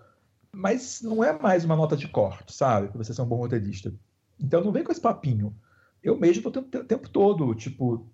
[0.53, 2.87] mas não é mais uma nota de corte, sabe?
[2.87, 3.93] Para você ser um bom roteirista.
[4.39, 5.53] Então não vem com esse papinho.
[6.01, 8.07] Eu mesmo estou o tempo todo, tipo,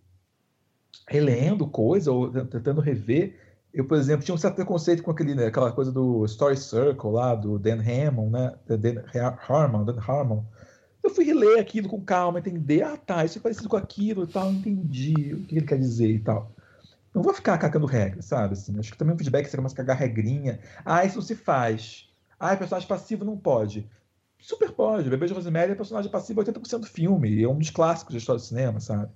[1.07, 3.39] relendo coisa ou tentando rever.
[3.71, 7.11] Eu, por exemplo, tinha um certo preconceito com aquele, né, aquela coisa do Story Circle
[7.11, 8.55] lá, do Dan Harmon, né?
[8.67, 9.03] Dan
[9.47, 10.43] Harmon, Dan Harmon.
[11.03, 14.27] Eu fui reler aquilo com calma, entender, ah tá, isso é parecido com aquilo e
[14.27, 16.53] tal, entendi o que ele quer dizer e tal
[17.15, 18.53] não vou ficar cagando regra, sabe?
[18.55, 20.61] Assim, acho que também o feedback você começa a cagar regrinha.
[20.85, 22.09] Ah, isso não se faz.
[22.39, 23.89] Ah, personagem passivo não pode.
[24.39, 25.11] Super pode.
[25.11, 27.43] Bebê de Rosemary é personagem passivo 80% do filme.
[27.43, 29.11] É um dos clássicos da história do cinema, sabe?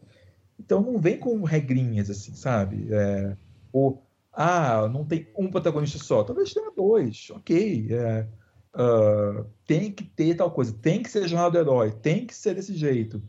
[0.59, 2.89] Então não vem com regrinhas, assim, sabe?
[2.91, 3.37] É,
[3.73, 4.03] ou,
[4.33, 6.25] Ah, não tem um protagonista só.
[6.25, 7.29] Talvez tenha dois.
[7.31, 7.89] Ok.
[7.91, 8.27] É,
[8.75, 10.73] uh, tem que ter tal coisa.
[10.73, 11.93] Tem que ser a jornada do herói.
[11.93, 13.23] Tem que ser desse jeito.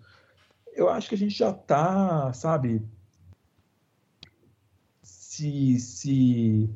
[0.74, 2.82] Eu acho que a gente já tá, sabe,
[5.02, 6.70] se, se,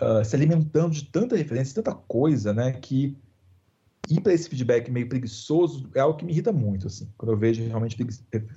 [0.00, 3.16] uh, se alimentando de tanta referência, tanta coisa, né, que
[4.08, 7.08] ir para esse feedback meio preguiçoso é algo que me irrita muito, assim.
[7.16, 7.96] Quando eu vejo realmente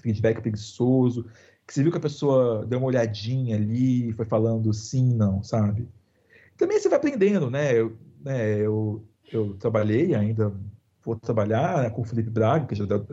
[0.01, 1.25] feedback preguiçoso,
[1.67, 5.87] que você viu que a pessoa deu uma olhadinha ali, foi falando sim, não, sabe?
[6.57, 7.73] Também você vai aprendendo, né?
[8.23, 10.53] Né, eu, eu trabalhei ainda,
[11.03, 13.05] vou trabalhar né, com o Felipe Braga, que já deu,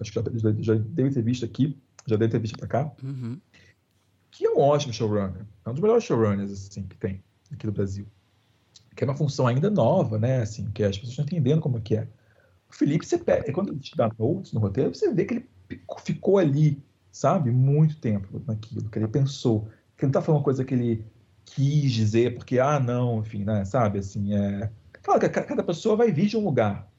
[0.00, 3.38] acho que já, já, já deu entrevista aqui, já deu entrevista para cá, uhum.
[4.30, 5.46] que é um ótimo showrunner.
[5.64, 8.06] É um dos melhores showrunners assim, que tem aqui no Brasil
[8.94, 10.42] que é uma função ainda nova, né?
[10.42, 12.08] Assim, que as pessoas estão entendendo como é que é.
[12.70, 15.48] O Felipe, você pega, quando ele te dá notes no roteiro, você vê que ele
[16.04, 20.44] ficou ali, sabe, muito tempo naquilo, que ele pensou, que ele não tá falando uma
[20.44, 21.04] coisa que ele
[21.44, 24.70] quis dizer, porque, ah, não, enfim, né, sabe, assim, é...
[25.02, 26.90] Claro que cada pessoa vai vir de um lugar,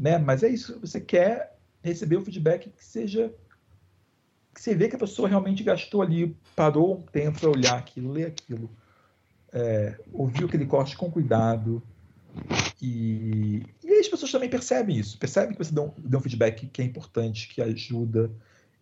[0.00, 3.32] né, mas é isso, você quer receber o feedback que seja
[4.54, 8.12] que você vê que a pessoa realmente gastou ali, parou um tempo para olhar aquilo,
[8.12, 8.70] ler aquilo
[9.52, 11.82] é, ouvir aquele corte com cuidado.
[12.80, 16.66] E, e as pessoas também percebem isso, percebem que você dá um, dá um feedback
[16.66, 18.30] que é importante, que ajuda.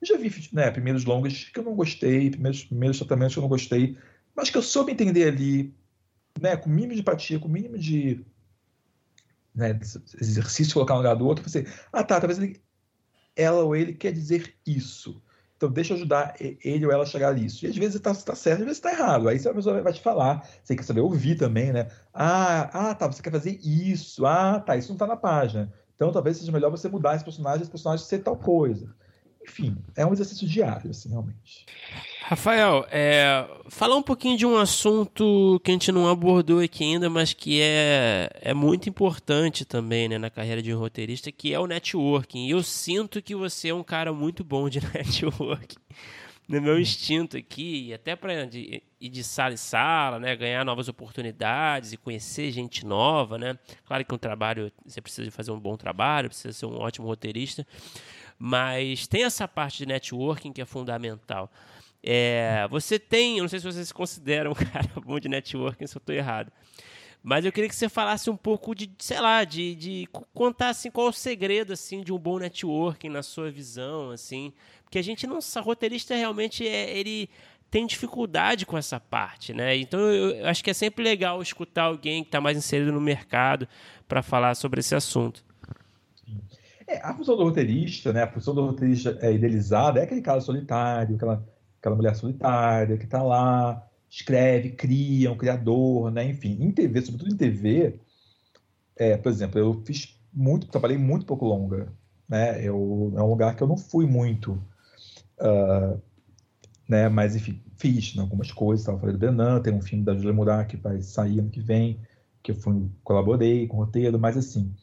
[0.01, 3.43] Eu já vi né, primeiros longas que eu não gostei, primeiros, primeiros tratamentos que eu
[3.43, 3.97] não gostei,
[4.39, 5.75] mas que eu soube entender ali,
[6.41, 8.25] né, com o mínimo de empatia, com o mínimo de
[9.53, 9.77] né,
[10.21, 12.63] exercício, colocar um lugar do outro, você, ah tá, talvez ele,
[13.35, 15.21] ela ou ele quer dizer isso.
[15.57, 17.67] Então, deixa eu ajudar ele ou ela a chegar nisso.
[17.67, 19.29] E às vezes está tá certo, às vezes está errado.
[19.29, 20.49] Aí a pessoa vai te falar.
[20.63, 21.89] Você quer saber ouvir também, né?
[22.15, 24.25] Ah, ah, tá, você quer fazer isso.
[24.25, 25.73] Ah, tá, isso não está na página.
[25.97, 28.95] Então, talvez seja melhor você mudar esse personagem, esse personagem ser tal coisa.
[29.49, 31.65] Enfim, é um exercício diário, assim, realmente.
[32.23, 37.09] Rafael, é, falar um pouquinho de um assunto que a gente não abordou aqui ainda,
[37.09, 41.59] mas que é, é muito importante também né, na carreira de um roteirista, que é
[41.59, 42.47] o networking.
[42.47, 45.79] E eu sinto que você é um cara muito bom de networking.
[46.47, 51.93] No meu instinto aqui, até para ir de sala em sala, né, ganhar novas oportunidades
[51.93, 53.59] e conhecer gente nova, né?
[53.87, 57.67] Claro que um trabalho, você precisa fazer um bom trabalho, precisa ser um ótimo roteirista,
[58.39, 61.51] mas tem essa parte de networking que é fundamental.
[62.03, 65.87] É, você tem, eu não sei se você se considera um cara bom de networking,
[65.87, 66.53] se eu estou errado.
[67.23, 70.91] Mas eu queria que você falasse um pouco de, sei lá, de, de contar assim
[70.91, 74.53] qual é o segredo assim de um bom networking na sua visão, assim,
[74.85, 77.29] porque a gente não, roteirista realmente é, ele
[77.71, 79.77] tem dificuldade com essa parte, né?
[79.77, 83.69] Então eu acho que é sempre legal escutar alguém que está mais inserido no mercado
[84.07, 85.45] para falar sobre esse assunto.
[86.89, 88.23] É, a função do roteirista, né?
[88.23, 91.47] A função do roteirista é idealizada, é aquele cara solitário, aquela
[91.79, 96.29] aquela mulher solitária que está lá, escreve, cria, um criador, né?
[96.29, 98.01] Enfim, em TV, sobretudo em TV,
[98.97, 101.93] é, por exemplo, eu fiz muito, trabalhei muito pouco longa,
[102.29, 102.63] né?
[102.65, 104.53] Eu, é um lugar que eu não fui muito,
[105.41, 106.01] uh,
[106.89, 107.09] né?
[107.09, 110.33] Mas, enfim, fiz né, algumas coisas, estava falando do Benan, tem um filme da Julia
[110.33, 112.01] Murat que vai sair ano que vem,
[112.43, 114.75] que eu fui, colaborei com o roteiro, mas assim,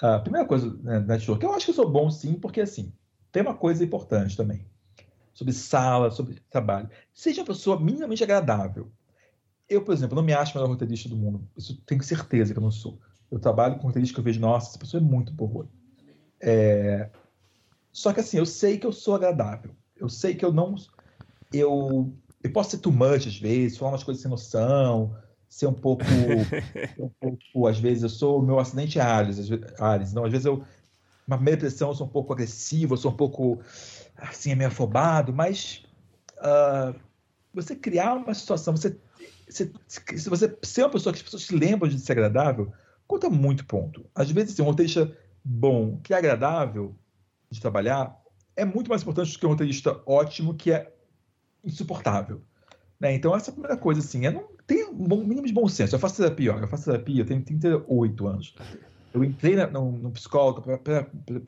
[0.00, 2.92] a primeira coisa, né, network, eu acho que eu sou bom sim, porque assim,
[3.30, 4.66] tem uma coisa importante também
[5.32, 6.90] sobre sala, sobre trabalho.
[7.14, 8.90] Seja uma pessoa minimamente agradável.
[9.68, 11.48] Eu, por exemplo, não me acho o melhor roteirista do mundo.
[11.56, 12.98] Isso tenho certeza que eu não sou.
[13.30, 15.68] Eu trabalho com roteiristas que eu vejo, nossa, essa pessoa é muito boa.
[16.40, 17.08] É...
[17.92, 19.70] Só que assim, eu sei que eu sou agradável.
[19.96, 20.74] Eu sei que eu não.
[21.52, 22.12] Eu,
[22.42, 25.16] eu posso ser too much às vezes, falar umas coisas sem noção,
[25.50, 26.04] ser um pouco.
[26.98, 29.50] um pouco às vezes, eu sou o meu acidente Ares.
[29.78, 30.14] Ares.
[30.14, 30.64] Não, às vezes eu.
[31.26, 33.60] Uma primeira impressão, eu sou um pouco agressivo, eu sou um pouco
[34.16, 35.84] assim, é meio afobado, mas
[36.38, 36.98] uh,
[37.54, 38.96] você criar uma situação, você,
[39.48, 42.72] você, se você ser uma pessoa que as pessoas se lembram de ser agradável,
[43.06, 44.04] conta muito ponto.
[44.14, 46.96] Às vezes, assim, um roteirista bom, que é agradável
[47.48, 48.20] de trabalhar,
[48.56, 50.92] é muito mais importante do que um roteirista ótimo que é
[51.62, 52.42] insuportável.
[52.98, 53.14] Né?
[53.14, 55.96] Então, essa é a primeira coisa, assim, eu não tenho um mínimo de bom senso.
[55.96, 58.54] Eu faço terapia, eu faço terapia, eu tenho 38 anos.
[59.12, 60.62] Eu entrei na, no, no psicólogo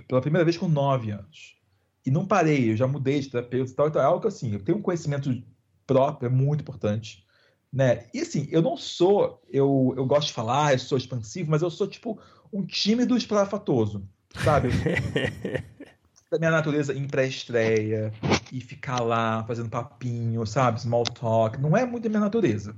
[0.08, 1.56] pela primeira vez com 9 anos
[2.04, 4.52] e não parei, eu já mudei de terapeuta e tal, então é algo que assim,
[4.52, 5.40] eu tenho um conhecimento
[5.86, 7.24] próprio, é muito importante,
[7.72, 8.06] né?
[8.12, 11.70] E assim, eu não sou, eu, eu gosto de falar, eu sou expansivo, mas eu
[11.70, 12.18] sou tipo
[12.52, 14.04] um tímido espalhafatoso,
[14.42, 14.70] sabe?
[16.28, 18.12] da minha natureza em pré-estreia
[18.50, 20.80] e ficar lá fazendo papinho, sabe?
[20.80, 22.74] Small talk, não é muito da minha natureza.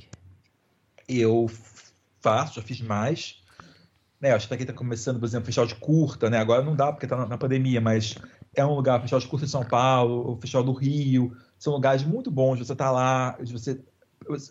[1.09, 1.51] Eu
[2.21, 3.43] faço, já fiz mais,
[4.21, 4.33] né?
[4.33, 6.39] Acho que aqui está começando, por exemplo, festival de curta, né?
[6.39, 8.17] Agora não dá porque está na, na, pandemia, mas
[8.55, 12.03] é um lugar, festival de curta de São Paulo, o festival do Rio, são lugares
[12.03, 12.59] muito bons.
[12.59, 13.81] Você está lá, você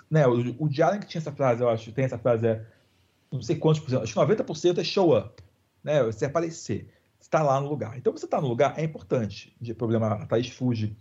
[0.09, 2.65] né, o, o Allen que tinha essa frase, eu acho, tem essa frase, é,
[3.31, 5.41] não sei quantos por cento, acho que 90% é show up,
[5.83, 6.89] né, você aparecer,
[7.19, 7.97] está lá no lugar.
[7.97, 9.55] Então, você está no lugar é importante.
[9.59, 10.95] De problema, a Thaís Fuji,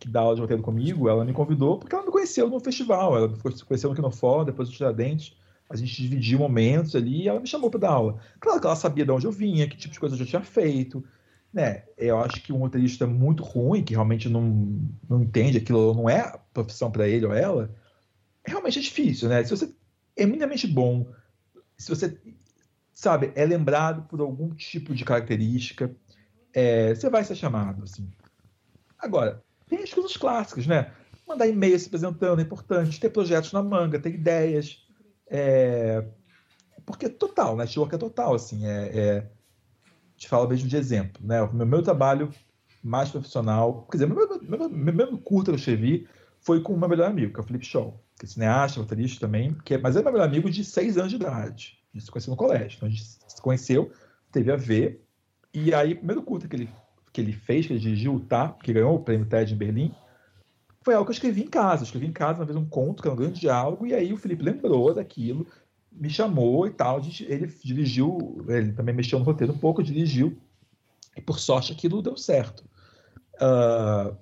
[0.00, 3.16] que dá aula de roteiro comigo, ela me convidou porque ela me conheceu no festival,
[3.16, 5.36] ela me conheceu aqui no fórum, depois do Tiradentes,
[5.68, 8.18] a gente dividiu momentos ali e ela me chamou para dar aula.
[8.40, 10.42] Claro que ela sabia de onde eu vinha, que tipo de coisa eu já tinha
[10.42, 11.04] feito,
[11.52, 11.84] né?
[11.96, 16.40] Eu acho que um roteirista muito ruim, que realmente não, não entende aquilo, não é
[16.52, 17.70] profissão para ele ou ela,
[18.44, 19.44] realmente é difícil, né?
[19.44, 19.72] Se você
[20.16, 21.06] é eminentemente bom,
[21.76, 22.18] se você,
[22.94, 25.94] sabe, é lembrado por algum tipo de característica,
[26.52, 28.10] é, você vai ser chamado, assim.
[28.98, 30.92] Agora, tem as coisas clássicas, né?
[31.26, 34.84] Mandar e-mail se apresentando é importante, ter projetos na manga, ter ideias.
[35.28, 36.04] É...
[36.84, 37.64] Porque é total, né?
[37.64, 38.66] Network é total, assim.
[38.66, 39.30] É, é
[40.16, 41.40] te falo mesmo de exemplo, né?
[41.40, 42.30] O meu, meu trabalho
[42.82, 46.08] mais profissional, quer dizer, meu, meu, meu, meu curto que eu escrevi
[46.40, 49.20] foi com o meu melhor amigo, que é o Felipe Shaw, que é cineasta, roteirista
[49.20, 51.78] também, que é, mas é meu melhor amigo de seis anos de idade.
[51.92, 52.76] A gente se conheceu no colégio.
[52.76, 53.92] Então a gente se conheceu,
[54.32, 55.06] teve a ver,
[55.54, 56.70] e aí o primeiro curto que ele,
[57.12, 59.94] que ele fez, que ele dirigiu, o Tá, que ganhou o prêmio TED em Berlim,
[60.82, 61.82] foi algo que eu escrevi em casa.
[61.82, 64.12] Eu escrevi em casa uma vez um conto, que era um grande diálogo, e aí
[64.12, 65.46] o Felipe lembrou daquilo,
[65.92, 67.00] me chamou e tal.
[67.20, 70.38] Ele dirigiu, ele também mexeu no roteiro um pouco, dirigiu.
[71.16, 72.64] E por sorte aquilo deu certo.
[73.34, 74.16] Uh,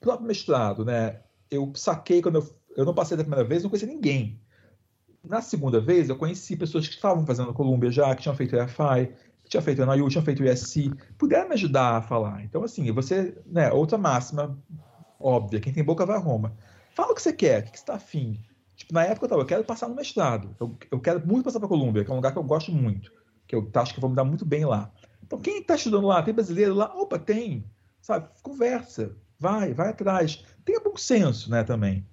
[0.00, 1.20] próprio mestrado, né?
[1.50, 4.38] Eu saquei quando eu, eu não passei da primeira vez, não conhecia ninguém.
[5.24, 9.12] Na segunda vez, eu conheci pessoas que estavam fazendo Colômbia já, que tinham feito EFI,
[9.54, 12.42] que tinham feito NIU, tinham feito ESC, puderam me ajudar a falar.
[12.42, 14.58] Então, assim, você, né, outra máxima
[15.18, 16.56] óbvia, quem tem boca vai a Roma.
[16.94, 18.40] Fala o que você quer, o que você está afim.
[18.76, 20.54] Tipo, na época eu tava, eu quero passar no mestrado.
[20.60, 23.12] Eu, eu quero muito passar para Colômbia, que é um lugar que eu gosto muito,
[23.46, 24.92] que eu acho que vou me dar muito bem lá.
[25.22, 26.22] Então, quem está estudando lá?
[26.22, 26.92] Tem brasileiro lá?
[26.94, 27.64] Opa, tem.
[28.00, 28.28] Sabe?
[28.42, 29.16] Conversa.
[29.38, 30.44] Vai, vai atrás.
[30.64, 32.06] Tenha bom senso, né, também.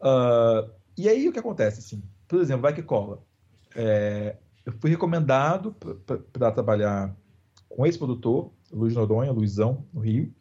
[0.00, 2.02] Uh, e aí o que acontece, assim?
[2.28, 3.22] Por exemplo, vai que cola.
[3.74, 5.72] É, eu fui recomendado
[6.32, 7.16] para trabalhar
[7.68, 10.32] com esse produtor, Luiz Noronha, Luizão, no Rio,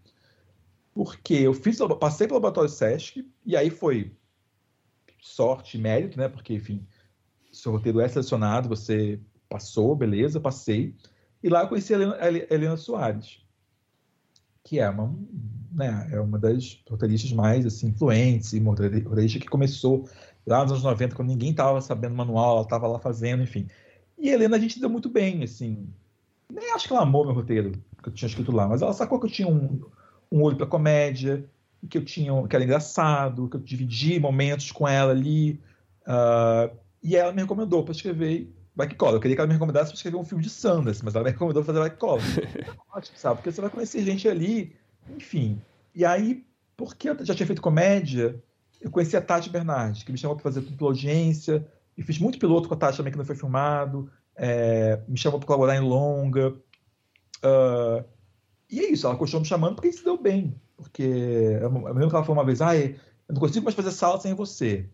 [0.93, 4.15] porque eu fiz, passei pelo laboratório SESC, e aí foi
[5.21, 6.27] sorte e mérito, né?
[6.27, 6.85] Porque, enfim,
[7.51, 10.95] seu roteiro é selecionado, você passou, beleza, passei.
[11.41, 13.41] E lá eu conheci a Helena, a Helena Soares,
[14.63, 15.15] que é uma,
[15.71, 20.07] né, é uma das roteiristas mais assim, influentes, uma roteirista que começou
[20.45, 23.67] lá nos anos 90, quando ninguém estava sabendo manual, ela estava lá fazendo, enfim.
[24.21, 25.89] E a Helena a gente deu muito bem, assim.
[26.53, 27.71] Nem acho que ela amou meu roteiro
[28.01, 29.81] que eu tinha escrito lá, mas ela sacou que eu tinha um,
[30.31, 31.43] um olho para comédia,
[31.89, 35.59] que eu tinha, que era engraçado, que eu dividi momentos com ela ali.
[36.03, 39.17] Uh, e ela me recomendou para escrever Vai que cola.
[39.17, 41.31] Eu queria que ela me recomendasse para escrever um filme de Sanders, mas ela me
[41.31, 42.21] recomendou fazer Vai que cola.
[42.93, 43.35] ótimo, sabe?
[43.37, 44.75] Porque você vai conhecer gente ali,
[45.09, 45.61] enfim.
[45.93, 46.45] E aí,
[46.77, 48.41] porque eu já tinha feito comédia,
[48.79, 51.67] eu conheci a Tati Bernardi, que me chamou para fazer tudo pela audiência,
[52.01, 55.39] e fiz muito piloto com a Tati também, que não foi filmado, é, me chamou
[55.39, 56.49] para colaborar em longa.
[57.43, 58.03] Uh,
[58.69, 60.55] e é isso, ela continuou me chamando porque se deu bem.
[60.75, 62.95] Porque eu, eu lembro que ela falou uma vez, ah, eu
[63.29, 64.89] não consigo mais fazer sala sem você.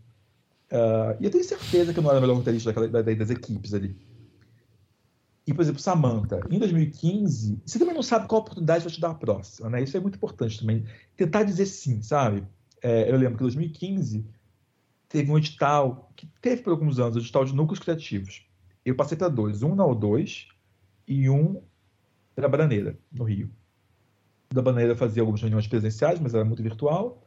[0.70, 3.74] Uh, e eu tenho certeza que eu não era o melhor roteirista daquela, das equipes
[3.74, 3.96] ali.
[5.46, 9.12] E, por exemplo, Samantha, em 2015, você também não sabe qual oportunidade vai te dar
[9.12, 9.82] a próxima, né?
[9.82, 10.84] Isso é muito importante também.
[11.16, 12.46] Tentar dizer sim, sabe?
[12.82, 14.26] É, eu lembro que em 2015
[15.10, 18.46] teve um edital, que teve por alguns anos, o edital de núcleos criativos.
[18.86, 20.48] Eu passei para dois, um na O2
[21.08, 21.62] e um
[22.36, 23.52] para Bananeira, no Rio
[24.54, 27.24] da Bananeira fazia algumas reuniões presenciais, mas era muito virtual.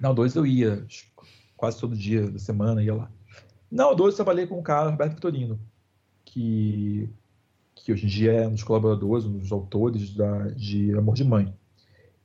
[0.00, 0.86] Na O2 eu ia
[1.56, 3.10] quase todo dia da semana, ia lá.
[3.70, 5.58] Na O2 eu trabalhei com o cara Roberto Vitorino,
[6.24, 7.08] que,
[7.74, 11.24] que hoje em dia é um dos colaboradores, um dos autores da, de Amor de
[11.24, 11.54] Mãe.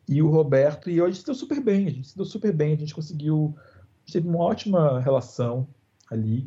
[0.07, 2.53] E o Roberto e eu, gente se deu super bem, a gente se deu super
[2.53, 3.55] bem, a gente conseguiu,
[4.09, 5.67] teve uma ótima relação
[6.09, 6.45] ali.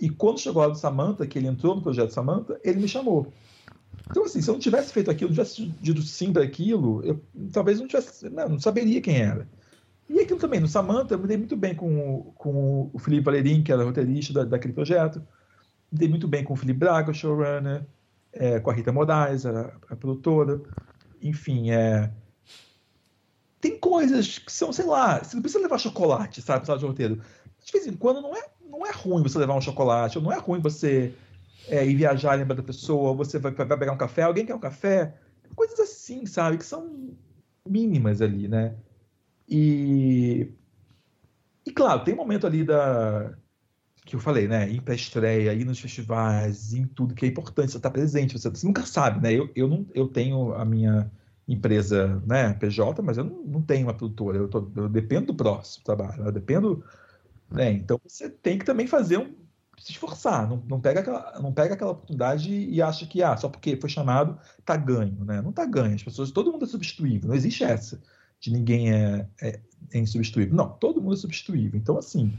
[0.00, 2.88] E quando chegou a hora do Samantha, que ele entrou no projeto Samantha, ele me
[2.88, 3.30] chamou.
[4.10, 7.20] Então, assim, se eu não tivesse feito aquilo, não tivesse dito sim para aquilo, eu
[7.52, 9.46] talvez não tivesse, não, não, saberia quem era.
[10.08, 13.62] E aquilo também, no Samantha, eu me dei muito bem com, com o Felipe Valerim,
[13.62, 15.22] que era roteirista da, daquele projeto.
[15.92, 17.86] Me dei muito bem com o Felipe Braga, showrunner,
[18.32, 20.60] é, com a Rita Moraes, a, a produtora.
[21.22, 22.10] Enfim, é,
[23.60, 27.20] tem coisas que são, sei lá, você não precisa levar chocolate, sabe, sala de roteiro.
[27.62, 30.32] De vez em quando não é, não é ruim você levar um chocolate, ou não
[30.32, 31.12] é ruim você
[31.68, 34.60] é, ir viajar, lembrar da pessoa, você vai, vai pegar um café, alguém quer um
[34.60, 35.14] café,
[35.54, 37.14] coisas assim, sabe, que são
[37.68, 38.74] mínimas ali, né?
[39.48, 40.48] E,
[41.66, 43.34] e claro, tem um momento ali da
[44.06, 44.68] que eu falei, né?
[44.68, 48.36] Ir pra estreia, ir nos festivais, em tudo que é importante, você estar tá presente,
[48.36, 49.32] você, você, nunca sabe, né?
[49.32, 51.10] Eu, eu, não, eu tenho a minha
[51.52, 55.34] empresa, né, PJ, mas eu não, não tenho uma produtora, eu, tô, eu dependo do
[55.34, 56.84] próximo trabalho, eu dependo,
[57.50, 59.34] né, então você tem que também fazer um,
[59.76, 63.48] se esforçar, não, não, pega aquela, não pega aquela oportunidade e acha que, ah, só
[63.48, 67.28] porque foi chamado, tá ganho, né, não tá ganho, as pessoas, todo mundo é substituível,
[67.28, 68.00] não existe essa
[68.38, 69.60] de ninguém é, é,
[69.92, 72.32] é insubstituível, não, todo mundo é substituível, então assim,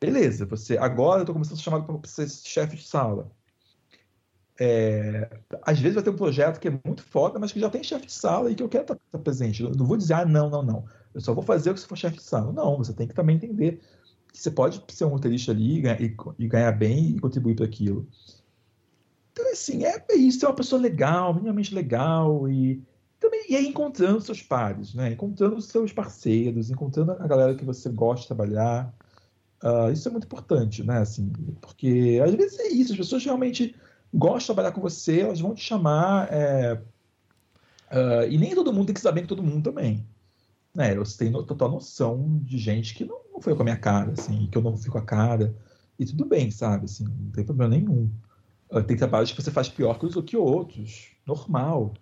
[0.00, 3.28] beleza, você, agora eu tô começando a ser chamado para ser chefe de sala,
[4.62, 5.26] é,
[5.62, 8.04] às vezes vai ter um projeto que é muito foda, mas que já tem chefe
[8.04, 9.62] de sala e que eu quero estar, estar presente.
[9.62, 10.84] Eu não vou dizer, ah, não, não, não.
[11.14, 12.52] Eu só vou fazer o que se for chefe de sala.
[12.52, 13.80] Não, você tem que também entender
[14.30, 18.06] que você pode ser um roteirista ali e, e ganhar bem e contribuir para aquilo.
[19.32, 20.44] Então, assim, é, é isso.
[20.44, 22.82] É uma pessoa legal, minimamente legal e
[23.18, 25.12] também e aí encontrando seus pares, né?
[25.12, 28.94] Encontrando seus parceiros, encontrando a galera que você gosta de trabalhar.
[29.64, 30.98] Uh, isso é muito importante, né?
[30.98, 31.32] Assim,
[31.62, 32.92] porque às vezes é isso.
[32.92, 33.74] As pessoas realmente
[34.12, 36.28] gostam de trabalhar com você, elas vão te chamar.
[36.32, 36.74] É,
[37.92, 40.06] uh, e nem todo mundo tem que saber que todo mundo também.
[40.74, 40.94] Né?
[40.96, 44.48] Você tem total noção de gente que não, não foi com a minha cara, assim,
[44.50, 45.54] que eu não fui com a cara.
[45.98, 46.86] E tudo bem, sabe?
[46.86, 48.10] Assim, não tem problema nenhum.
[48.70, 51.08] Uh, tem trabalhos que você faz pior que, que outros.
[51.26, 51.94] Normal.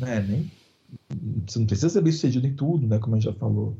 [0.00, 0.20] Né?
[0.20, 0.50] Nem,
[1.46, 2.98] você não precisa ser bem sucedido em tudo, né?
[2.98, 3.76] Como a gente já falou.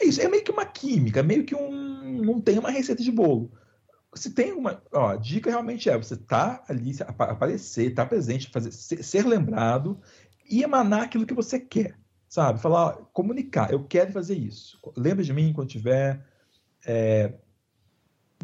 [0.00, 2.22] É isso, é meio que uma química, é meio que um.
[2.22, 3.50] Não tem uma receita de bolo
[4.14, 4.82] se tem uma.
[4.92, 9.98] Ó, a dica realmente é você tá ali, aparecer, tá presente, fazer, ser, lembrado
[10.48, 11.98] e emanar aquilo que você quer.
[12.28, 12.60] Sabe?
[12.60, 14.78] Falar, comunicar, eu quero fazer isso.
[14.96, 16.24] Lembra de mim quando tiver.
[16.86, 17.34] É...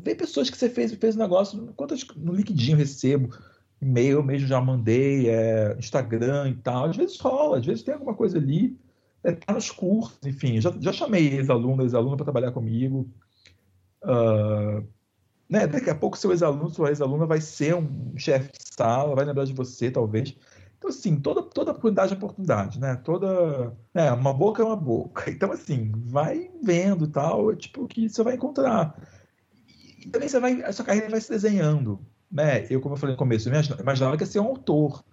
[0.02, 3.36] Tem pessoas que você fez, fez um negócio, quantas no LinkedIn eu recebo,
[3.80, 6.84] e-mail mesmo já mandei, é, Instagram e tal.
[6.84, 8.78] Às vezes rola, às vezes tem alguma coisa ali,
[9.24, 10.60] é, tá nos cursos, enfim.
[10.60, 13.10] Já, já chamei ex-aluno, ex-aluna para trabalhar comigo.
[14.02, 14.86] Uh,
[15.48, 15.66] né?
[15.66, 19.44] Daqui a pouco seu ex-aluno, sua ex-aluna vai ser um chefe de sala, vai lembrar
[19.44, 20.36] de você, talvez.
[20.76, 22.96] Então, assim, toda, toda oportunidade é oportunidade, né?
[22.96, 23.76] Toda.
[23.92, 24.12] Né?
[24.12, 25.30] Uma boca é uma boca.
[25.30, 28.94] Então, assim, vai vendo tal, é tipo que você vai encontrar.
[29.98, 31.98] E também você vai, a sua carreira vai se desenhando.
[32.30, 32.66] Né?
[32.70, 35.04] Eu, como eu falei no começo, eu imaginava que ia ser um autor,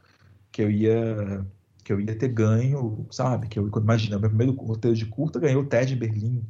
[0.51, 1.45] que eu ia
[1.83, 3.47] que eu ia ter ganho, sabe?
[3.47, 6.43] Que eu, imagina, meu primeiro roteiro de curta ganhou o TED em Berlim.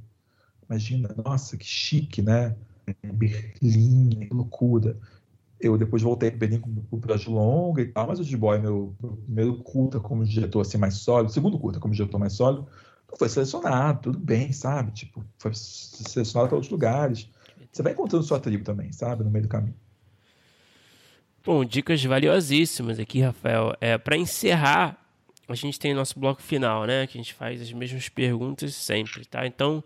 [0.68, 2.56] Imagina, nossa, que chique, né?
[3.04, 4.98] Berlim, loucura.
[5.60, 8.96] Eu depois voltei para Berlim com o projeto longa e tal, mas o D-Boy, meu,
[9.02, 12.68] meu primeiro curta como diretor assim, mais sólido, segundo curta como diretor mais sólido,
[13.18, 14.92] foi selecionado, tudo bem, sabe?
[14.92, 17.30] Tipo, foi selecionado para outros lugares.
[17.72, 19.24] Você vai encontrando sua tribo também, sabe?
[19.24, 19.76] No meio do caminho.
[21.44, 23.76] Bom, dicas valiosíssimas aqui, Rafael.
[23.80, 25.00] É, para encerrar,
[25.48, 27.06] a gente tem nosso bloco final, né?
[27.06, 29.46] Que a gente faz as mesmas perguntas sempre, tá?
[29.46, 29.84] Então,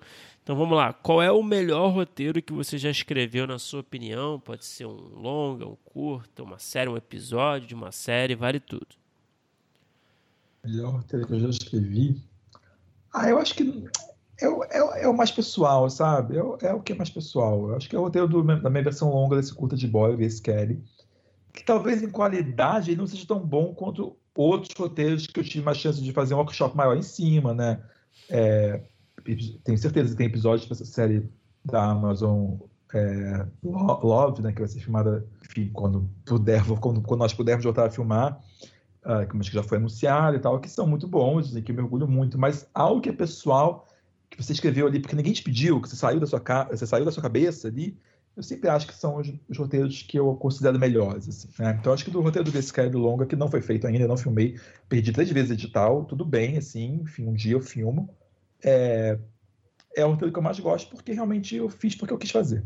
[0.49, 0.91] então vamos lá.
[0.91, 4.39] Qual é o melhor roteiro que você já escreveu, na sua opinião?
[4.39, 8.87] Pode ser um longa, um curto, uma série, um episódio de uma série, vale tudo.
[10.65, 12.19] Melhor roteiro que eu já escrevi?
[13.13, 13.85] Ah, eu acho que
[14.41, 16.35] é, é, é o mais pessoal, sabe?
[16.35, 16.39] É,
[16.69, 17.69] é, o que é mais pessoal.
[17.69, 20.19] Eu acho que é o roteiro do, da minha versão longa desse curta de boy,
[20.19, 20.83] esse Kelly.
[21.53, 25.63] Que talvez em qualidade ele não seja tão bom quanto outros roteiros que eu tive
[25.63, 27.83] mais chance de fazer um workshop maior em cima, né?
[28.27, 28.81] É,
[29.63, 31.29] tenho certeza que tem episódios dessa série
[31.63, 32.57] da Amazon
[32.93, 37.87] é, Love, né, que vai ser filmada, enfim, quando puder, quando, quando nós pudermos voltar
[37.87, 38.39] a filmar,
[39.05, 41.81] uh, que já foi anunciado e tal, que são muito bons e que eu me
[41.81, 43.87] orgulho muito, mas algo que é pessoal,
[44.29, 47.05] que você escreveu ali, porque ninguém te pediu, que você saiu da sua, você saiu
[47.05, 47.97] da sua cabeça ali,
[48.35, 51.27] eu sempre acho que são os, os roteiros que eu considero melhores.
[51.27, 51.77] Assim, né?
[51.79, 54.15] Então, acho que do roteiro do Grace do Longa, que não foi feito ainda, não
[54.15, 58.09] filmei, perdi três vezes edital, tudo bem, assim, enfim, um dia eu filmo,
[58.63, 59.19] é,
[59.95, 62.63] é o roteiro que eu mais gosto porque realmente eu fiz porque eu quis fazer.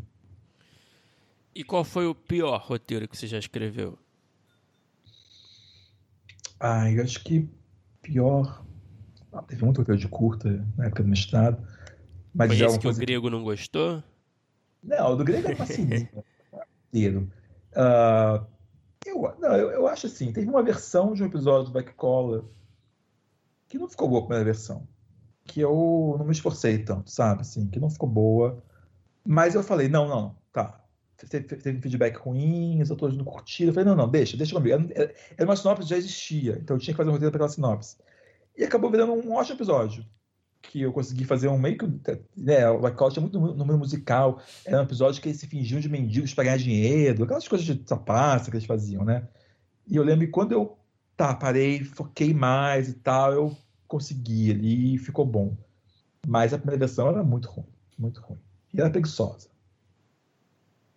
[1.56, 3.98] E qual foi o pior roteiro que você já escreveu?
[6.60, 7.48] Ah, eu acho que
[8.02, 8.65] pior.
[9.32, 11.68] Ah, teve muito roteiro de curta na época do mestrado.
[12.34, 13.02] Mas foi esse que coisa...
[13.02, 14.03] o grego não gostou?
[14.82, 16.10] Não, o do grego é facilzinho.
[17.76, 18.45] uh,
[19.06, 22.44] eu, não, eu, eu, acho assim, teve uma versão de um episódio do Back Collar
[23.68, 24.88] que não ficou boa a primeira versão
[25.45, 27.41] que eu não me esforcei tanto, sabe?
[27.41, 28.64] Assim, que não ficou boa.
[29.26, 30.80] Mas eu falei, não, não, tá.
[31.30, 33.70] Teve, feedback ruim, os autores não curtiram.
[33.70, 34.90] Eu falei, não, não, deixa, deixa comigo.
[34.94, 35.14] Era,
[35.45, 37.98] uma sinopse que já existia, então eu tinha que fazer um roteiro para sinopse.
[38.57, 40.06] E acabou virando um ótimo episódio.
[40.61, 41.86] Que eu consegui fazer um meio que.
[42.38, 44.41] Né, o White tinha muito número musical.
[44.65, 47.82] Era um episódio que eles se fingiam de mendigos para ganhar dinheiro, aquelas coisas de
[47.86, 49.28] sapaça que eles faziam, né?
[49.86, 50.78] E eu lembro que quando eu
[51.18, 53.57] tá, parei, foquei mais e tal, eu
[53.94, 55.56] consegui ali e ficou bom.
[56.28, 58.40] Mas a primeira versão era muito ruim, muito ruim.
[58.74, 59.49] E era preguiçosa.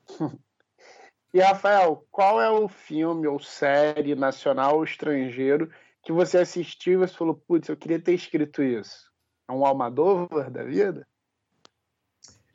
[1.35, 5.71] E Rafael, qual é o filme ou série nacional ou estrangeiro
[6.03, 9.13] que você assistiu e você falou, putz, eu queria ter escrito isso?
[9.47, 11.07] É um Almadóvar da vida?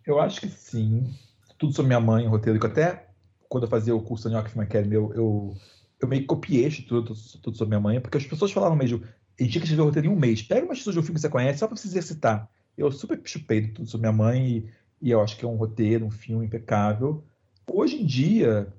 [0.04, 1.14] Eu acho que sim.
[1.60, 3.08] Tudo sobre minha mãe, roteiro, que até
[3.48, 5.56] quando eu fazia o curso da New York Film Academy, eu, eu,
[6.00, 7.14] eu meio que copiei tudo,
[7.44, 9.06] tudo sobre minha mãe, porque as pessoas falavam mesmo,
[9.42, 10.42] a gente tinha que escrever roteiro em um mês.
[10.42, 12.50] Pega uma história de um filme que você conhece, só pra você exercitar.
[12.78, 14.70] Eu super chupei tudo sobre minha mãe e,
[15.02, 17.24] e, eu acho que é um roteiro, um filme impecável.
[17.68, 18.72] Hoje em dia,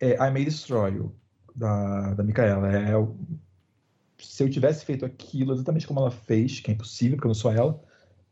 [0.00, 1.14] é I May Destroy You,
[1.54, 2.70] da, da Micaela.
[2.72, 2.92] É,
[4.18, 7.34] se eu tivesse feito aquilo exatamente como ela fez, que é impossível, porque eu não
[7.34, 7.80] sou ela,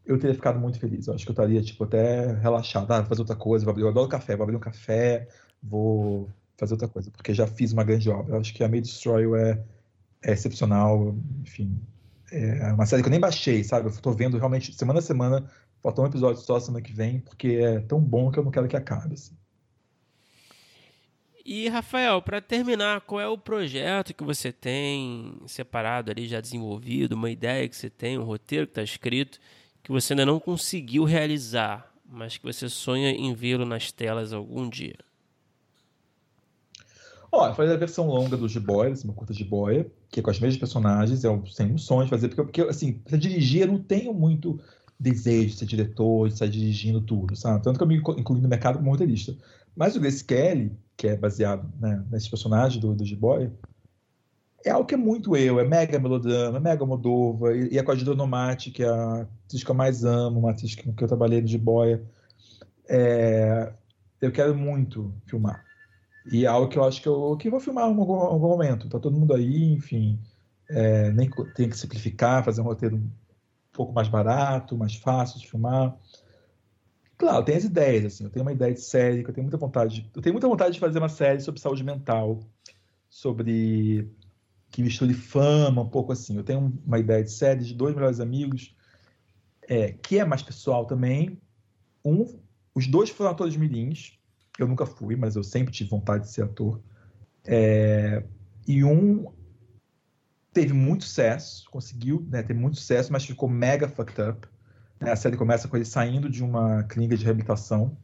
[0.04, 1.06] eu teria ficado muito feliz.
[1.06, 2.90] Eu acho que eu estaria, tipo, até relaxado.
[2.90, 5.28] Ah, vou fazer outra coisa, eu adoro café, vou abrir um café,
[5.62, 8.34] vou fazer outra coisa, porque já fiz uma grande obra.
[8.34, 9.62] Eu acho que a May Destroy You é,
[10.22, 11.78] é excepcional, enfim.
[12.30, 13.88] É uma série que eu nem baixei, sabe?
[13.88, 15.50] Eu tô vendo realmente semana a semana,
[15.82, 18.68] falta um episódio só semana que vem, porque é tão bom que eu não quero
[18.68, 19.36] que acabe, assim.
[21.44, 27.12] E, Rafael, para terminar, qual é o projeto que você tem separado ali, já desenvolvido,
[27.12, 29.40] uma ideia que você tem, um roteiro que está escrito,
[29.82, 34.68] que você ainda não conseguiu realizar, mas que você sonha em vê-lo nas telas algum
[34.68, 34.96] dia?
[37.34, 40.28] Ó, eu falei da versão longa do G-Boy, uma curta de boia, que é com
[40.28, 43.68] as mesmas personagens, eu tenho um sonho de fazer, porque, porque assim, para dirigir eu
[43.68, 44.60] não tenho muito
[45.00, 47.64] desejo de ser diretor, de estar dirigindo tudo, sabe?
[47.64, 49.34] Tanto que eu me incluí no mercado como roteirista.
[49.74, 53.50] Mas o Grace Kelly, que é baseado né, nesse personagem do, do G-Boy,
[54.62, 57.82] é algo que é muito eu, é mega melodrama, é mega Moldova, e, e é
[57.82, 58.14] com a Gida
[58.74, 61.48] que é a atriz que eu mais amo, uma atriz que, que eu trabalhei no
[61.48, 61.98] G-Boy.
[62.90, 63.72] É,
[64.20, 65.71] eu quero muito filmar.
[66.30, 68.88] E é algo que eu acho que eu que vou filmar em algum, algum momento.
[68.88, 70.18] Tá todo mundo aí, enfim.
[70.68, 73.10] É, nem tem que simplificar, fazer um roteiro um
[73.72, 75.96] pouco mais barato, mais fácil de filmar.
[77.18, 78.24] Claro, tem as ideias, assim.
[78.24, 80.10] Eu tenho uma ideia de série que eu tenho muita vontade.
[80.14, 82.40] Eu tenho muita vontade de fazer uma série sobre saúde mental,
[83.08, 84.10] sobre
[84.70, 86.36] que misture fama, um pouco assim.
[86.36, 88.74] Eu tenho uma ideia de série de dois melhores amigos,
[89.68, 91.38] é, que é mais pessoal também.
[92.04, 92.40] Um,
[92.74, 94.18] os dois foram atores mirins.
[94.58, 96.80] Eu nunca fui, mas eu sempre tive vontade de ser ator.
[97.44, 98.22] É,
[98.66, 99.32] e um
[100.52, 104.46] teve muito sucesso, conseguiu né, ter muito sucesso, mas ficou mega fucked up.
[105.00, 105.10] Né?
[105.10, 107.96] A série começa com ele saindo de uma clínica de reabilitação.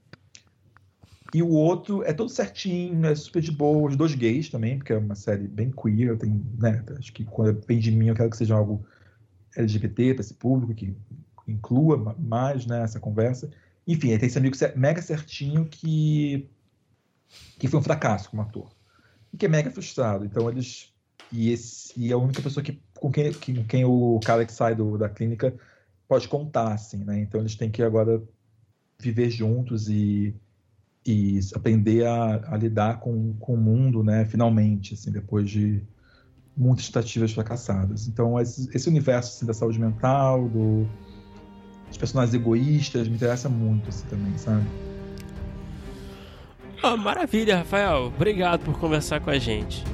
[1.34, 3.90] E o outro é todo certinho, é super de boa.
[3.90, 6.16] Os dois gays também, porque é uma série bem queer.
[6.16, 8.84] Tenho, né, acho que quando vem de mim, eu quero que seja algo
[9.54, 10.96] LGBT para esse público, que
[11.46, 13.50] inclua mais né, essa conversa.
[13.88, 16.46] Enfim, tem esse amigo mega certinho que,
[17.58, 18.70] que foi um fracasso como ator.
[19.32, 20.26] E que é mega frustrado.
[20.26, 20.92] Então eles.
[21.32, 24.44] E, esse, e é a única pessoa que, com, quem, que, com quem o cara
[24.44, 25.54] que sai do, da clínica
[26.06, 27.20] pode contar, assim, né?
[27.20, 28.22] Então eles têm que agora
[28.98, 30.34] viver juntos e,
[31.06, 34.24] e aprender a, a lidar com, com o mundo, né?
[34.26, 35.82] Finalmente, assim, depois de
[36.56, 38.06] muitas tentativas fracassadas.
[38.06, 40.86] Então esse, esse universo assim, da saúde mental, do,
[41.88, 44.64] dos personagens egoístas, me interessa muito assim, também, sabe?
[46.82, 48.12] Oh, maravilha, Rafael.
[48.14, 49.84] Obrigado por conversar com a gente.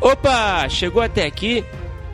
[0.00, 0.68] Opa!
[0.68, 1.64] Chegou até aqui?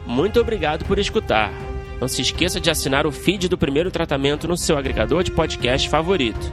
[0.07, 1.53] Muito obrigado por escutar.
[2.01, 5.89] Não se esqueça de assinar o feed do primeiro tratamento no seu agregador de podcast
[5.89, 6.53] favorito.